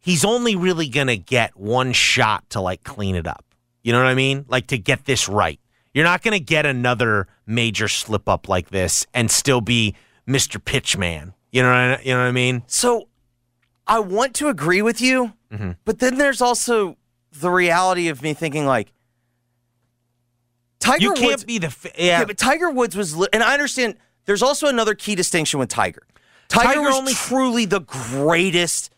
He's 0.00 0.24
only 0.24 0.56
really 0.56 0.88
going 0.88 1.06
to 1.06 1.16
get 1.16 1.56
one 1.56 1.92
shot 1.92 2.50
to 2.50 2.60
like 2.60 2.82
clean 2.82 3.14
it 3.14 3.26
up. 3.26 3.44
You 3.82 3.92
know 3.92 3.98
what 3.98 4.08
I 4.08 4.14
mean? 4.14 4.44
Like 4.48 4.66
to 4.68 4.78
get 4.78 5.06
this 5.06 5.28
right. 5.28 5.60
You're 5.94 6.04
not 6.04 6.22
going 6.22 6.32
to 6.38 6.44
get 6.44 6.66
another 6.66 7.26
major 7.46 7.88
slip 7.88 8.28
up 8.28 8.48
like 8.48 8.70
this 8.70 9.06
and 9.14 9.30
still 9.30 9.60
be 9.60 9.94
Mr. 10.26 10.62
Pitchman. 10.62 11.32
You 11.50 11.62
know 11.62 11.70
what 11.70 11.76
I, 11.76 12.02
you 12.02 12.12
know 12.12 12.20
what 12.20 12.26
I 12.26 12.32
mean? 12.32 12.62
So 12.66 13.08
I 13.86 14.00
want 14.00 14.34
to 14.34 14.48
agree 14.48 14.82
with 14.82 15.00
you, 15.00 15.32
mm-hmm. 15.50 15.72
but 15.84 15.98
then 15.98 16.18
there's 16.18 16.42
also 16.42 16.98
the 17.32 17.50
reality 17.50 18.08
of 18.08 18.22
me 18.22 18.34
thinking 18.34 18.66
like 18.66 18.92
Tiger 20.78 21.02
You 21.02 21.12
can't 21.14 21.30
Woods, 21.30 21.44
be 21.44 21.58
the 21.58 21.74
yeah. 21.96 22.20
yeah. 22.20 22.24
but 22.24 22.36
Tiger 22.36 22.70
Woods 22.70 22.96
was, 22.96 23.14
and 23.28 23.42
I 23.42 23.54
understand. 23.54 23.96
There's 24.28 24.42
also 24.42 24.66
another 24.68 24.94
key 24.94 25.14
distinction 25.14 25.58
with 25.58 25.70
Tiger. 25.70 26.02
Tiger, 26.48 26.66
Tiger 26.68 26.82
was 26.82 26.94
only- 26.96 27.14
truly 27.14 27.64
the 27.64 27.80
greatest 27.80 28.90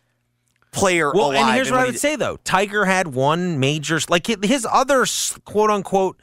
player 0.72 1.12
Well, 1.12 1.30
alive. 1.30 1.36
and 1.36 1.54
here's 1.54 1.70
what 1.70 1.78
I 1.78 1.84
would 1.86 2.00
say 2.00 2.16
though: 2.16 2.36
Tiger 2.42 2.84
had 2.84 3.08
one 3.14 3.60
major, 3.60 4.00
like 4.08 4.26
his 4.26 4.66
other 4.68 5.06
quote 5.44 5.70
unquote 5.70 6.20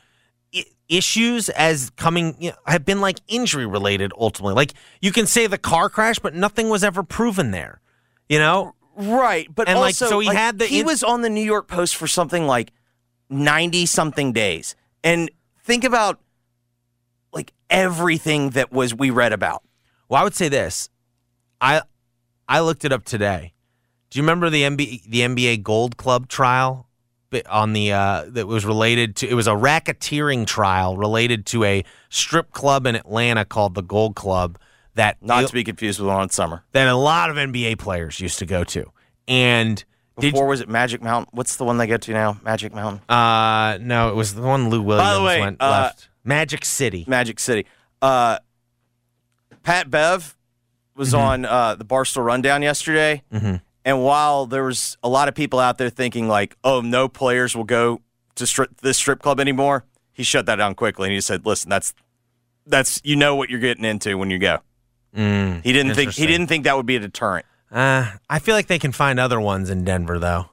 issues 0.89 1.47
as 1.49 1.89
coming 1.91 2.35
you 2.39 2.49
know, 2.51 2.55
have 2.65 2.83
been 2.85 2.99
like 2.99 3.19
injury 3.29 3.65
related. 3.65 4.11
Ultimately, 4.17 4.55
like 4.55 4.73
you 5.01 5.13
can 5.13 5.25
say 5.25 5.47
the 5.47 5.57
car 5.57 5.89
crash, 5.89 6.19
but 6.19 6.35
nothing 6.35 6.67
was 6.67 6.83
ever 6.83 7.01
proven 7.01 7.51
there. 7.51 7.79
You 8.27 8.39
know, 8.39 8.73
Right, 8.99 9.47
but 9.53 9.69
And, 9.69 9.77
like, 9.79 9.89
also 9.89 10.09
so 10.09 10.19
he 10.19 10.27
like, 10.27 10.35
had 10.37 10.57
the 10.59 10.65
he 10.65 10.79
in- 10.81 10.85
was 10.85 11.01
on 11.03 11.21
the 11.21 11.29
New 11.29 11.43
York 11.43 11.67
Post 11.69 11.95
for 11.95 12.07
something 12.07 12.45
like 12.45 12.71
ninety 13.29 13.85
something 13.85 14.33
days, 14.33 14.75
and 15.01 15.29
think 15.63 15.83
about 15.85 16.15
like 16.15 16.26
everything 17.69 18.51
that 18.51 18.71
was 18.71 18.93
we 18.93 19.09
read 19.09 19.33
about. 19.33 19.63
Well, 20.09 20.21
I 20.21 20.23
would 20.23 20.35
say 20.35 20.49
this. 20.49 20.89
I 21.59 21.81
I 22.47 22.59
looked 22.61 22.85
it 22.85 22.91
up 22.91 23.03
today. 23.03 23.53
Do 24.09 24.19
you 24.19 24.23
remember 24.23 24.49
the 24.49 24.63
NBA 24.63 25.03
the 25.09 25.21
NBA 25.21 25.63
Gold 25.63 25.97
Club 25.97 26.27
trial 26.27 26.87
on 27.49 27.73
the 27.73 27.91
uh, 27.91 28.25
that 28.29 28.47
was 28.47 28.65
related 28.65 29.15
to? 29.17 29.27
It 29.27 29.33
was 29.33 29.47
a 29.47 29.51
racketeering 29.51 30.45
trial 30.45 30.97
related 30.97 31.45
to 31.47 31.63
a 31.63 31.83
strip 32.09 32.51
club 32.51 32.85
in 32.85 32.95
Atlanta 32.95 33.43
called 33.43 33.75
the 33.75 33.83
Gold 33.83 34.15
Club. 34.15 34.57
That 34.95 35.17
Not 35.21 35.47
to 35.47 35.53
be 35.53 35.63
confused 35.63 35.99
with 35.99 36.07
one 36.07 36.17
on 36.17 36.29
summer. 36.29 36.63
that 36.71 36.87
a 36.87 36.95
lot 36.95 37.29
of 37.29 37.35
NBA 37.35 37.77
players 37.77 38.19
used 38.19 38.39
to 38.39 38.47
go 38.47 38.63
to. 38.63 38.91
And 39.27 39.83
Before 40.19 40.47
was 40.47 40.59
it 40.59 40.69
Magic 40.69 41.03
Mountain? 41.03 41.29
What's 41.33 41.57
the 41.57 41.65
one 41.65 41.77
they 41.77 41.85
go 41.85 41.97
to 41.97 42.13
now? 42.13 42.39
Magic 42.43 42.73
Mountain, 42.73 43.01
uh 43.07 43.77
no, 43.79 44.09
it 44.09 44.15
was 44.15 44.33
the 44.33 44.41
one 44.41 44.69
Lou 44.71 44.81
Williams 44.81 45.21
way, 45.23 45.39
went 45.39 45.57
uh, 45.61 45.69
left. 45.69 46.09
Magic 46.27 46.65
City. 46.65 47.05
Magic 47.07 47.39
City. 47.39 47.65
Uh, 48.01 48.37
Pat 49.63 49.89
Bev 49.89 50.35
was 50.95 51.09
Mm-hmm. 51.13 51.17
on 51.19 51.45
uh, 51.45 51.75
the 51.75 51.85
Barstool 51.85 52.25
Rundown 52.25 52.61
yesterday, 52.61 53.23
and 53.31 54.03
while 54.03 54.45
there 54.45 54.63
was 54.63 54.97
a 55.03 55.09
lot 55.09 55.27
of 55.29 55.35
people 55.35 55.59
out 55.59 55.77
there 55.77 55.89
thinking 55.89 56.27
like, 56.27 56.55
"Oh, 56.63 56.81
no 56.81 57.07
players 57.07 57.55
will 57.55 57.63
go 57.63 58.01
to 58.35 58.45
strip, 58.47 58.81
this 58.81 58.97
strip 58.97 59.21
club 59.21 59.39
anymore," 59.39 59.85
he 60.11 60.23
shut 60.23 60.45
that 60.47 60.55
down 60.55 60.75
quickly 60.75 61.07
and 61.07 61.13
he 61.13 61.21
said, 61.21 61.45
"Listen, 61.45 61.69
that's 61.69 61.93
that's 62.65 62.99
you 63.03 63.15
know 63.15 63.35
what 63.35 63.49
you're 63.49 63.59
getting 63.59 63.85
into 63.85 64.17
when 64.17 64.29
you 64.29 64.39
go." 64.39 64.59
he 65.13 65.23
didn't 65.73 65.95
think 65.95 66.11
he 66.11 66.25
Mm, 66.25 66.27
didn't 66.27 66.47
think 66.47 66.63
that 66.65 66.75
would 66.77 66.85
be 66.85 66.95
a 66.95 66.99
deterrent. 66.99 67.45
Uh 67.71 68.11
I 68.29 68.39
feel 68.39 68.53
like 68.55 68.67
they 68.67 68.77
can 68.79 68.91
find 68.91 69.19
other 69.19 69.39
ones 69.39 69.69
in 69.69 69.83
Denver 69.83 70.19
though. 70.19 70.49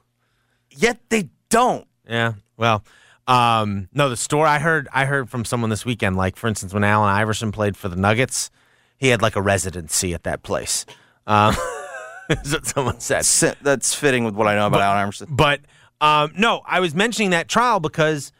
Yet 0.71 0.99
they 1.09 1.29
don't. 1.49 1.87
Yeah. 2.07 2.33
Well, 2.57 2.83
um, 3.27 3.89
no, 3.93 4.09
the 4.09 4.17
story 4.17 4.47
I 4.47 4.59
heard 4.59 4.87
I 4.93 5.05
heard 5.05 5.29
from 5.29 5.45
someone 5.45 5.69
this 5.69 5.85
weekend, 5.85 6.15
like 6.15 6.35
for 6.35 6.47
instance, 6.47 6.73
when 6.73 6.83
Allen 6.83 7.09
Iverson 7.09 7.51
played 7.51 7.75
for 7.75 7.89
the 7.89 7.95
Nuggets, 7.95 8.51
he 8.97 9.07
had 9.07 9.21
like 9.21 9.35
a 9.35 9.41
residency 9.41 10.13
at 10.13 10.23
that 10.23 10.43
place. 10.43 10.85
Um, 11.25 11.55
is 12.29 12.53
what 12.53 12.65
someone 12.65 12.99
said. 12.99 13.25
That's 13.61 13.93
fitting 13.93 14.23
with 14.23 14.35
what 14.35 14.47
I 14.47 14.55
know 14.55 14.67
about 14.67 14.81
Allen 14.81 14.97
Iverson. 14.99 15.27
But 15.31 15.61
um, 16.01 16.33
no, 16.37 16.61
I 16.65 16.79
was 16.79 16.93
mentioning 16.93 17.31
that 17.31 17.47
trial 17.47 17.79
because 17.79 18.31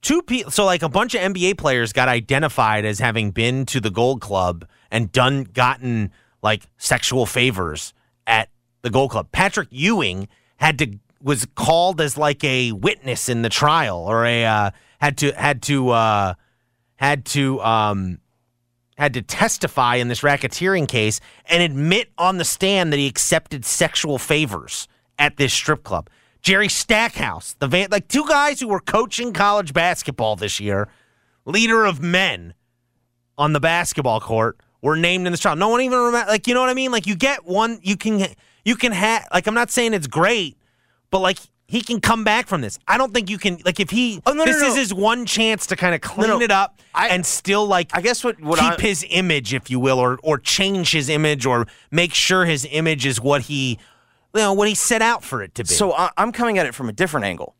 two 0.00 0.22
people, 0.22 0.50
so 0.50 0.64
like 0.64 0.82
a 0.82 0.88
bunch 0.88 1.14
of 1.14 1.20
NBA 1.20 1.58
players 1.58 1.92
got 1.92 2.08
identified 2.08 2.84
as 2.84 2.98
having 2.98 3.30
been 3.30 3.64
to 3.66 3.80
the 3.80 3.90
Gold 3.90 4.20
Club 4.20 4.66
and 4.90 5.10
done 5.12 5.44
gotten 5.44 6.10
like 6.42 6.64
sexual 6.78 7.26
favors 7.26 7.94
at 8.26 8.48
the 8.82 8.90
Gold 8.90 9.10
Club. 9.10 9.28
Patrick 9.32 9.68
Ewing 9.70 10.28
had 10.56 10.78
to 10.78 10.98
was 11.22 11.46
called 11.54 12.00
as 12.00 12.16
like 12.16 12.42
a 12.44 12.72
witness 12.72 13.28
in 13.28 13.42
the 13.42 13.48
trial 13.48 13.98
or 13.98 14.24
a 14.24 14.44
uh, 14.44 14.70
had 15.00 15.18
to 15.18 15.32
had 15.32 15.62
to 15.62 15.90
uh, 15.90 16.34
had 16.96 17.24
to 17.26 17.60
um, 17.62 18.18
had 18.96 19.14
to 19.14 19.22
testify 19.22 19.96
in 19.96 20.08
this 20.08 20.20
racketeering 20.20 20.88
case 20.88 21.20
and 21.46 21.62
admit 21.62 22.10
on 22.18 22.38
the 22.38 22.44
stand 22.44 22.92
that 22.92 22.98
he 22.98 23.06
accepted 23.06 23.64
sexual 23.64 24.18
favors 24.18 24.88
at 25.18 25.36
this 25.36 25.52
strip 25.52 25.84
club. 25.84 26.08
Jerry 26.40 26.68
Stackhouse, 26.68 27.54
the 27.60 27.68
van, 27.68 27.88
like 27.90 28.08
two 28.08 28.26
guys 28.26 28.58
who 28.60 28.68
were 28.68 28.80
coaching 28.80 29.32
college 29.32 29.72
basketball 29.72 30.34
this 30.34 30.58
year, 30.58 30.88
leader 31.44 31.84
of 31.84 32.00
men, 32.00 32.54
on 33.38 33.52
the 33.52 33.60
basketball 33.60 34.20
court 34.20 34.58
were 34.80 34.96
named 34.96 35.26
in 35.26 35.32
this 35.32 35.40
trial. 35.40 35.56
No 35.56 35.68
one 35.68 35.80
even 35.80 35.98
remember. 35.98 36.30
Like 36.30 36.46
you 36.46 36.54
know 36.54 36.60
what 36.60 36.70
I 36.70 36.74
mean? 36.74 36.92
Like 36.92 37.06
you 37.06 37.16
get 37.16 37.44
one, 37.44 37.80
you 37.82 37.96
can 37.96 38.26
you 38.64 38.76
can 38.76 38.92
have. 38.92 39.26
Like 39.32 39.46
I'm 39.46 39.54
not 39.54 39.70
saying 39.70 39.94
it's 39.94 40.06
great, 40.06 40.56
but 41.12 41.20
like 41.20 41.38
he 41.68 41.80
can 41.80 42.00
come 42.00 42.24
back 42.24 42.48
from 42.48 42.60
this. 42.60 42.78
I 42.88 42.98
don't 42.98 43.14
think 43.14 43.30
you 43.30 43.38
can. 43.38 43.58
Like 43.64 43.78
if 43.80 43.88
he, 43.90 44.20
Oh, 44.26 44.32
no, 44.32 44.38
no, 44.38 44.44
this 44.44 44.60
no. 44.60 44.68
is 44.68 44.76
his 44.76 44.92
one 44.92 45.24
chance 45.24 45.66
to 45.68 45.76
kind 45.76 45.94
of 45.94 46.00
clean 46.00 46.28
no. 46.28 46.40
it 46.40 46.50
up 46.50 46.80
I- 46.94 47.08
and 47.08 47.24
still 47.24 47.66
like 47.66 47.90
I 47.94 48.00
guess 48.00 48.24
what, 48.24 48.40
what 48.40 48.58
keep 48.58 48.72
I, 48.78 48.82
his 48.82 49.06
image, 49.08 49.54
if 49.54 49.70
you 49.70 49.78
will, 49.78 49.98
or 50.00 50.18
or 50.24 50.38
change 50.38 50.90
his 50.90 51.08
image, 51.08 51.46
or 51.46 51.66
make 51.92 52.12
sure 52.12 52.44
his 52.44 52.66
image 52.70 53.06
is 53.06 53.20
what 53.20 53.42
he, 53.42 53.78
you 54.34 54.40
know, 54.40 54.52
what 54.52 54.66
he 54.68 54.74
set 54.74 55.00
out 55.00 55.22
for 55.22 55.42
it 55.42 55.54
to 55.54 55.62
be. 55.62 55.68
So 55.72 55.92
I, 55.92 56.10
I'm 56.16 56.32
coming 56.32 56.58
at 56.58 56.66
it 56.66 56.74
from 56.74 56.88
a 56.88 56.92
different 56.92 57.24
angle. 57.26 57.54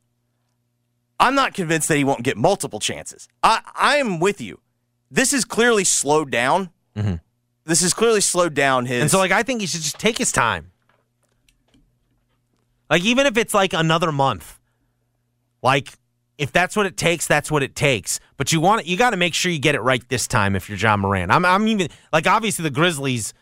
I'm 1.20 1.36
not 1.36 1.54
convinced 1.54 1.86
that 1.88 1.96
he 1.96 2.02
won't 2.04 2.24
get 2.24 2.36
multiple 2.36 2.80
chances. 2.80 3.28
I, 3.44 3.60
I 3.76 3.96
am 3.98 4.18
with 4.18 4.40
you. 4.40 4.60
This 5.08 5.32
is 5.32 5.44
clearly 5.44 5.84
slowed 5.84 6.30
down. 6.32 6.70
This 7.64 7.80
is 7.82 7.94
clearly 7.94 8.20
slowed 8.20 8.54
down 8.54 8.86
his. 8.86 8.94
Mm-hmm. 8.96 9.02
And 9.02 9.10
so, 9.10 9.18
like, 9.18 9.30
I 9.30 9.44
think 9.44 9.60
he 9.60 9.68
should 9.68 9.82
just 9.82 10.00
take 10.00 10.18
his 10.18 10.32
time. 10.32 10.71
Like, 12.92 13.04
even 13.04 13.24
if 13.24 13.38
it's 13.38 13.54
like 13.54 13.72
another 13.72 14.12
month, 14.12 14.60
like, 15.62 15.88
if 16.36 16.52
that's 16.52 16.76
what 16.76 16.84
it 16.84 16.98
takes, 16.98 17.26
that's 17.26 17.50
what 17.50 17.62
it 17.62 17.74
takes. 17.74 18.20
But 18.36 18.52
you 18.52 18.60
want 18.60 18.82
it, 18.82 18.86
you 18.86 18.98
got 18.98 19.10
to 19.10 19.16
make 19.16 19.32
sure 19.32 19.50
you 19.50 19.58
get 19.58 19.74
it 19.74 19.80
right 19.80 20.06
this 20.10 20.26
time 20.28 20.54
if 20.54 20.68
you're 20.68 20.76
Ja 20.76 20.94
Morant. 20.98 21.32
I'm, 21.32 21.46
I'm 21.46 21.66
even, 21.68 21.88
like, 22.12 22.26
obviously 22.26 22.64
the 22.64 22.70
Grizzlies 22.70 23.32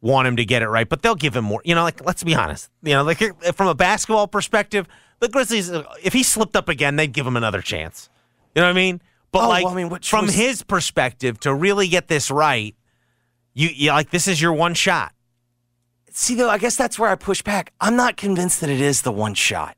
want 0.00 0.28
him 0.28 0.36
to 0.36 0.44
get 0.44 0.62
it 0.62 0.68
right, 0.68 0.88
but 0.88 1.02
they'll 1.02 1.16
give 1.16 1.34
him 1.34 1.44
more. 1.44 1.60
You 1.64 1.74
know, 1.74 1.82
like, 1.82 2.04
let's 2.06 2.22
be 2.22 2.36
honest. 2.36 2.70
You 2.84 2.92
know, 2.92 3.02
like, 3.02 3.18
from 3.56 3.66
a 3.66 3.74
basketball 3.74 4.28
perspective, 4.28 4.86
the 5.18 5.28
Grizzlies, 5.28 5.70
if 6.04 6.12
he 6.12 6.22
slipped 6.22 6.54
up 6.54 6.68
again, 6.68 6.94
they'd 6.94 7.12
give 7.12 7.26
him 7.26 7.36
another 7.36 7.62
chance. 7.62 8.08
You 8.54 8.62
know 8.62 8.68
what 8.68 8.70
I 8.70 8.74
mean? 8.74 9.02
But, 9.32 9.44
Oh, 9.44 9.48
like, 9.48 9.64
well, 9.64 9.72
I 9.72 9.76
mean, 9.76 9.88
from 9.90 10.26
choice- 10.26 10.34
his 10.34 10.62
perspective, 10.62 11.40
to 11.40 11.52
really 11.52 11.88
get 11.88 12.06
this 12.06 12.30
right, 12.30 12.76
you, 13.54 13.70
you 13.74 13.90
like, 13.90 14.10
this 14.10 14.28
is 14.28 14.40
your 14.40 14.52
one 14.52 14.74
shot. 14.74 15.12
See 16.18 16.34
though, 16.34 16.50
I 16.50 16.58
guess 16.58 16.76
that's 16.76 16.98
where 16.98 17.10
I 17.10 17.14
push 17.14 17.42
back. 17.42 17.72
I'm 17.80 17.96
not 17.96 18.16
convinced 18.16 18.60
that 18.60 18.70
it 18.70 18.80
is 18.80 19.02
the 19.02 19.12
one 19.12 19.34
shot. 19.34 19.76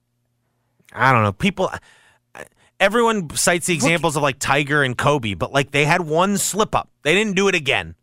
I 0.93 1.12
don't 1.12 1.22
know. 1.22 1.33
People, 1.33 1.70
uh, 1.72 2.45
everyone 2.78 3.30
cites 3.35 3.66
the 3.66 3.74
examples 3.74 4.16
of 4.16 4.22
like 4.22 4.39
Tiger 4.39 4.83
and 4.83 4.97
Kobe, 4.97 5.35
but 5.35 5.53
like 5.53 5.70
they 5.70 5.85
had 5.85 6.03
one 6.03 6.37
slip 6.39 6.74
up. 6.74 6.91
They 7.03 7.14
didn't 7.14 7.35
do 7.35 7.49
it 7.49 7.55
again. 7.55 7.95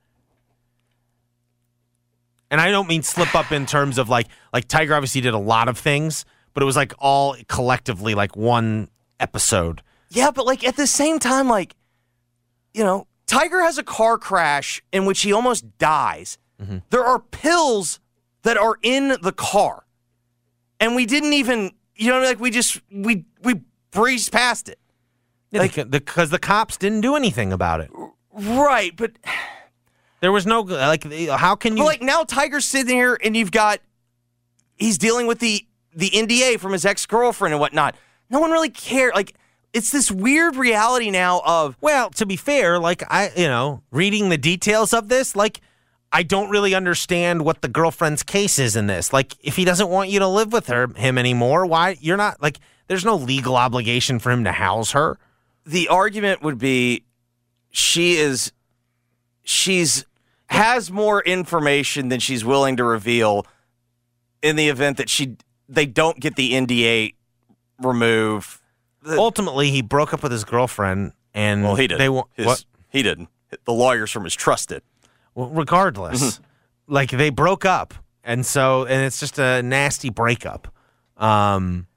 And 2.51 2.59
I 2.59 2.71
don't 2.71 2.87
mean 2.87 3.03
slip 3.03 3.35
up 3.35 3.51
in 3.51 3.65
terms 3.65 3.97
of 3.97 4.09
like 4.09 4.27
like 4.51 4.67
Tiger 4.67 4.95
obviously 4.95 5.21
did 5.21 5.33
a 5.33 5.39
lot 5.39 5.67
of 5.67 5.77
things, 5.77 6.25
but 6.53 6.63
it 6.63 6.65
was 6.65 6.75
like 6.75 6.93
all 6.97 7.35
collectively 7.47 8.15
like 8.15 8.35
one 8.35 8.89
episode. 9.19 9.83
Yeah, 10.09 10.31
but 10.31 10.45
like 10.45 10.63
at 10.63 10.75
the 10.75 10.87
same 10.87 11.19
time, 11.19 11.47
like, 11.47 11.75
you 12.73 12.83
know, 12.83 13.05
Tiger 13.27 13.61
has 13.61 13.77
a 13.77 13.83
car 13.83 14.17
crash 14.17 14.81
in 14.91 15.05
which 15.05 15.21
he 15.21 15.31
almost 15.31 15.77
dies. 15.77 16.39
Mm-hmm. 16.59 16.77
There 16.89 17.05
are 17.05 17.19
pills 17.19 17.99
that 18.43 18.57
are 18.57 18.77
in 18.81 19.17
the 19.21 19.31
car. 19.31 19.85
And 20.79 20.95
we 20.95 21.05
didn't 21.05 21.33
even, 21.33 21.71
you 21.95 22.09
know, 22.09 22.21
like 22.21 22.39
we 22.39 22.51
just, 22.51 22.81
we, 22.91 23.25
we 23.43 23.61
breezed 23.91 24.31
past 24.31 24.69
it. 24.69 24.79
Like 25.51 25.89
because 25.89 26.29
the 26.29 26.39
cops 26.39 26.77
didn't 26.77 27.01
do 27.01 27.15
anything 27.15 27.51
about 27.51 27.81
it. 27.81 27.89
Right. 28.31 28.95
But, 28.95 29.13
There 30.21 30.31
was 30.31 30.45
no 30.45 30.61
like 30.61 31.11
how 31.29 31.55
can 31.55 31.77
you 31.77 31.85
like 31.85 32.01
now 32.01 32.23
Tiger's 32.23 32.65
sitting 32.65 32.93
here 32.93 33.17
and 33.23 33.35
you've 33.37 33.51
got, 33.51 33.79
he's 34.75 34.97
dealing 34.97 35.27
with 35.27 35.39
the, 35.39 35.65
the 35.95 36.09
NDA 36.09 36.59
from 36.59 36.73
his 36.73 36.85
ex 36.85 37.05
girlfriend 37.05 37.53
and 37.53 37.59
whatnot. 37.61 37.95
No 38.29 38.39
one 38.39 38.51
really 38.51 38.69
cared. 38.69 39.15
Like, 39.15 39.35
it's 39.73 39.91
this 39.91 40.11
weird 40.11 40.55
reality 40.55 41.09
now 41.09 41.41
of, 41.45 41.77
Well, 41.81 42.09
to 42.11 42.25
be 42.25 42.35
fair, 42.35 42.79
like 42.79 43.03
I, 43.09 43.31
you 43.35 43.47
know, 43.47 43.81
reading 43.91 44.29
the 44.29 44.37
details 44.37 44.93
of 44.93 45.07
this, 45.09 45.35
like 45.35 45.61
I 46.11 46.23
don't 46.23 46.49
really 46.49 46.73
understand 46.73 47.43
what 47.45 47.61
the 47.61 47.67
girlfriend's 47.67 48.23
case 48.23 48.57
is 48.57 48.75
in 48.75 48.87
this. 48.87 49.13
Like 49.13 49.35
if 49.41 49.55
he 49.55 49.65
doesn't 49.65 49.89
want 49.89 50.09
you 50.09 50.19
to 50.19 50.27
live 50.27 50.51
with 50.51 50.67
her 50.67 50.87
him 50.95 51.17
anymore, 51.17 51.65
why 51.65 51.97
you're 52.01 52.17
not 52.17 52.41
like 52.41 52.59
there's 52.87 53.05
no 53.05 53.15
legal 53.15 53.55
obligation 53.55 54.17
for 54.19 54.31
him 54.31 54.43
to 54.45 54.51
house 54.51 54.91
her. 54.91 55.17
the 55.65 55.87
argument 55.87 56.41
would 56.41 56.57
be 56.57 57.03
she 57.71 58.15
is 58.15 58.51
she's 59.43 60.05
has 60.47 60.89
more 60.91 61.21
information 61.21 62.09
than 62.09 62.19
she's 62.19 62.43
willing 62.43 62.75
to 62.77 62.83
reveal 62.83 63.45
in 64.41 64.55
the 64.55 64.67
event 64.69 64.97
that 64.97 65.09
she 65.09 65.35
they 65.67 65.85
don't 65.85 66.19
get 66.19 66.35
the 66.35 66.53
NDA 66.53 67.13
removed. 67.79 68.59
Ultimately, 69.07 69.69
he 69.69 69.81
broke 69.83 70.13
up 70.13 70.23
with 70.23 70.31
his 70.31 70.43
girlfriend 70.43 71.13
and 71.33 71.63
Well, 71.63 71.75
he 71.75 71.85
did. 71.87 71.99
They 71.99 72.09
His- 72.33 72.45
what? 72.45 72.65
He 72.89 73.03
didn't. 73.03 73.29
The 73.65 73.73
lawyers 73.73 74.09
from 74.11 74.23
his 74.23 74.33
trusted. 74.33 74.81
Regardless, 75.35 76.21
Mm-hmm. 76.39 76.43
like 76.93 77.11
they 77.11 77.29
broke 77.29 77.65
up, 77.65 77.93
and 78.23 78.45
so 78.45 78.85
and 78.85 79.03
it's 79.03 79.19
just 79.19 79.37
a 79.39 79.61
nasty 79.63 80.09
breakup. 80.09 80.67
Um, 81.17 81.87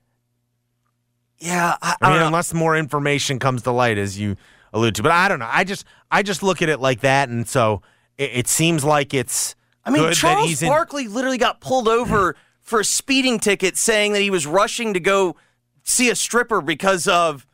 Yeah, 1.38 1.76
I, 1.82 1.90
I 1.90 1.96
I 2.00 2.06
mean, 2.06 2.12
don't 2.12 2.20
know. 2.20 2.26
unless 2.28 2.54
more 2.54 2.76
information 2.76 3.38
comes 3.38 3.62
to 3.62 3.70
light, 3.72 3.98
as 3.98 4.18
you 4.18 4.36
allude 4.72 4.94
to. 4.96 5.02
But 5.02 5.12
I 5.12 5.28
don't 5.28 5.38
know. 5.38 5.48
I 5.50 5.64
just 5.64 5.84
I 6.10 6.22
just 6.22 6.42
look 6.42 6.62
at 6.62 6.68
it 6.68 6.78
like 6.80 7.00
that, 7.00 7.28
and 7.28 7.48
so 7.48 7.82
it, 8.18 8.30
it 8.34 8.48
seems 8.48 8.84
like 8.84 9.12
it's. 9.14 9.54
I 9.84 9.90
mean, 9.90 10.02
good 10.02 10.12
that 10.12 10.16
Charles 10.16 10.48
he's 10.48 10.62
in- 10.62 10.68
Barkley 10.68 11.08
literally 11.08 11.38
got 11.38 11.60
pulled 11.60 11.88
over 11.88 12.36
for 12.60 12.80
a 12.80 12.84
speeding 12.84 13.40
ticket, 13.40 13.76
saying 13.76 14.12
that 14.12 14.20
he 14.22 14.30
was 14.30 14.46
rushing 14.46 14.94
to 14.94 15.00
go 15.00 15.34
see 15.82 16.08
a 16.10 16.14
stripper 16.14 16.60
because 16.60 17.08
of 17.08 17.44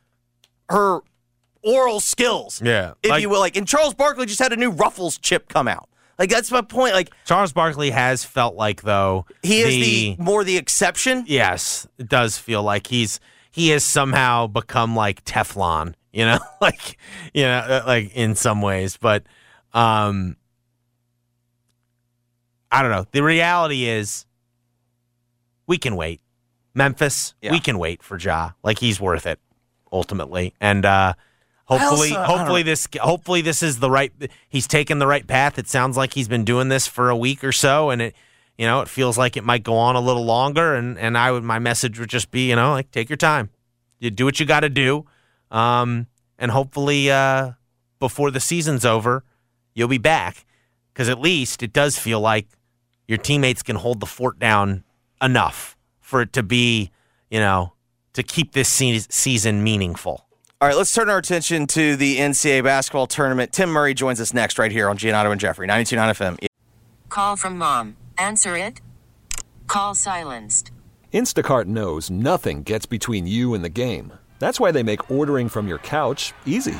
her 0.68 1.00
oral 1.62 2.00
skills. 2.00 2.60
Yeah, 2.64 2.92
if 3.02 3.10
like- 3.10 3.22
you 3.22 3.28
will. 3.30 3.40
Like, 3.40 3.56
and 3.56 3.66
Charles 3.66 3.94
Barkley 3.94 4.26
just 4.26 4.38
had 4.38 4.52
a 4.52 4.56
new 4.56 4.70
Ruffles 4.70 5.18
chip 5.18 5.48
come 5.48 5.68
out. 5.68 5.88
Like, 6.18 6.30
that's 6.30 6.50
my 6.50 6.62
point. 6.62 6.94
Like, 6.94 7.10
Charles 7.24 7.52
Barkley 7.52 7.90
has 7.90 8.24
felt 8.24 8.56
like 8.56 8.82
though 8.82 9.26
he 9.42 9.60
is 9.60 9.68
the, 9.68 10.16
more 10.22 10.42
the 10.44 10.56
exception. 10.56 11.24
yes, 11.28 11.86
it 11.98 12.08
does 12.08 12.36
feel 12.38 12.62
like 12.62 12.88
he's 12.88 13.20
he 13.50 13.68
has 13.70 13.84
somehow 13.84 14.46
become 14.48 14.96
like 14.96 15.24
Teflon, 15.24 15.94
you 16.12 16.24
know, 16.24 16.38
like 16.60 16.98
you 17.32 17.42
know, 17.44 17.58
uh, 17.58 17.82
like 17.86 18.14
in 18.16 18.34
some 18.34 18.62
ways, 18.62 18.96
but 18.96 19.24
um, 19.72 20.36
I 22.70 22.82
don't 22.82 22.90
know. 22.90 23.06
The 23.12 23.22
reality 23.22 23.84
is, 23.86 24.26
we 25.66 25.78
can 25.78 25.96
wait. 25.96 26.20
Memphis, 26.74 27.34
Yeah. 27.40 27.52
we 27.52 27.60
can 27.60 27.78
wait 27.78 28.02
for 28.02 28.18
Ja. 28.18 28.50
Like 28.62 28.78
he's 28.78 29.00
worth 29.00 29.26
it 29.26 29.40
ultimately, 29.92 30.54
and 30.60 30.84
uh, 30.84 31.14
hopefully, 31.68 32.14
also- 32.14 32.22
hopefully 32.36 32.62
this, 32.62 32.88
hopefully 33.00 33.40
this 33.42 33.62
is 33.62 33.78
the 33.80 33.90
right. 33.90 34.12
He's 34.48 34.66
taken 34.66 34.98
the 34.98 35.06
right 35.06 35.26
path. 35.26 35.58
It 35.58 35.68
sounds 35.68 35.96
like 35.96 36.14
he's 36.14 36.28
been 36.28 36.44
doing 36.44 36.68
this 36.68 36.86
for 36.86 37.10
a 37.10 37.16
week 37.16 37.44
or 37.44 37.52
so, 37.52 37.90
and 37.90 38.02
it, 38.02 38.16
you 38.56 38.66
know, 38.66 38.80
it 38.80 38.88
feels 38.88 39.16
like 39.16 39.36
it 39.36 39.44
might 39.44 39.62
go 39.62 39.76
on 39.76 39.94
a 39.96 40.00
little 40.00 40.24
longer. 40.24 40.74
And 40.74 40.98
and 40.98 41.16
I 41.16 41.30
would, 41.30 41.44
my 41.44 41.58
message 41.58 41.98
would 42.00 42.08
just 42.10 42.30
be, 42.30 42.48
you 42.50 42.56
know, 42.56 42.72
like 42.72 42.90
take 42.90 43.08
your 43.08 43.16
time. 43.16 43.50
You 44.00 44.10
do 44.10 44.24
what 44.24 44.40
you 44.40 44.46
got 44.46 44.60
to 44.60 44.68
do, 44.68 45.06
um, 45.50 46.06
and 46.38 46.50
hopefully, 46.50 47.10
uh, 47.10 47.52
before 47.98 48.30
the 48.30 48.40
season's 48.40 48.84
over, 48.84 49.24
you'll 49.74 49.88
be 49.88 49.98
back. 49.98 50.44
Because 50.92 51.08
at 51.08 51.20
least 51.20 51.62
it 51.62 51.72
does 51.72 51.96
feel 51.98 52.20
like 52.20 52.48
your 53.06 53.18
teammates 53.18 53.62
can 53.62 53.76
hold 53.76 54.00
the 54.00 54.06
fort 54.06 54.38
down 54.38 54.82
enough 55.22 55.76
for 56.00 56.22
it 56.22 56.32
to 56.32 56.42
be, 56.42 56.90
you 57.30 57.38
know, 57.38 57.72
to 58.14 58.22
keep 58.22 58.52
this 58.52 58.68
se- 58.68 59.06
season 59.08 59.62
meaningful. 59.62 60.26
All 60.60 60.66
right, 60.66 60.76
let's 60.76 60.92
turn 60.92 61.08
our 61.08 61.18
attention 61.18 61.68
to 61.68 61.94
the 61.94 62.18
NCAA 62.18 62.64
basketball 62.64 63.06
tournament. 63.06 63.52
Tim 63.52 63.68
Murray 63.68 63.94
joins 63.94 64.20
us 64.20 64.34
next 64.34 64.58
right 64.58 64.72
here 64.72 64.90
on 64.90 64.98
Giannotto 64.98 65.30
and 65.30 65.40
Jeffrey, 65.40 65.68
92.9 65.68 66.36
FM. 66.36 66.46
Call 67.08 67.36
from 67.36 67.56
mom. 67.56 67.96
Answer 68.18 68.56
it. 68.56 68.80
Call 69.68 69.94
silenced. 69.94 70.72
Instacart 71.14 71.66
knows 71.66 72.10
nothing 72.10 72.64
gets 72.64 72.86
between 72.86 73.24
you 73.24 73.54
and 73.54 73.62
the 73.62 73.68
game. 73.68 74.12
That's 74.40 74.58
why 74.58 74.72
they 74.72 74.82
make 74.82 75.12
ordering 75.12 75.48
from 75.48 75.68
your 75.68 75.78
couch 75.78 76.32
easy. 76.44 76.76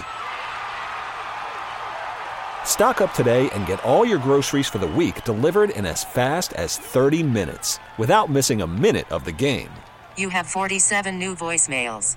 Stock 2.65 3.01
up 3.01 3.15
today 3.15 3.49
and 3.51 3.65
get 3.65 3.85
all 3.85 4.05
your 4.05 4.19
groceries 4.19 4.67
for 4.67 4.79
the 4.79 4.89
week 4.89 5.23
delivered 5.23 5.71
in 5.71 5.87
as 5.87 6.03
fast 6.03 6.53
as 6.55 6.79
30 6.79 7.23
minutes 7.23 7.79
without 7.97 8.29
missing 8.29 8.61
a 8.61 8.67
minute 8.67 9.11
of 9.13 9.25
the 9.25 9.31
game. 9.31 9.71
You 10.17 10.31
have 10.31 10.49
47 10.49 11.17
new 11.17 11.37
voicemails. 11.37 12.17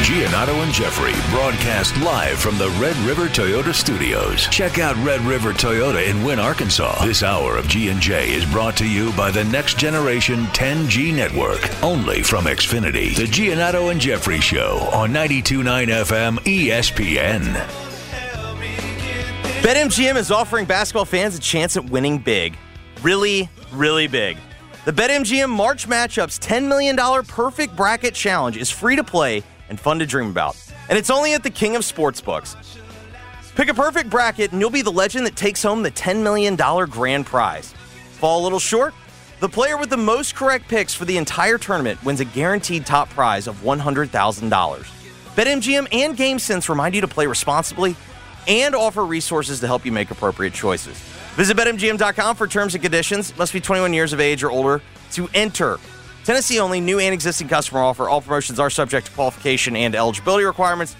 Giannotto 0.00 0.64
and 0.64 0.72
Jeffrey 0.72 1.12
broadcast 1.30 1.94
live 1.98 2.38
from 2.38 2.56
the 2.56 2.70
Red 2.80 2.96
River 3.06 3.26
Toyota 3.26 3.74
Studios. 3.74 4.48
Check 4.48 4.78
out 4.78 4.96
Red 5.04 5.20
River 5.20 5.52
Toyota 5.52 6.08
in 6.08 6.24
Wynne, 6.24 6.38
Arkansas. 6.38 7.04
This 7.04 7.22
hour 7.22 7.58
of 7.58 7.68
G&J 7.68 8.30
is 8.32 8.46
brought 8.46 8.78
to 8.78 8.88
you 8.88 9.12
by 9.12 9.30
the 9.30 9.44
next 9.44 9.76
generation 9.78 10.44
10G 10.46 11.14
network, 11.14 11.60
only 11.82 12.22
from 12.22 12.46
Xfinity. 12.46 13.14
The 13.14 13.24
Giannotto 13.24 13.90
and 13.90 14.00
Jeffrey 14.00 14.40
Show 14.40 14.88
on 14.90 15.10
92.9 15.10 15.88
FM 15.88 16.38
ESPN. 16.38 17.42
BetMGM 19.60 20.16
is 20.16 20.30
offering 20.30 20.64
basketball 20.64 21.04
fans 21.04 21.36
a 21.36 21.40
chance 21.40 21.76
at 21.76 21.84
winning 21.84 22.16
big. 22.16 22.56
Really, 23.02 23.50
really 23.70 24.06
big. 24.06 24.38
The 24.86 24.92
BetMGM 24.92 25.50
March 25.50 25.86
Matchups 25.86 26.38
$10 26.38 26.68
million 26.68 26.96
Perfect 27.26 27.76
Bracket 27.76 28.14
Challenge 28.14 28.56
is 28.56 28.70
free 28.70 28.96
to 28.96 29.04
play 29.04 29.44
and 29.70 29.80
fun 29.80 29.98
to 30.00 30.06
dream 30.06 30.28
about. 30.28 30.56
And 30.90 30.98
it's 30.98 31.08
only 31.08 31.32
at 31.32 31.42
the 31.42 31.50
king 31.50 31.76
of 31.76 31.82
sportsbooks. 31.82 32.56
Pick 33.54 33.68
a 33.68 33.74
perfect 33.74 34.10
bracket 34.10 34.52
and 34.52 34.60
you'll 34.60 34.70
be 34.70 34.82
the 34.82 34.92
legend 34.92 35.24
that 35.26 35.36
takes 35.36 35.62
home 35.62 35.82
the 35.82 35.90
$10 35.90 36.22
million 36.22 36.56
grand 36.90 37.24
prize. 37.24 37.72
Fall 38.18 38.42
a 38.42 38.44
little 38.44 38.58
short? 38.58 38.92
The 39.40 39.48
player 39.48 39.78
with 39.78 39.88
the 39.88 39.96
most 39.96 40.34
correct 40.34 40.68
picks 40.68 40.92
for 40.92 41.06
the 41.06 41.16
entire 41.16 41.56
tournament 41.56 42.04
wins 42.04 42.20
a 42.20 42.26
guaranteed 42.26 42.84
top 42.84 43.08
prize 43.08 43.46
of 43.46 43.56
$100,000. 43.62 44.10
BetMGM 45.34 45.86
and 45.94 46.16
GameSense 46.16 46.68
remind 46.68 46.94
you 46.94 47.00
to 47.00 47.08
play 47.08 47.26
responsibly 47.26 47.96
and 48.46 48.74
offer 48.74 49.04
resources 49.04 49.60
to 49.60 49.66
help 49.66 49.86
you 49.86 49.92
make 49.92 50.10
appropriate 50.10 50.52
choices. 50.52 50.98
Visit 51.36 51.56
BetMGM.com 51.56 52.36
for 52.36 52.46
terms 52.46 52.74
and 52.74 52.82
conditions. 52.82 53.36
Must 53.38 53.52
be 53.52 53.60
21 53.60 53.94
years 53.94 54.12
of 54.12 54.20
age 54.20 54.42
or 54.42 54.50
older 54.50 54.82
to 55.12 55.28
enter. 55.32 55.78
Tennessee 56.24 56.60
only, 56.60 56.80
new 56.80 56.98
and 56.98 57.14
existing 57.14 57.48
customer 57.48 57.80
offer. 57.80 58.08
All 58.08 58.20
promotions 58.20 58.60
are 58.60 58.70
subject 58.70 59.06
to 59.06 59.12
qualification 59.12 59.76
and 59.76 59.94
eligibility 59.94 60.44
requirements. 60.44 60.96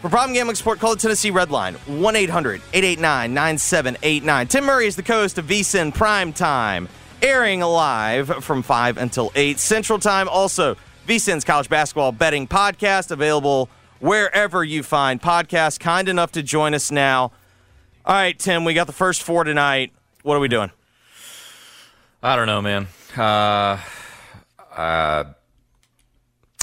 For 0.00 0.08
problem 0.08 0.34
gambling 0.34 0.56
support, 0.56 0.80
call 0.80 0.94
the 0.94 1.00
Tennessee 1.00 1.30
Red 1.30 1.52
Line, 1.52 1.74
1 1.74 2.16
800 2.16 2.60
889 2.72 3.32
9789. 3.32 4.46
Tim 4.48 4.64
Murray 4.64 4.86
is 4.86 4.96
the 4.96 5.02
co 5.02 5.20
host 5.20 5.38
of 5.38 5.46
VSIN 5.46 5.94
Prime 5.94 6.32
Time, 6.32 6.88
airing 7.22 7.60
live 7.60 8.44
from 8.44 8.62
5 8.62 8.96
until 8.96 9.30
8 9.36 9.60
Central 9.60 10.00
Time. 10.00 10.28
Also, 10.28 10.76
VSIN's 11.06 11.44
college 11.44 11.68
basketball 11.68 12.10
betting 12.10 12.48
podcast, 12.48 13.12
available 13.12 13.70
wherever 14.00 14.64
you 14.64 14.82
find 14.82 15.22
podcasts. 15.22 15.78
Kind 15.78 16.08
enough 16.08 16.32
to 16.32 16.42
join 16.42 16.74
us 16.74 16.90
now. 16.90 17.30
All 18.04 18.14
right, 18.16 18.36
Tim, 18.36 18.64
we 18.64 18.74
got 18.74 18.88
the 18.88 18.92
first 18.92 19.22
four 19.22 19.44
tonight. 19.44 19.92
What 20.24 20.36
are 20.36 20.40
we 20.40 20.48
doing? 20.48 20.72
I 22.24 22.34
don't 22.34 22.46
know, 22.46 22.60
man. 22.60 22.88
Uh, 23.16 23.78
uh, 24.74 25.24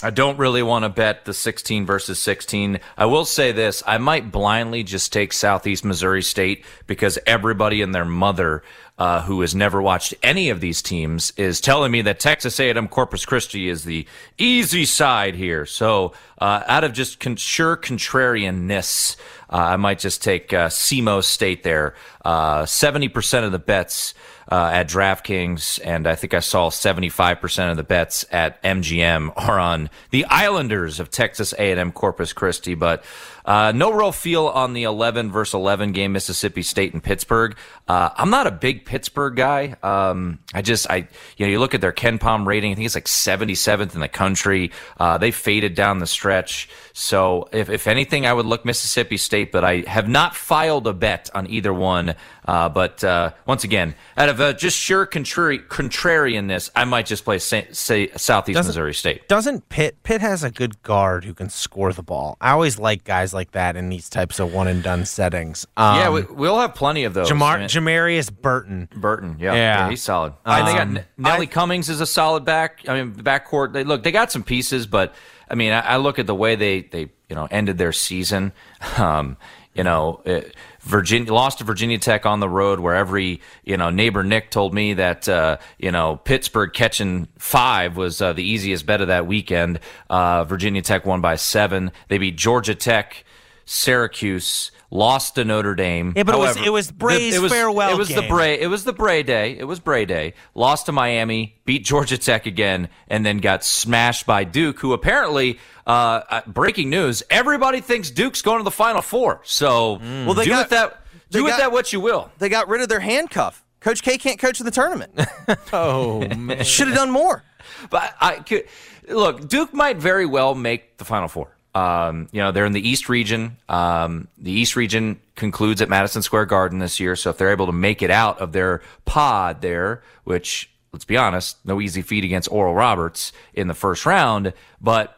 I 0.01 0.11
don't 0.11 0.37
really 0.37 0.63
want 0.63 0.83
to 0.83 0.89
bet 0.89 1.25
the 1.25 1.33
16 1.33 1.85
versus 1.85 2.19
16. 2.19 2.79
I 2.97 3.05
will 3.05 3.25
say 3.25 3.51
this 3.51 3.83
I 3.85 3.97
might 3.97 4.31
blindly 4.31 4.83
just 4.83 5.11
take 5.11 5.33
Southeast 5.33 5.83
Missouri 5.83 6.23
State 6.23 6.63
because 6.87 7.19
everybody 7.25 7.81
and 7.81 7.93
their 7.93 8.05
mother 8.05 8.63
uh, 8.97 9.21
who 9.21 9.41
has 9.41 9.53
never 9.53 9.81
watched 9.81 10.13
any 10.23 10.49
of 10.49 10.61
these 10.61 10.81
teams 10.81 11.31
is 11.37 11.59
telling 11.59 11.91
me 11.91 12.01
that 12.03 12.19
Texas 12.19 12.59
A&M 12.59 12.87
Corpus 12.87 13.25
Christi 13.25 13.67
is 13.67 13.83
the 13.83 14.05
easy 14.37 14.85
side 14.85 15.35
here. 15.35 15.65
So 15.65 16.13
uh, 16.37 16.63
out 16.65 16.83
of 16.83 16.93
just 16.93 17.19
con- 17.19 17.35
sure 17.35 17.75
contrarianness, 17.75 19.17
uh, 19.49 19.55
I 19.55 19.77
might 19.77 19.99
just 19.99 20.21
take 20.23 20.53
uh, 20.53 20.67
SEMO 20.67 21.23
State 21.23 21.63
there. 21.63 21.95
Uh, 22.23 22.63
70% 22.63 23.45
of 23.45 23.51
the 23.51 23.59
bets 23.59 24.13
uh, 24.51 24.71
at 24.73 24.89
DraftKings, 24.89 25.79
and 25.83 26.07
I 26.07 26.15
think 26.15 26.33
I 26.33 26.39
saw 26.39 26.69
75% 26.69 27.71
of 27.71 27.77
the 27.77 27.83
bets 27.83 28.25
at 28.31 28.61
MGM 28.63 29.31
are 29.35 29.59
on 29.59 29.91
the 30.09 30.25
Islanders 30.25 30.99
of 30.99 31.11
Texas 31.11 31.53
A&M 31.53 31.91
Corpus 31.91 32.33
Christi. 32.33 32.73
But 32.73 33.03
uh, 33.45 33.71
no 33.75 33.91
real 33.91 34.11
feel 34.11 34.47
on 34.47 34.73
the 34.73 34.83
11 34.83 35.31
versus 35.31 35.53
11 35.53 35.91
game, 35.91 36.13
Mississippi 36.13 36.63
State 36.63 36.93
and 36.93 37.03
Pittsburgh. 37.03 37.55
Uh, 37.89 38.11
I'm 38.15 38.29
not 38.29 38.45
a 38.45 38.51
big 38.51 38.85
Pittsburgh 38.85 39.35
guy. 39.35 39.75
Um, 39.81 40.37
I 40.53 40.61
just, 40.61 40.87
I, 40.91 41.07
you 41.37 41.45
know, 41.45 41.47
you 41.47 41.59
look 41.59 41.73
at 41.73 41.81
their 41.81 41.91
KenPom 41.91 42.45
rating. 42.45 42.71
I 42.71 42.75
think 42.75 42.85
it's 42.85 42.93
like 42.93 43.05
77th 43.05 43.95
in 43.95 43.99
the 43.99 44.07
country. 44.07 44.71
Uh, 44.99 45.17
they 45.17 45.31
faded 45.31 45.73
down 45.73 45.97
the 45.97 46.05
stretch. 46.05 46.69
So 46.93 47.49
if, 47.51 47.67
if 47.69 47.87
anything, 47.87 48.27
I 48.27 48.33
would 48.33 48.45
look 48.45 48.63
Mississippi 48.63 49.17
State, 49.17 49.51
but 49.51 49.63
I 49.63 49.77
have 49.87 50.07
not 50.07 50.35
filed 50.35 50.85
a 50.85 50.93
bet 50.93 51.31
on 51.33 51.47
either 51.49 51.73
one. 51.73 52.13
Uh, 52.45 52.69
but 52.69 53.03
uh, 53.03 53.31
once 53.47 53.63
again, 53.63 53.95
out 54.17 54.29
of 54.29 54.39
uh, 54.39 54.53
just 54.53 54.77
sheer 54.77 55.05
contrary, 55.05 55.59
contrarianness, 55.59 56.69
I 56.75 56.85
might 56.85 57.05
just 57.05 57.23
play 57.23 57.39
say, 57.39 57.67
say 57.71 58.09
Southeast 58.15 58.55
Doesn't- 58.57 58.69
Missouri 58.69 58.93
State. 58.93 59.27
Doesn't 59.27 59.69
Pitt? 59.69 60.01
Pitt 60.03 60.21
has 60.21 60.43
a 60.43 60.51
good 60.51 60.81
guard 60.83 61.25
who 61.25 61.33
can 61.33 61.49
score 61.49 61.93
the 61.93 62.03
ball. 62.03 62.37
I 62.41 62.51
always 62.51 62.77
like 62.79 63.03
guys 63.03 63.33
like 63.33 63.51
that 63.51 63.75
in 63.75 63.89
these 63.89 64.09
types 64.09 64.39
of 64.39 64.53
one 64.53 64.67
and 64.67 64.81
done 64.83 65.05
settings. 65.05 65.65
Um, 65.77 65.95
yeah, 65.97 66.09
we, 66.09 66.21
we'll 66.23 66.59
have 66.59 66.75
plenty 66.75 67.03
of 67.03 67.13
those. 67.13 67.29
Jamar, 67.29 67.67
Jamarius 67.79 68.31
Burton. 68.31 68.89
Burton, 68.95 69.37
yeah, 69.39 69.53
Yeah. 69.53 69.59
yeah, 69.85 69.89
he's 69.89 70.01
solid. 70.01 70.33
I 70.45 70.65
think 70.65 70.79
Um, 70.79 70.97
N- 70.97 71.05
Nelly 71.17 71.47
Cummings 71.47 71.89
is 71.89 72.01
a 72.01 72.05
solid 72.05 72.45
back. 72.45 72.81
I 72.87 72.93
mean, 73.01 73.13
backcourt. 73.13 73.73
They 73.73 73.83
look, 73.83 74.03
they 74.03 74.11
got 74.11 74.31
some 74.31 74.43
pieces, 74.43 74.87
but 74.87 75.13
I 75.49 75.55
mean, 75.55 75.71
I, 75.71 75.79
I 75.81 75.97
look 75.97 76.19
at 76.19 76.27
the 76.27 76.35
way 76.35 76.55
they 76.55 76.81
they 76.81 77.09
you 77.29 77.35
know 77.35 77.47
ended 77.51 77.77
their 77.77 77.91
season. 77.93 78.51
Um, 78.97 79.37
you 79.75 79.83
know, 79.83 80.21
it, 80.25 80.55
Virginia 80.81 81.31
lost 81.33 81.59
to 81.59 81.63
Virginia 81.63 81.99
Tech 81.99 82.25
on 82.25 82.39
the 82.41 82.49
road, 82.49 82.79
where 82.81 82.95
every 82.95 83.39
you 83.63 83.77
know 83.77 83.89
neighbor 83.91 84.23
Nick 84.23 84.49
told 84.51 84.73
me 84.73 84.93
that 84.95 85.29
uh, 85.29 85.57
you 85.77 85.91
know 85.91 86.17
Pittsburgh 86.17 86.73
catching 86.73 87.27
five 87.37 87.95
was 87.95 88.21
uh, 88.21 88.33
the 88.33 88.43
easiest 88.43 88.85
bet 88.85 88.99
of 88.99 89.07
that 89.07 89.25
weekend. 89.27 89.79
Uh, 90.09 90.43
Virginia 90.43 90.81
Tech 90.81 91.05
won 91.05 91.21
by 91.21 91.35
seven. 91.35 91.91
They 92.09 92.17
beat 92.17 92.35
Georgia 92.35 92.75
Tech, 92.75 93.23
Syracuse. 93.65 94.71
Lost 94.91 95.35
to 95.35 95.45
Notre 95.45 95.75
Dame. 95.75 96.13
Yeah, 96.15 96.23
but 96.23 96.33
it 96.35 96.39
was- 96.39 96.57
it 96.57 96.69
was 96.71 96.91
Brey's 96.91 97.37
farewell 97.51 97.91
It 97.91 97.97
was 97.97 98.09
the. 98.09 98.23
Brey. 98.23 98.59
It 98.59 98.67
was 98.67 98.83
the 98.85 98.93
Brey 98.93 99.21
day. 99.23 99.55
It 99.57 99.65
was 99.65 99.79
Brey 99.79 100.05
day. 100.05 100.33
Lost 100.55 100.87
to 100.87 100.91
Miami, 100.91 101.55
beat 101.65 101.85
Georgia 101.85 102.17
Tech 102.17 102.45
again, 102.47 102.89
and 103.07 103.25
then 103.25 103.37
got 103.37 103.63
smashed 103.63 104.25
by 104.25 104.43
Duke, 104.45 104.79
who 104.79 104.93
apparently, 104.93 105.59
uh, 105.85 106.21
uh, 106.29 106.41
breaking 106.47 106.89
news, 106.89 107.21
everybody 107.29 107.81
thinks 107.81 108.09
Duke's 108.09 108.41
going 108.41 108.57
to 108.59 108.63
the 108.63 108.71
Final 108.71 109.01
Four. 109.03 109.41
So, 109.43 109.99
Well, 110.25 110.33
they 110.33 110.45
do 110.45 110.49
got- 110.51 110.59
with 110.61 110.69
that. 110.71 111.01
Do 111.29 111.43
with 111.43 111.51
got- 111.51 111.59
that 111.59 111.71
what 111.71 111.93
you 111.93 111.99
will. 111.99 112.31
They 112.39 112.49
got 112.49 112.67
rid 112.67 112.81
of 112.81 112.89
their 112.89 112.99
handcuff. 112.99 113.63
Coach 113.81 114.01
K 114.01 114.17
can't 114.17 114.39
coach 114.39 114.57
the 114.59 114.71
tournament. 114.71 115.11
Oh 115.71 116.21
man, 116.35 116.63
Should 116.63 116.87
have 116.87 116.97
done 116.97 117.11
more. 117.11 117.43
But 117.91 118.13
I 118.19 118.37
could 118.37 118.63
look. 119.07 119.47
Duke 119.47 119.73
might 119.73 119.97
very 119.97 120.25
well 120.25 120.55
make 120.55 120.97
the 120.97 121.05
Final 121.05 121.27
Four. 121.27 121.55
Um, 121.79 122.27
you 122.31 122.41
know, 122.41 122.51
they're 122.51 122.65
in 122.65 122.73
the 122.73 122.87
East 122.87 123.07
region. 123.07 123.57
Um, 123.69 124.27
the 124.37 124.51
East 124.51 124.75
region 124.75 125.19
concludes 125.35 125.81
at 125.81 125.89
Madison 125.89 126.21
Square 126.21 126.45
Garden 126.47 126.79
this 126.79 126.99
year. 126.99 127.15
So 127.15 127.29
if 127.29 127.37
they're 127.37 127.51
able 127.51 127.67
to 127.67 127.71
make 127.71 128.01
it 128.01 128.11
out 128.11 128.39
of 128.39 128.51
their 128.51 128.81
pod 129.05 129.61
there, 129.61 130.03
which 130.25 130.69
let's 130.91 131.05
be 131.05 131.15
honest, 131.17 131.57
no 131.65 131.79
easy 131.79 132.01
feat 132.01 132.23
against 132.23 132.51
Oral 132.51 132.73
Roberts 132.73 133.31
in 133.53 133.67
the 133.67 133.73
first 133.73 134.05
round, 134.05 134.53
but 134.81 135.15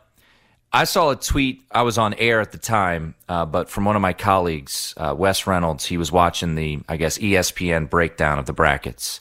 I 0.74 0.84
saw 0.84 1.10
a 1.10 1.16
tweet. 1.16 1.64
I 1.72 1.82
was 1.82 1.98
on 1.98 2.14
air 2.14 2.40
at 2.40 2.52
the 2.52 2.58
time, 2.58 3.16
uh, 3.28 3.46
but 3.46 3.70
from 3.70 3.84
one 3.84 3.96
of 3.96 4.02
my 4.02 4.14
colleagues, 4.14 4.94
uh, 4.98 5.14
Wes 5.18 5.46
Reynolds. 5.48 5.86
He 5.86 5.98
was 5.98 6.12
watching 6.12 6.56
the, 6.56 6.80
I 6.88 6.98
guess, 6.98 7.18
ESPN 7.18 7.90
breakdown 7.90 8.40
of 8.40 8.46
the 8.46 8.54
brackets. 8.54 9.20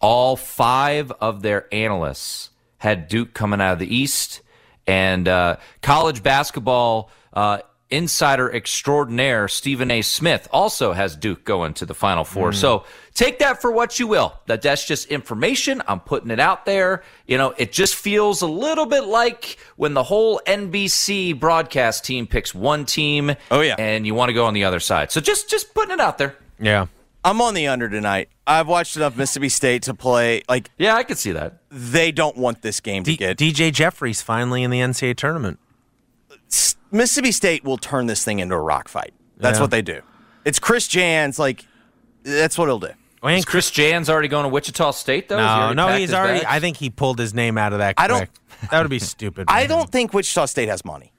All 0.00 0.36
five 0.36 1.12
of 1.20 1.42
their 1.42 1.72
analysts 1.72 2.50
had 2.78 3.08
Duke 3.08 3.34
coming 3.34 3.60
out 3.60 3.74
of 3.74 3.78
the 3.78 3.94
East, 3.94 4.40
and 4.88 5.28
uh, 5.28 5.56
college 5.82 6.22
basketball 6.22 7.10
uh, 7.32 7.58
insider 7.90 8.52
extraordinaire 8.52 9.48
Stephen 9.48 9.90
A. 9.90 10.02
Smith 10.02 10.48
also 10.50 10.92
has 10.92 11.16
Duke 11.16 11.44
going 11.44 11.74
to 11.74 11.86
the 11.86 11.94
Final 11.94 12.24
Four. 12.24 12.52
So 12.52 12.84
take 13.14 13.38
that 13.38 13.60
for 13.62 13.70
what 13.70 13.98
you 13.98 14.06
will. 14.06 14.34
That 14.46 14.62
that's 14.62 14.86
just 14.86 15.06
information. 15.08 15.82
I'm 15.86 16.00
putting 16.00 16.30
it 16.30 16.40
out 16.40 16.66
there. 16.66 17.02
You 17.26 17.38
know, 17.38 17.54
it 17.56 17.72
just 17.72 17.94
feels 17.94 18.42
a 18.42 18.46
little 18.46 18.86
bit 18.86 19.04
like 19.04 19.58
when 19.76 19.94
the 19.94 20.02
whole 20.02 20.40
NBC 20.46 21.38
broadcast 21.38 22.04
team 22.04 22.26
picks 22.26 22.54
one 22.54 22.84
team. 22.84 23.34
Oh, 23.50 23.60
yeah. 23.60 23.76
and 23.78 24.06
you 24.06 24.14
want 24.14 24.28
to 24.30 24.34
go 24.34 24.44
on 24.44 24.54
the 24.54 24.64
other 24.64 24.80
side. 24.80 25.10
So 25.10 25.20
just 25.20 25.48
just 25.48 25.74
putting 25.74 25.92
it 25.92 26.00
out 26.00 26.18
there. 26.18 26.36
Yeah. 26.60 26.86
I'm 27.28 27.40
on 27.40 27.54
the 27.54 27.66
under 27.68 27.88
tonight. 27.88 28.28
I've 28.46 28.66
watched 28.68 28.96
enough 28.96 29.16
Mississippi 29.16 29.48
State 29.50 29.82
to 29.84 29.94
play. 29.94 30.42
Like 30.48 30.70
Yeah, 30.78 30.94
I 30.96 31.02
could 31.04 31.18
see 31.18 31.32
that. 31.32 31.58
they 31.70 32.10
don't 32.12 32.36
want 32.36 32.62
this 32.62 32.80
game 32.80 33.04
to 33.04 33.10
D- 33.10 33.16
get. 33.16 33.36
DJ 33.36 33.70
Jeffries 33.72 34.22
finally 34.22 34.62
in 34.62 34.70
the 34.70 34.80
NCAA 34.80 35.14
tournament. 35.16 35.58
Mississippi 36.90 37.32
State 37.32 37.64
will 37.64 37.76
turn 37.78 38.06
this 38.06 38.24
thing 38.24 38.38
into 38.38 38.54
a 38.54 38.60
rock 38.60 38.88
fight. 38.88 39.12
That's 39.36 39.58
Yeah. 39.58 39.62
what 39.62 39.70
they 39.70 39.82
do. 39.82 40.00
It's 40.44 40.58
Chris 40.58 40.88
Jans. 40.88 41.38
Like 41.38 41.66
that's 42.22 42.56
what 42.56 42.66
he'll 42.66 42.78
do. 42.78 42.90
I 43.22 43.26
mean, 43.26 43.38
Is 43.38 43.44
Chris 43.44 43.70
Jans 43.70 44.08
already 44.08 44.28
going 44.28 44.44
to 44.44 44.48
Wichita 44.48 44.92
State 44.92 45.28
though? 45.28 45.38
Has 45.38 45.70
he 45.70 45.74
no, 45.74 45.88
no, 45.88 45.96
he's 45.96 46.14
already. 46.14 46.38
bags? 46.40 46.46
I 46.48 46.60
think 46.60 46.76
he 46.76 46.88
pulled 46.88 47.18
his 47.18 47.34
name 47.34 47.58
out 47.58 47.72
of 47.72 47.80
that. 47.80 47.94
I 47.98 48.06
don't- 48.06 48.18
quick. 48.18 48.30
That 48.70 48.80
would 48.80 48.90
be 48.90 48.98
stupid. 48.98 49.44
I 49.48 49.60
man. 49.60 49.68
don't 49.68 49.90
think 49.90 50.14
Wichita 50.14 50.46
State 50.46 50.68
has 50.68 50.84
money. 50.84 51.12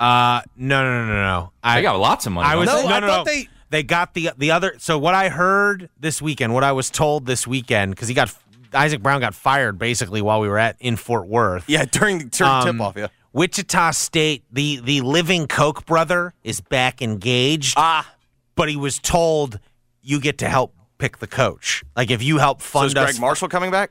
Uh, 0.00 0.42
no, 0.56 0.82
no, 0.84 1.04
no, 1.04 1.12
no, 1.12 1.20
no. 1.22 1.52
I 1.62 1.76
They 1.76 1.82
got 1.82 1.98
lots 1.98 2.24
of 2.26 2.32
money. 2.32 2.48
I 2.48 2.54
was 2.56 2.68
they? 2.68 2.74
No, 2.82 2.88
no, 2.88 2.94
I 2.94 3.00
no, 3.00 3.06
thought 3.08 3.26
no. 3.26 3.32
they- 3.32 3.48
They 3.70 3.82
got 3.82 4.14
the 4.14 4.30
the 4.36 4.50
other. 4.50 4.74
So 4.78 4.98
what 4.98 5.14
I 5.14 5.28
heard 5.28 5.90
this 6.00 6.22
weekend, 6.22 6.54
what 6.54 6.64
I 6.64 6.72
was 6.72 6.90
told 6.90 7.26
this 7.26 7.46
weekend, 7.46 7.92
because 7.94 8.08
he 8.08 8.14
got 8.14 8.34
Isaac 8.72 9.02
Brown 9.02 9.20
got 9.20 9.34
fired 9.34 9.78
basically 9.78 10.22
while 10.22 10.40
we 10.40 10.48
were 10.48 10.58
at 10.58 10.76
in 10.80 10.96
Fort 10.96 11.26
Worth. 11.26 11.64
Yeah, 11.68 11.84
during 11.84 12.18
the 12.18 12.24
during 12.26 12.52
Um, 12.52 12.64
tip 12.64 12.80
off. 12.80 12.96
Yeah. 12.96 13.08
Wichita 13.32 13.90
State, 13.92 14.44
the 14.50 14.80
the 14.82 15.00
living 15.02 15.46
Koch 15.46 15.84
brother 15.86 16.32
is 16.42 16.60
back 16.60 17.02
engaged. 17.02 17.74
Ah, 17.76 18.10
but 18.54 18.68
he 18.68 18.76
was 18.76 18.98
told 18.98 19.60
you 20.02 20.18
get 20.20 20.38
to 20.38 20.48
help 20.48 20.74
pick 20.96 21.18
the 21.18 21.26
coach. 21.26 21.84
Like 21.94 22.10
if 22.10 22.22
you 22.22 22.38
help 22.38 22.62
so 22.62 22.80
fund 22.80 22.86
is 22.86 22.94
us. 22.96 23.10
Gregg 23.12 23.20
Marshall 23.20 23.48
coming 23.48 23.70
back? 23.70 23.90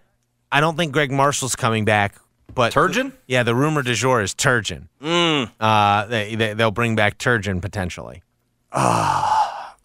I 0.52 0.60
don't 0.60 0.76
think 0.76 0.92
Gregg 0.92 1.12
Marshall's 1.12 1.56
coming 1.56 1.86
back. 1.86 2.16
But 2.56 2.74
Turgeon? 2.74 3.12
Yeah, 3.28 3.44
the 3.44 3.54
rumor 3.54 3.84
du 3.84 3.94
jour 3.94 4.22
is 4.22 4.34
Turgeon. 4.34 4.88
Mm. 5.04 5.52
Uh, 5.60 6.06
they, 6.08 6.34
they 6.36 6.54
they'll 6.56 6.72
bring 6.72 6.96
back 6.96 7.20
Turgeon 7.20 7.62
potentially. 7.62 8.24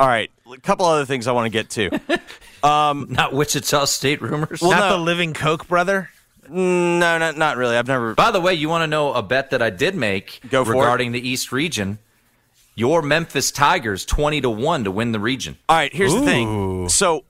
All 0.02 0.08
right, 0.08 0.32
a 0.52 0.56
couple 0.58 0.84
other 0.84 1.04
things 1.04 1.28
I 1.28 1.32
want 1.32 1.46
to 1.46 1.50
get 1.50 1.70
to. 1.70 2.18
Not 2.64 3.32
Wichita 3.32 3.84
State 3.84 4.20
rumors. 4.20 4.60
Well, 4.60 4.72
Not 4.72 4.90
no. 4.90 4.96
the 4.96 5.02
living 5.04 5.32
Koch 5.32 5.68
brother. 5.68 6.10
no, 6.48 7.18
not 7.18 7.36
not 7.38 7.56
really. 7.56 7.76
I've 7.76 7.86
never. 7.86 8.12
By 8.16 8.32
the 8.32 8.40
way, 8.40 8.54
you 8.54 8.68
want 8.68 8.82
to 8.82 8.88
know 8.88 9.12
a 9.12 9.22
bet 9.22 9.50
that 9.50 9.62
I 9.62 9.70
did 9.70 9.94
make 9.94 10.40
Go 10.50 10.64
for 10.64 10.74
it. 10.74 10.78
regarding 10.78 11.12
the 11.12 11.20
East 11.28 11.52
region? 11.52 12.00
Your 12.74 13.00
Memphis 13.00 13.52
Tigers 13.52 14.04
twenty 14.04 14.40
to 14.40 14.50
one 14.50 14.82
to 14.82 14.90
win 14.90 15.12
the 15.12 15.20
region. 15.20 15.56
All 15.68 15.76
right, 15.76 15.94
here's 15.94 16.12
the 16.12 16.22
thing. 16.22 16.88
So 16.88 17.24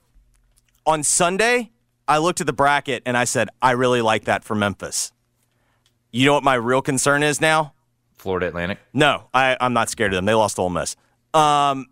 on 0.87 1.03
Sunday, 1.03 1.69
I 2.07 2.17
looked 2.17 2.41
at 2.41 2.47
the 2.47 2.53
bracket 2.53 3.03
and 3.05 3.15
I 3.15 3.25
said, 3.25 3.49
I 3.61 3.71
really 3.71 4.01
like 4.01 4.23
that 4.25 4.43
for 4.43 4.55
Memphis. 4.55 5.11
You 6.11 6.25
know 6.25 6.33
what 6.33 6.43
my 6.43 6.55
real 6.55 6.81
concern 6.81 7.21
is 7.21 7.39
now? 7.39 7.73
Florida 8.17 8.47
Atlantic. 8.47 8.79
No, 8.93 9.25
I, 9.31 9.57
I'm 9.61 9.73
not 9.73 9.89
scared 9.89 10.11
of 10.13 10.15
them. 10.17 10.25
They 10.25 10.33
lost 10.33 10.55
to 10.55 10.63
Ole 10.63 10.69
Miss. 10.71 10.95
Um, 11.35 11.87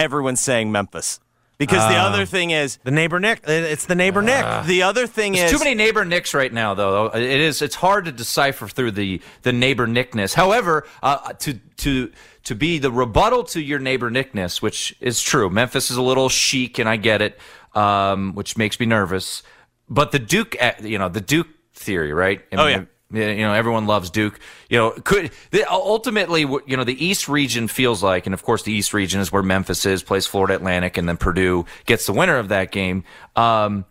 everyone's 0.00 0.40
saying 0.40 0.72
Memphis 0.72 1.20
because 1.60 1.86
the 1.90 1.96
other 1.96 2.24
thing 2.24 2.50
is 2.50 2.78
The 2.84 2.90
neighbor 2.90 3.20
Nick. 3.20 3.42
It's 3.46 3.84
the 3.84 3.94
neighbor 3.94 4.22
Nick. 4.22 4.66
the 4.66 4.82
other 4.82 5.06
thing 5.06 5.34
There's 5.34 5.52
is 5.52 5.58
too 5.58 5.62
many 5.62 5.76
neighbor 5.76 6.04
nicks 6.06 6.32
right 6.32 6.52
now, 6.52 6.72
though. 6.74 7.06
It 7.08 7.22
is. 7.22 7.60
It's 7.60 7.74
hard 7.74 8.06
to 8.06 8.12
decipher 8.12 8.66
through 8.66 8.92
the 8.92 9.20
the 9.42 9.52
neighbor 9.52 9.86
nickness. 9.86 10.32
However, 10.34 10.86
uh, 11.02 11.34
to 11.34 11.60
to 11.78 12.10
to 12.44 12.54
be 12.54 12.78
the 12.78 12.90
rebuttal 12.90 13.44
to 13.44 13.60
your 13.60 13.78
neighbor 13.78 14.10
nickness, 14.10 14.62
which 14.62 14.96
is 15.00 15.22
true. 15.22 15.50
Memphis 15.50 15.90
is 15.90 15.98
a 15.98 16.02
little 16.02 16.30
chic, 16.30 16.78
and 16.78 16.88
I 16.88 16.96
get 16.96 17.20
it, 17.20 17.38
um, 17.74 18.34
which 18.34 18.56
makes 18.56 18.80
me 18.80 18.86
nervous. 18.86 19.42
But 19.88 20.12
the 20.12 20.18
Duke, 20.18 20.56
uh, 20.60 20.72
you 20.80 20.98
know, 20.98 21.10
the 21.10 21.20
Duke 21.20 21.48
theory, 21.74 22.12
right? 22.14 22.40
I 22.52 22.56
Oh, 22.56 22.66
yeah, 22.66 22.84
you 23.12 23.38
know, 23.38 23.52
everyone 23.52 23.86
loves 23.86 24.10
Duke. 24.10 24.38
You 24.68 24.78
know, 24.78 24.90
could 24.90 25.30
ultimately, 25.70 26.42
you 26.42 26.76
know, 26.76 26.84
the 26.84 27.04
East 27.04 27.28
region 27.28 27.68
feels 27.68 28.02
like, 28.02 28.26
and 28.26 28.34
of 28.34 28.42
course, 28.42 28.62
the 28.62 28.72
East 28.72 28.94
region 28.94 29.20
is 29.20 29.32
where 29.32 29.42
Memphis 29.42 29.84
is, 29.84 30.02
plays 30.02 30.26
Florida 30.26 30.54
Atlantic, 30.54 30.96
and 30.96 31.08
then 31.08 31.16
Purdue 31.16 31.66
gets 31.86 32.06
the 32.06 32.12
winner 32.12 32.36
of 32.36 32.48
that 32.48 32.70
game. 32.70 33.04
Um, 33.36 33.84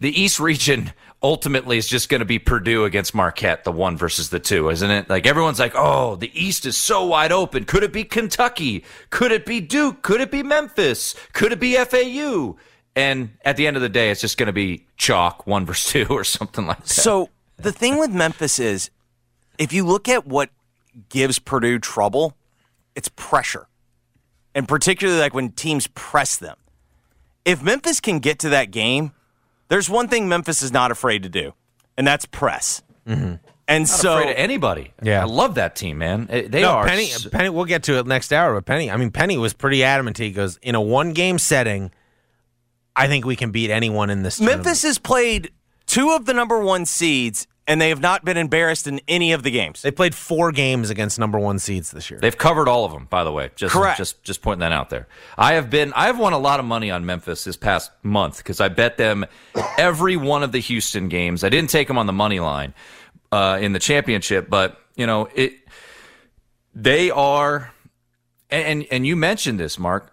the 0.00 0.20
East 0.20 0.40
region 0.40 0.92
ultimately 1.22 1.78
is 1.78 1.88
just 1.88 2.08
going 2.08 2.18
to 2.20 2.26
be 2.26 2.38
Purdue 2.38 2.84
against 2.84 3.14
Marquette, 3.14 3.64
the 3.64 3.72
one 3.72 3.96
versus 3.96 4.30
the 4.30 4.38
two, 4.38 4.68
isn't 4.68 4.90
it? 4.90 5.08
Like 5.08 5.26
everyone's 5.26 5.58
like, 5.58 5.72
oh, 5.74 6.16
the 6.16 6.30
East 6.38 6.66
is 6.66 6.76
so 6.76 7.06
wide 7.06 7.32
open. 7.32 7.64
Could 7.64 7.82
it 7.82 7.92
be 7.92 8.04
Kentucky? 8.04 8.84
Could 9.10 9.32
it 9.32 9.46
be 9.46 9.60
Duke? 9.60 10.02
Could 10.02 10.20
it 10.20 10.30
be 10.30 10.42
Memphis? 10.42 11.14
Could 11.32 11.52
it 11.52 11.60
be 11.60 11.76
FAU? 11.76 12.56
And 12.94 13.30
at 13.44 13.56
the 13.56 13.66
end 13.66 13.76
of 13.76 13.82
the 13.82 13.88
day, 13.88 14.10
it's 14.10 14.20
just 14.20 14.38
going 14.38 14.46
to 14.46 14.52
be 14.52 14.86
chalk, 14.96 15.46
one 15.46 15.66
versus 15.66 15.92
two, 15.92 16.06
or 16.10 16.24
something 16.24 16.66
like 16.66 16.78
that. 16.78 16.88
so 16.88 17.28
the 17.56 17.72
thing 17.72 17.98
with 17.98 18.10
Memphis 18.10 18.58
is 18.58 18.90
if 19.58 19.72
you 19.72 19.84
look 19.84 20.08
at 20.08 20.26
what 20.26 20.50
gives 21.08 21.38
Purdue 21.38 21.78
trouble, 21.78 22.36
it's 22.94 23.08
pressure. 23.08 23.68
And 24.54 24.66
particularly 24.66 25.20
like 25.20 25.34
when 25.34 25.50
teams 25.50 25.86
press 25.88 26.36
them. 26.36 26.56
If 27.44 27.62
Memphis 27.62 28.00
can 28.00 28.18
get 28.18 28.38
to 28.40 28.48
that 28.48 28.70
game, 28.70 29.12
there's 29.68 29.88
one 29.88 30.08
thing 30.08 30.28
Memphis 30.28 30.62
is 30.62 30.72
not 30.72 30.90
afraid 30.90 31.22
to 31.22 31.28
do, 31.28 31.52
and 31.96 32.06
that's 32.06 32.24
press. 32.26 32.82
Mm-hmm. 33.06 33.34
And 33.68 33.82
Not 33.82 33.88
so 33.88 34.18
afraid 34.18 34.30
of 34.30 34.36
anybody. 34.36 34.92
Yeah. 35.02 35.22
I 35.22 35.24
love 35.24 35.56
that 35.56 35.74
team, 35.74 35.98
man. 35.98 36.26
They 36.26 36.62
no, 36.62 36.70
are. 36.70 36.86
Penny. 36.86 37.06
s- 37.10 37.26
Penny. 37.26 37.48
We'll 37.48 37.64
get 37.64 37.82
to 37.84 37.98
it 37.98 38.06
next 38.06 38.32
hour. 38.32 38.54
But 38.54 38.64
Penny. 38.64 38.90
I 38.90 38.96
mean, 38.96 39.10
Penny 39.10 39.36
was 39.38 39.54
pretty 39.54 39.82
adamant. 39.82 40.18
He 40.18 40.30
goes 40.30 40.56
in 40.62 40.76
a 40.76 40.80
one 40.80 41.12
game 41.12 41.38
setting. 41.38 41.90
I 42.94 43.08
think 43.08 43.24
we 43.24 43.34
can 43.34 43.50
beat 43.50 43.70
anyone 43.70 44.08
in 44.08 44.22
this. 44.22 44.40
Memphis 44.40 44.82
has 44.82 44.98
played 44.98 45.50
two 45.86 46.10
of 46.10 46.26
the 46.26 46.34
number 46.34 46.60
one 46.60 46.86
seeds, 46.86 47.46
and 47.66 47.80
they 47.80 47.88
have 47.88 48.00
not 48.00 48.24
been 48.24 48.36
embarrassed 48.36 48.86
in 48.86 49.00
any 49.08 49.32
of 49.32 49.42
the 49.42 49.50
games. 49.50 49.82
They 49.82 49.90
played 49.90 50.14
four 50.14 50.52
games 50.52 50.90
against 50.90 51.18
number 51.18 51.38
one 51.38 51.58
seeds 51.58 51.90
this 51.90 52.10
year. 52.10 52.20
They've 52.20 52.36
covered 52.36 52.68
all 52.68 52.84
of 52.84 52.92
them, 52.92 53.06
by 53.10 53.24
the 53.24 53.32
way. 53.32 53.50
Just, 53.56 53.72
Correct. 53.72 53.98
Just, 53.98 54.22
just 54.22 54.42
pointing 54.42 54.60
that 54.60 54.72
out 54.72 54.90
there. 54.90 55.08
I 55.36 55.54
have 55.54 55.68
been, 55.70 55.92
I 55.94 56.06
have 56.06 56.18
won 56.18 56.32
a 56.32 56.38
lot 56.38 56.60
of 56.60 56.66
money 56.66 56.90
on 56.90 57.04
Memphis 57.06 57.44
this 57.44 57.56
past 57.56 57.90
month 58.02 58.38
because 58.38 58.60
I 58.60 58.68
bet 58.68 58.96
them 58.96 59.26
every 59.78 60.16
one 60.16 60.42
of 60.42 60.52
the 60.52 60.60
Houston 60.60 61.08
games. 61.08 61.42
I 61.42 61.48
didn't 61.48 61.70
take 61.70 61.88
them 61.88 61.98
on 61.98 62.06
the 62.06 62.12
money 62.12 62.40
line 62.40 62.72
uh, 63.32 63.58
in 63.60 63.72
the 63.72 63.78
championship, 63.80 64.48
but 64.48 64.80
you 64.94 65.06
know 65.06 65.28
it. 65.34 65.54
They 66.74 67.10
are, 67.10 67.72
and 68.50 68.66
and, 68.66 68.86
and 68.90 69.06
you 69.06 69.16
mentioned 69.16 69.58
this, 69.58 69.78
Mark. 69.78 70.12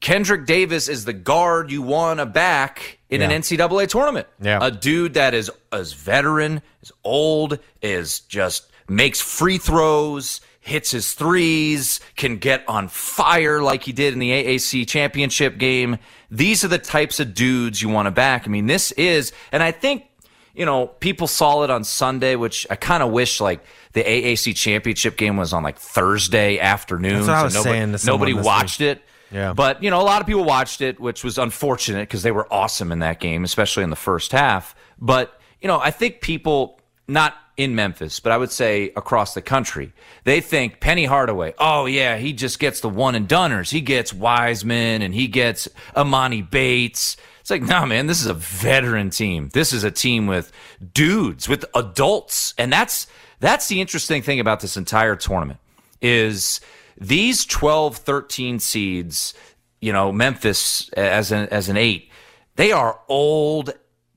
Kendrick 0.00 0.46
Davis 0.46 0.88
is 0.88 1.04
the 1.04 1.12
guard 1.12 1.70
you 1.70 1.82
want 1.82 2.20
to 2.20 2.26
back 2.26 2.95
in 3.10 3.22
an 3.22 3.30
NCAA 3.30 3.88
tournament. 3.88 4.26
Yeah. 4.40 4.58
A 4.60 4.70
dude 4.70 5.14
that 5.14 5.34
is 5.34 5.50
as 5.72 5.92
veteran, 5.92 6.62
is 6.82 6.92
old, 7.04 7.58
is 7.82 8.20
just 8.20 8.70
makes 8.88 9.20
free 9.20 9.58
throws, 9.58 10.40
hits 10.60 10.90
his 10.90 11.12
threes, 11.12 12.00
can 12.16 12.38
get 12.38 12.64
on 12.68 12.88
fire 12.88 13.62
like 13.62 13.84
he 13.84 13.92
did 13.92 14.12
in 14.12 14.18
the 14.18 14.30
AAC 14.30 14.86
championship 14.88 15.58
game. 15.58 15.98
These 16.30 16.64
are 16.64 16.68
the 16.68 16.78
types 16.78 17.20
of 17.20 17.34
dudes 17.34 17.80
you 17.80 17.88
want 17.88 18.06
to 18.06 18.10
back. 18.10 18.46
I 18.46 18.50
mean, 18.50 18.66
this 18.66 18.90
is, 18.92 19.32
and 19.52 19.62
I 19.62 19.70
think, 19.70 20.06
you 20.54 20.66
know, 20.66 20.86
people 20.86 21.26
saw 21.26 21.62
it 21.62 21.70
on 21.70 21.84
Sunday, 21.84 22.34
which 22.34 22.66
I 22.70 22.76
kind 22.76 23.02
of 23.02 23.12
wish 23.12 23.40
like 23.40 23.64
the 23.92 24.02
AAC 24.02 24.56
championship 24.56 25.16
game 25.16 25.36
was 25.36 25.52
on 25.52 25.62
like 25.62 25.78
Thursday 25.78 26.58
afternoon. 26.58 27.26
That's 27.26 27.28
what 27.28 27.36
I 27.36 27.44
was 27.44 27.54
nobody, 27.54 27.72
saying 27.72 27.96
nobody 28.06 28.34
watched 28.34 28.80
it. 28.80 29.02
Yeah. 29.30 29.52
But, 29.52 29.82
you 29.82 29.90
know, 29.90 30.00
a 30.00 30.04
lot 30.04 30.20
of 30.20 30.26
people 30.26 30.44
watched 30.44 30.80
it, 30.80 31.00
which 31.00 31.24
was 31.24 31.38
unfortunate 31.38 32.08
because 32.08 32.22
they 32.22 32.32
were 32.32 32.46
awesome 32.52 32.92
in 32.92 33.00
that 33.00 33.20
game, 33.20 33.44
especially 33.44 33.82
in 33.82 33.90
the 33.90 33.96
first 33.96 34.32
half. 34.32 34.74
But, 35.00 35.40
you 35.60 35.68
know, 35.68 35.80
I 35.80 35.90
think 35.90 36.20
people, 36.20 36.80
not 37.08 37.34
in 37.56 37.74
Memphis, 37.74 38.20
but 38.20 38.32
I 38.32 38.36
would 38.36 38.52
say 38.52 38.92
across 38.96 39.34
the 39.34 39.42
country, 39.42 39.92
they 40.24 40.40
think 40.40 40.78
Penny 40.78 41.06
Hardaway, 41.06 41.54
oh, 41.58 41.86
yeah, 41.86 42.18
he 42.18 42.32
just 42.32 42.58
gets 42.58 42.80
the 42.80 42.88
one 42.88 43.14
and 43.14 43.28
doners. 43.28 43.70
He 43.70 43.80
gets 43.80 44.12
Wiseman 44.12 45.02
and 45.02 45.14
he 45.14 45.26
gets 45.26 45.68
Emoni 45.96 46.48
Bates. 46.48 47.16
It's 47.40 47.50
like, 47.50 47.62
no, 47.62 47.86
man, 47.86 48.06
this 48.06 48.20
is 48.20 48.26
a 48.26 48.34
veteran 48.34 49.10
team. 49.10 49.50
This 49.52 49.72
is 49.72 49.84
a 49.84 49.90
team 49.90 50.26
with 50.26 50.52
dudes, 50.92 51.48
with 51.48 51.64
adults. 51.74 52.54
And 52.58 52.72
that's, 52.72 53.06
that's 53.40 53.68
the 53.68 53.80
interesting 53.80 54.22
thing 54.22 54.40
about 54.40 54.60
this 54.60 54.76
entire 54.76 55.16
tournament 55.16 55.60
is 56.02 56.60
these 56.98 57.44
12, 57.44 57.96
13 57.96 58.58
seeds, 58.58 59.34
you 59.80 59.92
know, 59.92 60.12
Memphis 60.12 60.88
as 60.90 61.32
an, 61.32 61.48
as 61.48 61.68
an 61.68 61.76
eight, 61.76 62.10
they 62.56 62.72
are 62.72 63.00
old 63.08 63.74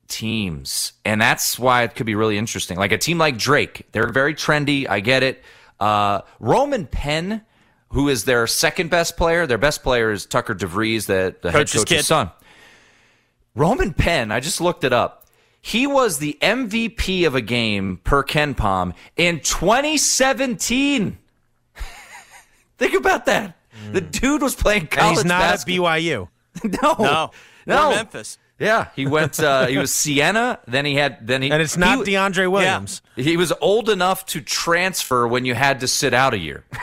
teams, 0.08 0.94
and 1.06 1.22
that's 1.22 1.60
why 1.60 1.84
it 1.84 1.96
could 1.96 2.06
be 2.06 2.16
really 2.16 2.38
interesting. 2.38 2.78
Like 2.78 2.92
a 2.92 2.98
team 2.98 3.18
like 3.18 3.38
Drake, 3.38 3.86
they're 3.92 4.10
very 4.10 4.34
trendy. 4.34 4.90
I 4.90 5.00
get 5.00 5.24
it. 5.24 5.44
Uh, 5.80 6.22
Roman 6.40 6.88
Penn, 6.88 7.42
who 7.90 8.10
is 8.10 8.26
their 8.26 8.48
second 8.48 8.90
best 8.90 9.16
player, 9.18 9.48
their 9.48 9.58
best 9.58 9.84
player 9.84 10.12
is 10.12 10.26
Tucker 10.26 10.56
DeVries, 10.56 11.06
the, 11.06 11.36
the 11.42 11.52
head 11.52 11.60
Coach's 11.60 11.82
coach's 11.82 11.98
kid. 11.98 12.06
son. 12.06 12.32
Roman 13.56 13.94
Penn, 13.94 14.32
I 14.32 14.40
just 14.40 14.62
looked 14.62 14.84
it 14.84 14.94
up. 14.94 15.28
He 15.62 15.86
was 15.88 16.20
the 16.20 16.38
MVP 16.42 17.28
of 17.28 17.36
a 17.36 17.42
game 17.42 18.00
per 18.04 18.24
KenPom 18.24 18.94
in 19.18 19.40
2017. 19.42 21.18
Think 22.80 22.96
about 22.96 23.26
that. 23.28 23.56
The 23.92 24.02
dude 24.02 24.42
was 24.42 24.56
playing 24.56 24.82
And 24.84 24.92
college 24.92 25.18
he's 25.18 25.26
not 25.26 25.40
basketball. 25.42 25.88
at 25.90 26.02
BYU. 26.02 26.28
No, 26.82 26.96
No, 27.00 27.32
no. 27.68 27.88
Or 27.92 27.96
Memphis. 27.96 28.38
Yeah, 28.58 28.88
he 28.96 29.06
went. 29.08 29.40
Uh, 29.40 29.68
he 29.68 29.78
was 29.78 29.94
Siena. 29.94 30.60
Then 30.68 30.86
he 30.86 30.96
had. 30.96 31.26
Then 31.26 31.42
he 31.42 31.52
And 31.52 31.62
it's 31.62 31.78
not 31.78 32.06
he, 32.06 32.14
DeAndre 32.14 32.52
Williams. 32.52 33.02
He 33.16 33.38
was 33.38 33.54
old 33.62 33.90
enough 33.90 34.26
to 34.28 34.42
transfer 34.42 35.28
when 35.28 35.46
you 35.46 35.54
had 35.54 35.80
to 35.82 35.88
sit 35.88 36.14
out 36.14 36.34
a 36.34 36.38
year. 36.40 36.66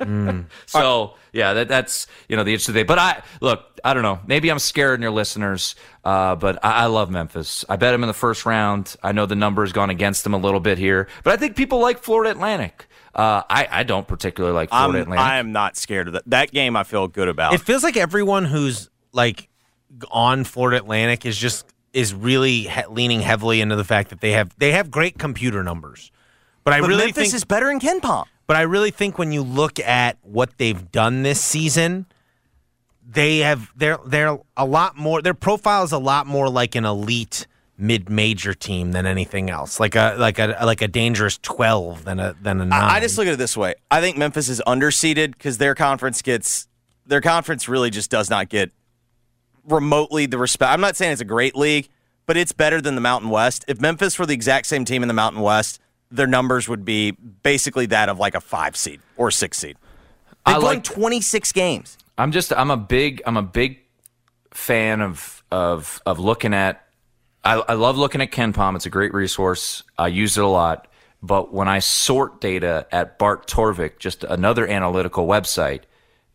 So 0.66 1.14
yeah, 1.32 1.54
that, 1.54 1.68
that's 1.68 2.06
you 2.28 2.36
know 2.36 2.44
the 2.44 2.50
interesting 2.52 2.74
thing. 2.74 2.86
But 2.86 2.98
I 2.98 3.22
look, 3.40 3.64
I 3.84 3.94
don't 3.94 4.02
know. 4.02 4.20
Maybe 4.26 4.50
I'm 4.50 4.58
scared 4.58 4.98
in 4.98 5.02
your 5.02 5.12
listeners, 5.12 5.76
uh, 6.04 6.34
but 6.36 6.62
I, 6.64 6.82
I 6.84 6.86
love 6.86 7.10
Memphis. 7.10 7.64
I 7.68 7.76
bet 7.76 7.94
him 7.94 8.02
in 8.02 8.08
the 8.08 8.12
first 8.14 8.44
round. 8.44 8.96
I 9.02 9.12
know 9.12 9.24
the 9.26 9.36
number 9.36 9.62
has 9.62 9.72
gone 9.72 9.90
against 9.90 10.24
them 10.24 10.34
a 10.34 10.38
little 10.38 10.60
bit 10.60 10.78
here, 10.78 11.08
but 11.22 11.32
I 11.32 11.36
think 11.36 11.56
people 11.56 11.80
like 11.80 11.98
Florida 12.00 12.30
Atlantic. 12.32 12.86
Uh, 13.14 13.42
I 13.48 13.68
I 13.70 13.82
don't 13.84 14.06
particularly 14.06 14.54
like 14.54 14.70
Florida 14.70 14.98
I'm, 14.98 15.02
Atlantic. 15.02 15.24
I 15.26 15.38
am 15.38 15.52
not 15.52 15.76
scared 15.76 16.08
of 16.08 16.14
that. 16.14 16.24
That 16.26 16.50
game 16.50 16.76
I 16.76 16.82
feel 16.82 17.08
good 17.08 17.28
about. 17.28 17.54
It 17.54 17.60
feels 17.60 17.82
like 17.82 17.96
everyone 17.96 18.44
who's 18.44 18.90
like 19.12 19.48
on 20.10 20.44
Florida 20.44 20.78
Atlantic 20.78 21.24
is 21.24 21.36
just 21.36 21.66
is 21.92 22.12
really 22.12 22.62
he- 22.62 22.86
leaning 22.90 23.20
heavily 23.20 23.60
into 23.60 23.76
the 23.76 23.84
fact 23.84 24.10
that 24.10 24.20
they 24.20 24.32
have 24.32 24.54
they 24.58 24.72
have 24.72 24.90
great 24.90 25.18
computer 25.18 25.62
numbers. 25.62 26.10
But 26.64 26.74
I 26.74 26.80
but 26.80 26.88
really 26.88 27.04
Memphis 27.04 27.22
think 27.24 27.34
is 27.34 27.44
better 27.44 27.70
in 27.70 27.78
KenPom. 27.78 28.24
But 28.46 28.56
I 28.56 28.62
really 28.62 28.90
think 28.90 29.18
when 29.18 29.32
you 29.32 29.42
look 29.42 29.78
at 29.80 30.18
what 30.22 30.58
they've 30.58 30.90
done 30.90 31.22
this 31.22 31.40
season, 31.40 32.06
they 33.08 33.38
have 33.38 33.70
they're 33.76 33.98
they're 34.04 34.38
a 34.56 34.66
lot 34.66 34.96
more 34.96 35.22
their 35.22 35.34
profile 35.34 35.84
is 35.84 35.92
a 35.92 35.98
lot 35.98 36.26
more 36.26 36.48
like 36.48 36.74
an 36.74 36.84
elite 36.84 37.46
mid-major 37.76 38.54
team 38.54 38.92
than 38.92 39.04
anything 39.06 39.50
else. 39.50 39.80
Like 39.80 39.94
a 39.96 40.14
like 40.18 40.38
a 40.38 40.56
like 40.64 40.82
a 40.82 40.88
dangerous 40.88 41.38
12 41.38 42.04
than 42.04 42.20
a 42.20 42.34
than 42.40 42.60
a 42.60 42.64
9. 42.64 42.72
I, 42.82 42.96
I 42.96 43.00
just 43.00 43.18
look 43.18 43.26
at 43.26 43.34
it 43.34 43.36
this 43.36 43.56
way. 43.56 43.74
I 43.90 44.00
think 44.00 44.16
Memphis 44.16 44.48
is 44.48 44.62
underseeded 44.66 45.32
because 45.32 45.58
their 45.58 45.74
conference 45.74 46.22
gets 46.22 46.68
their 47.06 47.20
conference 47.20 47.68
really 47.68 47.90
just 47.90 48.10
does 48.10 48.30
not 48.30 48.48
get 48.48 48.70
remotely 49.66 50.26
the 50.26 50.38
respect. 50.38 50.70
I'm 50.72 50.80
not 50.80 50.96
saying 50.96 51.12
it's 51.12 51.20
a 51.20 51.26
great 51.26 51.56
league, 51.56 51.88
but 52.26 52.36
it's 52.36 52.52
better 52.52 52.80
than 52.80 52.94
the 52.94 53.00
Mountain 53.00 53.30
West. 53.30 53.64
If 53.68 53.80
Memphis 53.80 54.18
were 54.18 54.26
the 54.26 54.34
exact 54.34 54.66
same 54.66 54.84
team 54.84 55.02
in 55.02 55.08
the 55.08 55.14
Mountain 55.14 55.42
West, 55.42 55.80
their 56.10 56.26
numbers 56.26 56.68
would 56.68 56.84
be 56.84 57.10
basically 57.10 57.86
that 57.86 58.08
of 58.08 58.18
like 58.18 58.34
a 58.34 58.40
five 58.40 58.76
seed 58.76 59.00
or 59.16 59.30
six 59.30 59.58
seed. 59.58 59.76
They've 60.46 60.56
I 60.56 60.58
won 60.58 60.74
like- 60.76 60.84
26 60.84 61.52
games. 61.52 61.98
I'm 62.16 62.30
just 62.30 62.52
I'm 62.52 62.70
a 62.70 62.76
big 62.76 63.22
I'm 63.26 63.36
a 63.36 63.42
big 63.42 63.80
fan 64.52 65.00
of 65.00 65.42
of 65.50 66.00
of 66.06 66.20
looking 66.20 66.54
at 66.54 66.84
I, 67.44 67.54
I 67.68 67.72
love 67.74 67.96
looking 67.98 68.20
at 68.20 68.32
KenPom. 68.32 68.76
It's 68.76 68.86
a 68.86 68.90
great 68.90 69.12
resource. 69.12 69.82
I 69.98 70.08
use 70.08 70.38
it 70.38 70.44
a 70.44 70.48
lot. 70.48 70.88
But 71.22 71.54
when 71.54 71.68
I 71.68 71.78
sort 71.78 72.40
data 72.40 72.86
at 72.92 73.18
Bart 73.18 73.46
Torvik, 73.48 73.98
just 73.98 74.24
another 74.24 74.66
analytical 74.66 75.26
website, 75.26 75.82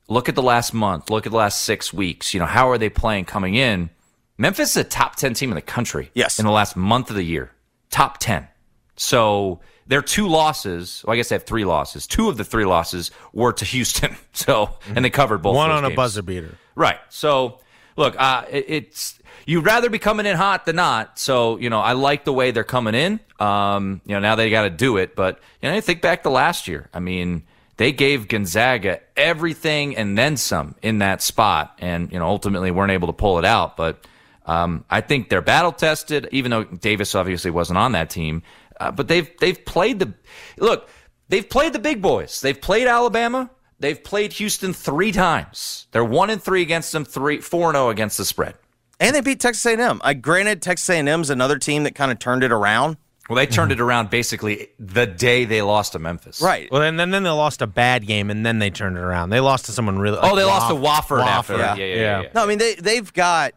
look 0.08 0.30
at 0.30 0.36
the 0.36 0.42
last 0.42 0.74
month, 0.74 1.10
look 1.10 1.26
at 1.26 1.32
the 1.32 1.38
last 1.38 1.62
six 1.62 1.94
weeks. 1.94 2.34
You 2.34 2.40
know, 2.40 2.46
how 2.46 2.70
are 2.70 2.78
they 2.78 2.90
playing 2.90 3.26
coming 3.26 3.56
in? 3.56 3.90
Memphis 4.38 4.72
is 4.72 4.78
a 4.78 4.84
top 4.84 5.16
10 5.16 5.34
team 5.34 5.52
in 5.52 5.56
the 5.56 5.62
country. 5.62 6.12
Yes. 6.14 6.40
In 6.40 6.46
the 6.46 6.52
last 6.52 6.76
month 6.76 7.10
of 7.10 7.16
the 7.16 7.24
year. 7.24 7.52
Top 7.92 8.18
10. 8.20 8.48
So 8.96 9.60
their 9.86 10.02
two 10.02 10.28
losses, 10.28 11.04
well, 11.06 11.14
I 11.14 11.18
guess 11.18 11.30
they 11.30 11.36
have 11.36 11.44
three 11.44 11.66
losses. 11.66 12.08
Two 12.08 12.30
of 12.30 12.38
the 12.38 12.44
three 12.44 12.66
losses 12.66 13.12
were 13.34 13.54
to 13.54 13.66
Houston. 13.66 14.16
So, 14.32 14.78
and 14.96 15.04
they 15.04 15.10
covered 15.10 15.40
both 15.40 15.54
one 15.54 15.70
those 15.70 15.80
on 15.80 15.92
a 15.92 15.94
buzzer 15.94 16.22
beater. 16.22 16.58
Right. 16.74 16.98
So, 17.10 17.60
look, 17.98 18.16
uh, 18.18 18.46
it, 18.50 18.66
it's 18.70 19.19
you'd 19.46 19.66
rather 19.66 19.90
be 19.90 20.00
coming 20.00 20.26
in 20.26 20.36
hot 20.36 20.66
than 20.66 20.76
not. 20.76 21.20
So, 21.20 21.58
you 21.58 21.70
know, 21.70 21.80
I 21.80 21.94
like 21.94 22.26
the 22.26 22.34
way 22.34 22.52
they're 22.52 22.64
coming 22.64 22.96
in. 22.96 23.20
Um, 23.40 24.02
you 24.06 24.14
know, 24.14 24.20
now 24.20 24.36
they 24.36 24.50
got 24.50 24.64
to 24.64 24.70
do 24.70 24.98
it. 24.98 25.16
But 25.16 25.40
you 25.62 25.70
know, 25.70 25.76
you 25.76 25.82
think 25.82 26.02
back 26.02 26.24
to 26.24 26.30
last 26.30 26.68
year. 26.68 26.90
I 26.94 27.00
mean, 27.00 27.44
they 27.78 27.92
gave 27.92 28.28
Gonzaga 28.28 29.00
everything 29.16 29.96
and 29.96 30.18
then 30.18 30.36
some 30.38 30.76
in 30.82 31.00
that 31.00 31.22
spot, 31.22 31.76
and 31.80 32.12
you 32.12 32.20
know, 32.20 32.28
ultimately 32.28 32.72
weren't 32.72 32.92
able 32.92 33.08
to 33.08 33.14
pull 33.14 33.40
it 33.40 33.46
out. 33.46 33.78
But 33.78 34.06
um, 34.46 34.84
I 34.90 35.02
think 35.02 35.30
they're 35.30 35.42
battle 35.42 35.72
tested, 35.72 36.28
even 36.32 36.52
though 36.52 36.66
Davis 36.66 37.16
obviously 37.16 37.52
wasn't 37.52 37.78
on 37.78 37.94
that 37.94 38.10
team. 38.10 38.44
Uh, 38.80 38.92
but 38.92 39.08
they've 39.08 39.30
they've 39.40 39.64
played 39.66 40.00
the 40.00 40.14
look. 40.58 40.90
They've 41.30 41.48
played 41.48 41.74
the 41.74 41.80
big 41.80 42.02
boys. 42.02 42.42
They've 42.42 42.60
played 42.60 42.88
Alabama. 42.88 43.50
They've 43.80 44.02
played 44.04 44.34
Houston 44.34 44.74
three 44.74 45.12
times. 45.12 45.88
They're 45.92 46.04
one 46.04 46.30
and 46.30 46.42
three 46.42 46.62
against 46.62 46.92
them, 46.92 47.06
three 47.06 47.40
four 47.40 47.70
and 47.70 47.76
zero 47.76 47.90
against 47.90 48.18
the 48.18 48.26
spread. 48.26 48.56
And 49.00 49.16
they 49.16 49.22
beat 49.22 49.40
Texas 49.40 49.66
A&M. 49.66 50.02
I 50.04 50.12
uh, 50.12 50.14
granted 50.14 50.62
Texas 50.62 50.90
A&M's 50.90 51.30
another 51.30 51.58
team 51.58 51.84
that 51.84 51.96
kind 51.96 52.12
of 52.12 52.20
turned 52.20 52.44
it 52.44 52.52
around. 52.52 52.98
Well, 53.30 53.36
they 53.36 53.46
turned 53.46 53.72
mm-hmm. 53.72 53.80
it 53.80 53.84
around 53.84 54.10
basically 54.10 54.70
the 54.80 55.06
day 55.06 55.46
they 55.46 55.62
lost 55.62 55.92
to 55.92 56.00
Memphis. 56.00 56.42
Right. 56.42 56.70
Well, 56.72 56.82
and 56.82 57.00
then, 57.00 57.12
then 57.12 57.22
they 57.24 57.30
lost 57.30 57.62
a 57.62 57.68
bad 57.68 58.08
game, 58.08 58.32
and 58.32 58.44
then 58.44 58.58
they 58.58 58.72
turned 58.72 58.98
it 58.98 59.02
around. 59.02 59.30
They 59.30 59.40
lost 59.40 59.66
to 59.66 59.72
someone 59.72 60.00
really. 60.00 60.18
Oh, 60.20 60.36
they 60.36 60.44
like 60.44 60.60
lost 60.60 60.70
to 60.70 60.76
Wofford, 60.76 61.24
after. 61.24 61.54
Wofford. 61.54 61.60
Yeah, 61.60 61.76
yeah, 61.76 61.86
yeah. 61.86 62.22
yeah. 62.22 62.30
No, 62.34 62.44
I 62.44 62.48
mean 62.48 62.58
they 62.58 62.74
they've 62.74 63.14
got 63.14 63.54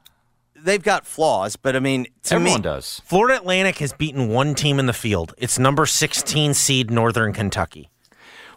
they've 0.54 0.82
got 0.82 1.06
flaws, 1.06 1.56
but 1.56 1.74
I 1.74 1.80
mean 1.80 2.06
to 2.24 2.34
Everyone 2.34 2.58
me 2.58 2.62
does. 2.62 3.00
Florida 3.06 3.38
Atlantic 3.38 3.78
has 3.78 3.94
beaten 3.94 4.28
one 4.28 4.54
team 4.54 4.78
in 4.78 4.84
the 4.84 4.92
field. 4.92 5.34
It's 5.38 5.58
number 5.58 5.86
16 5.86 6.52
seed 6.52 6.90
Northern 6.90 7.32
Kentucky. 7.32 7.88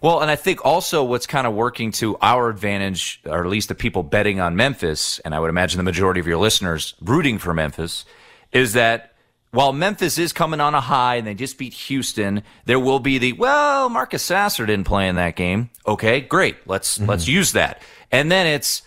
Well, 0.06 0.22
and 0.22 0.30
I 0.30 0.36
think 0.36 0.64
also 0.64 1.04
what's 1.04 1.26
kind 1.26 1.48
of 1.48 1.56
working 1.56 1.92
to 1.94 2.16
our 2.22 2.48
advantage, 2.48 3.22
or 3.26 3.44
at 3.44 3.50
least 3.50 3.70
the 3.70 3.74
people 3.74 4.04
betting 4.04 4.40
on 4.40 4.56
Memphis, 4.56 5.18
and 5.26 5.34
I 5.34 5.40
would 5.40 5.50
imagine 5.50 5.80
the 5.80 5.84
majority 5.84 6.20
of 6.20 6.28
your 6.28 6.38
listeners 6.38 6.94
rooting 7.02 7.40
for 7.40 7.56
Memphis, 7.56 8.06
is 8.52 8.74
that 8.74 9.16
while 9.50 9.74
Memphis 9.74 10.20
is 10.20 10.32
coming 10.32 10.60
on 10.60 10.76
a 10.76 10.80
high 10.80 11.16
and 11.16 11.26
they 11.26 11.34
just 11.34 11.58
beat 11.58 11.74
Houston, 11.74 12.44
there 12.66 12.80
will 12.80 13.00
be 13.00 13.18
the 13.18 13.34
well, 13.34 13.90
Marcus 13.90 14.22
Sasser 14.22 14.68
didn't 14.68 14.86
play 14.86 15.08
in 15.08 15.16
that 15.16 15.36
game. 15.36 15.72
Okay, 15.88 16.22
great. 16.22 16.58
Let's 16.68 17.00
let's 17.00 17.28
use 17.28 17.54
that. 17.54 17.82
And 18.12 18.32
then 18.32 18.46
it's, 18.46 18.84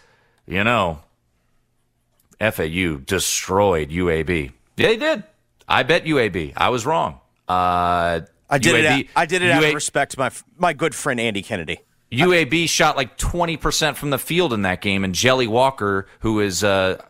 you 0.46 0.62
know, 0.62 1.00
FAU 2.38 2.98
destroyed 3.04 3.90
UAB. 3.90 4.52
They 4.76 4.96
did. 4.96 5.24
I 5.66 5.82
bet 5.82 6.04
UAB. 6.04 6.52
I 6.56 6.68
was 6.68 6.86
wrong. 6.86 7.18
Uh, 7.48 8.20
I 8.50 8.58
did 8.58 8.74
it. 8.76 8.86
Out, 8.86 9.04
I 9.14 9.26
did 9.26 9.42
it 9.42 9.50
out 9.50 9.64
of 9.64 9.74
respect 9.74 10.12
to 10.12 10.18
my 10.18 10.30
my 10.56 10.72
good 10.72 10.94
friend 10.94 11.20
Andy 11.20 11.42
Kennedy. 11.42 11.80
UAB 12.12 12.68
shot 12.68 12.96
like 12.96 13.18
20% 13.18 13.96
from 13.96 14.10
the 14.10 14.18
field 14.18 14.52
in 14.52 14.62
that 14.62 14.80
game, 14.80 15.04
and 15.04 15.14
Jelly 15.14 15.46
Walker, 15.46 16.06
who 16.20 16.40
is, 16.40 16.64
uh, 16.64 17.02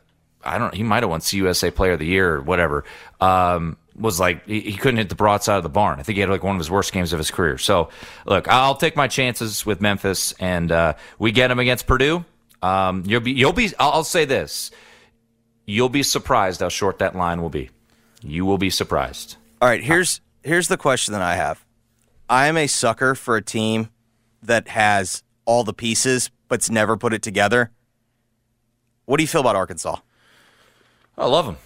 I 0.45 0.59
don't 0.59 0.73
know, 0.73 0.77
he 0.77 0.83
might 0.83 1.03
have 1.03 1.11
won 1.11 1.21
CUSA 1.21 1.75
Player 1.75 1.93
of 1.93 2.01
the 2.01 2.07
Year 2.07 2.37
or 2.37 2.43
whatever, 2.43 2.85
um, 3.21 3.77
was 3.95 4.19
like, 4.19 4.45
he, 4.47 4.61
he 4.61 4.77
couldn't 4.77 4.99
hit 4.99 5.09
the 5.09 5.15
broadside 5.15 5.57
of 5.57 5.63
the 5.63 5.69
barn. 5.69 6.01
I 6.01 6.03
think 6.03 6.17
he 6.17 6.21
had 6.21 6.31
like 6.31 6.43
one 6.43 6.57
of 6.57 6.61
his 6.61 6.71
worst 6.71 6.93
games 6.93 7.13
of 7.13 7.19
his 7.19 7.31
career. 7.31 7.59
So, 7.59 7.91
look, 8.27 8.49
I'll 8.49 8.75
take 8.75 8.97
my 8.97 9.07
chances 9.07 9.65
with 9.65 9.81
Memphis, 9.81 10.33
and 10.41 10.73
uh, 10.73 10.95
we 11.19 11.31
get 11.31 11.51
him 11.51 11.61
against 11.61 11.87
Purdue. 11.87 12.25
Um, 12.61 13.05
you'll 13.07 13.21
be, 13.21 13.33
you'll 13.33 13.53
be, 13.53 13.71
I'll, 13.79 13.93
I'll 13.93 14.05
say 14.05 14.25
this. 14.25 14.73
You'll 15.65 15.91
be 15.91 16.03
surprised 16.03 16.61
how 16.61 16.71
short 16.71 16.99
that 16.99 17.15
line 17.15 17.41
will 17.41 17.51
be. 17.51 17.71
You 18.23 18.45
will 18.45 18.59
be 18.59 18.71
surprised. 18.71 19.37
All 19.63 19.69
right, 19.69 19.83
here's 19.83 20.21
here's 20.43 20.69
the 20.69 20.77
question 20.77 21.13
that 21.13 21.23
I 21.23 21.35
have. 21.37 21.65
I 22.29 22.47
am 22.47 22.57
a 22.57 22.67
sucker 22.67 23.15
for 23.15 23.37
a 23.37 23.43
team 23.43 23.89
that 24.43 24.69
has 24.69 25.23
all 25.45 25.65
the 25.65 25.73
pieces 25.73 26.31
but's 26.49 26.71
never 26.71 26.97
put 26.97 27.13
it 27.13 27.23
together. 27.23 27.71
What 29.05 29.17
do 29.19 29.23
you 29.23 29.29
feel 29.29 29.41
about 29.43 29.57
Arkansas? 29.57 29.97
I 31.17 31.27
love 31.27 31.47
them. 31.47 31.57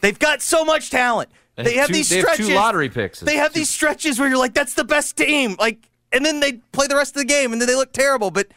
They've 0.00 0.18
got 0.18 0.42
so 0.42 0.64
much 0.64 0.90
talent. 0.90 1.30
They 1.56 1.64
They 1.64 1.70
have 1.74 1.80
have 1.82 1.86
two- 1.88 1.92
these 1.94 2.08
they 2.08 2.16
have 2.18 2.26
two 2.28 2.32
stretches. 2.44 2.54
lottery 2.54 2.88
picks. 2.88 3.20
They 3.20 3.36
have 3.36 3.52
these 3.52 3.68
stretches 3.70 4.18
where 4.18 4.28
you're 4.28 4.38
like, 4.38 4.54
"That's 4.54 4.74
the 4.74 4.84
best 4.84 5.16
team." 5.16 5.54
Like, 5.58 5.88
and 6.12 6.24
then 6.24 6.40
they 6.40 6.54
play 6.72 6.86
the 6.86 6.96
rest 6.96 7.14
of 7.14 7.20
the 7.20 7.24
game, 7.24 7.52
and 7.52 7.60
then 7.60 7.68
they 7.68 7.74
look 7.76 7.92
terrible. 7.92 8.30
But 8.30 8.48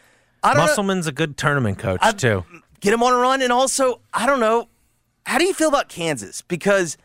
I 0.44 0.50
don't 0.54 0.58
know. 0.58 0.66
Musselman's 0.68 1.08
a 1.08 1.12
good 1.12 1.38
tournament 1.38 1.78
coach, 1.78 2.00
I- 2.02 2.12
too. 2.14 2.46
get 2.80 2.94
him 2.94 3.04
on 3.04 3.14
a 3.14 3.18
run. 3.18 3.42
And 3.42 3.52
also, 3.52 4.02
I 4.14 4.26
don't 4.26 4.40
know. 4.40 4.70
How 5.26 5.38
do 5.38 5.46
you 5.46 5.54
feel 5.54 5.70
about 5.70 5.90
Kansas? 5.90 6.42
Because 6.42 6.98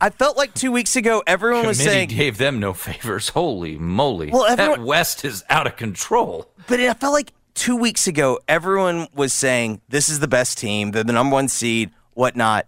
I 0.00 0.10
felt 0.10 0.36
like 0.36 0.54
two 0.54 0.72
weeks 0.72 0.96
ago 0.96 1.22
everyone 1.26 1.66
was 1.66 1.78
saying 1.78 2.08
gave 2.08 2.38
them 2.38 2.58
no 2.58 2.72
favors. 2.72 3.28
Holy 3.30 3.76
moly! 3.76 4.30
Well, 4.30 4.56
that 4.56 4.80
West 4.80 5.24
is 5.24 5.44
out 5.50 5.66
of 5.66 5.76
control. 5.76 6.48
but 6.68 6.80
I 6.80 6.94
felt 6.94 7.12
like 7.12 7.32
two 7.54 7.76
weeks 7.76 8.06
ago 8.06 8.38
everyone 8.48 9.08
was 9.14 9.32
saying 9.32 9.80
this 9.88 10.08
is 10.08 10.20
the 10.20 10.28
best 10.28 10.56
team. 10.58 10.92
They're 10.92 11.04
the 11.04 11.12
number 11.12 11.34
one 11.34 11.48
seed, 11.48 11.90
whatnot. 12.14 12.66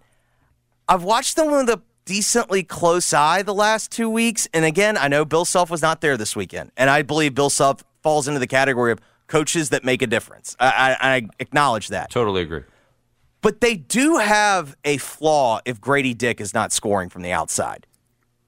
I've 0.89 1.05
watched 1.05 1.37
them 1.37 1.51
with 1.51 1.70
a 1.70 1.80
decently 2.05 2.62
close 2.64 3.12
eye 3.14 3.43
the 3.43 3.55
last 3.55 3.91
two 3.93 4.11
weeks, 4.11 4.49
and 4.53 4.64
again, 4.64 4.99
I 4.99 5.09
know 5.09 5.24
Bill 5.24 5.45
Self 5.45 5.70
was 5.70 5.80
not 5.80 6.01
there 6.01 6.16
this 6.16 6.35
weekend, 6.37 6.72
and 6.76 6.91
I 6.91 7.03
believe 7.03 7.35
Bill 7.35 7.49
Self 7.51 7.83
falls 8.03 8.26
into 8.28 8.41
the 8.41 8.47
category 8.47 8.93
of 8.93 8.99
coaches 9.28 9.70
that 9.70 9.85
make 9.85 10.03
a 10.03 10.07
difference. 10.07 10.57
I, 10.61 10.97
I, 11.01 11.14
I 11.14 11.28
acknowledge 11.39 11.89
that. 11.89 12.11
Totally 12.11 12.43
agree. 12.43 12.62
But 13.43 13.61
they 13.61 13.74
do 13.74 14.18
have 14.18 14.76
a 14.84 14.97
flaw 14.97 15.61
if 15.64 15.80
Grady 15.80 16.14
Dick 16.14 16.40
is 16.40 16.55
not 16.55 16.72
scoring 16.72 17.09
from 17.11 17.22
the 17.22 17.32
outside. 17.32 17.86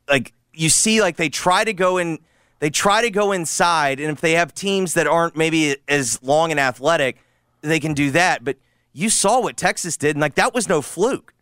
Like 0.08 0.32
you 0.52 0.68
see, 0.68 1.00
like 1.00 1.16
they 1.16 1.28
try 1.28 1.64
to 1.64 1.72
go 1.72 1.98
in, 1.98 2.20
they 2.60 2.70
try 2.70 3.02
to 3.02 3.10
go 3.10 3.32
inside, 3.32 4.00
and 4.00 4.10
if 4.10 4.20
they 4.20 4.32
have 4.32 4.54
teams 4.54 4.94
that 4.94 5.06
aren't 5.06 5.36
maybe 5.36 5.76
as 5.88 6.22
long 6.22 6.50
and 6.50 6.60
athletic, 6.60 7.18
they 7.60 7.80
can 7.80 7.92
do 7.92 8.12
that. 8.12 8.44
But 8.44 8.56
you 8.92 9.10
saw 9.10 9.40
what 9.40 9.56
Texas 9.56 9.96
did, 9.96 10.14
and 10.14 10.20
like 10.20 10.36
that 10.36 10.54
was 10.54 10.68
no 10.68 10.80
fluke. 10.80 11.34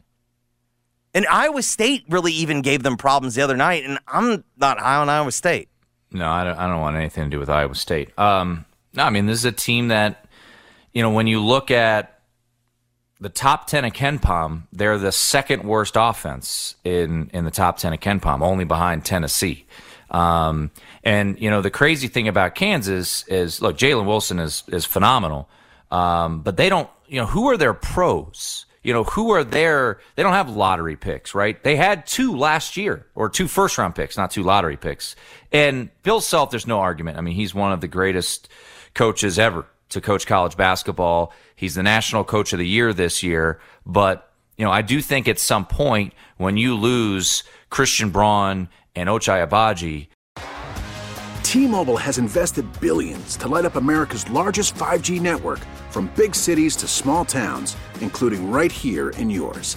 And 1.14 1.26
Iowa 1.26 1.62
State 1.62 2.04
really 2.08 2.32
even 2.32 2.62
gave 2.62 2.82
them 2.82 2.96
problems 2.96 3.34
the 3.34 3.42
other 3.42 3.56
night, 3.56 3.84
and 3.84 3.98
I'm 4.08 4.44
not 4.56 4.80
high 4.80 4.96
on 4.96 5.10
Iowa 5.10 5.30
State. 5.30 5.68
No, 6.10 6.26
I 6.26 6.44
don't, 6.44 6.58
I 6.58 6.66
don't 6.66 6.80
want 6.80 6.96
anything 6.96 7.24
to 7.24 7.30
do 7.30 7.38
with 7.38 7.50
Iowa 7.50 7.74
State. 7.74 8.18
Um, 8.18 8.64
no, 8.94 9.04
I 9.04 9.10
mean, 9.10 9.26
this 9.26 9.38
is 9.38 9.44
a 9.44 9.52
team 9.52 9.88
that, 9.88 10.26
you 10.94 11.02
know, 11.02 11.10
when 11.10 11.26
you 11.26 11.40
look 11.40 11.70
at 11.70 12.21
the 13.22 13.28
top 13.28 13.68
10 13.68 13.84
of 13.84 13.92
KenPom, 13.92 14.62
they're 14.72 14.98
the 14.98 15.12
second 15.12 15.62
worst 15.62 15.94
offense 15.96 16.74
in, 16.82 17.30
in 17.32 17.44
the 17.44 17.52
top 17.52 17.78
10 17.78 17.92
of 17.92 18.00
KenPom, 18.00 18.42
only 18.42 18.64
behind 18.64 19.04
Tennessee. 19.04 19.64
Um, 20.10 20.72
and, 21.04 21.40
you 21.40 21.48
know, 21.48 21.62
the 21.62 21.70
crazy 21.70 22.08
thing 22.08 22.26
about 22.26 22.56
Kansas 22.56 23.26
is 23.28 23.62
look, 23.62 23.78
Jalen 23.78 24.06
Wilson 24.06 24.40
is, 24.40 24.64
is 24.66 24.84
phenomenal. 24.84 25.48
Um, 25.92 26.40
but 26.42 26.56
they 26.56 26.68
don't, 26.68 26.90
you 27.06 27.20
know, 27.20 27.26
who 27.26 27.48
are 27.48 27.56
their 27.56 27.74
pros? 27.74 28.66
you 28.82 28.92
know, 28.92 29.04
who 29.04 29.30
are 29.30 29.44
there? 29.44 30.00
They 30.16 30.24
don't 30.24 30.32
have 30.32 30.50
lottery 30.50 30.96
picks, 30.96 31.36
right? 31.36 31.62
They 31.62 31.76
had 31.76 32.04
two 32.04 32.36
last 32.36 32.76
year 32.76 33.06
or 33.14 33.28
two 33.28 33.46
first 33.46 33.78
round 33.78 33.94
picks, 33.94 34.16
not 34.16 34.32
two 34.32 34.42
lottery 34.42 34.76
picks. 34.76 35.14
And 35.52 35.88
Bill 36.02 36.20
Self, 36.20 36.50
there's 36.50 36.66
no 36.66 36.80
argument. 36.80 37.16
I 37.16 37.20
mean, 37.20 37.36
he's 37.36 37.54
one 37.54 37.70
of 37.70 37.80
the 37.80 37.86
greatest 37.86 38.48
coaches 38.94 39.38
ever 39.38 39.66
to 39.92 40.00
coach 40.00 40.26
college 40.26 40.56
basketball. 40.56 41.32
He's 41.54 41.74
the 41.74 41.82
national 41.82 42.24
coach 42.24 42.52
of 42.52 42.58
the 42.58 42.66
year 42.66 42.92
this 42.92 43.22
year. 43.22 43.60
But, 43.86 44.30
you 44.56 44.64
know, 44.64 44.70
I 44.70 44.82
do 44.82 45.00
think 45.00 45.28
at 45.28 45.38
some 45.38 45.66
point 45.66 46.14
when 46.36 46.56
you 46.56 46.74
lose 46.74 47.44
Christian 47.70 48.10
Braun 48.10 48.68
and 48.94 49.08
Ochai 49.08 49.46
Agbaji. 49.46 50.08
T-Mobile 51.42 51.98
has 51.98 52.18
invested 52.18 52.66
billions 52.80 53.36
to 53.36 53.48
light 53.48 53.64
up 53.64 53.76
America's 53.76 54.28
largest 54.30 54.74
5G 54.74 55.20
network 55.20 55.58
from 55.90 56.10
big 56.16 56.34
cities 56.34 56.76
to 56.76 56.88
small 56.88 57.24
towns, 57.24 57.76
including 58.00 58.50
right 58.50 58.72
here 58.72 59.10
in 59.10 59.28
yours. 59.28 59.76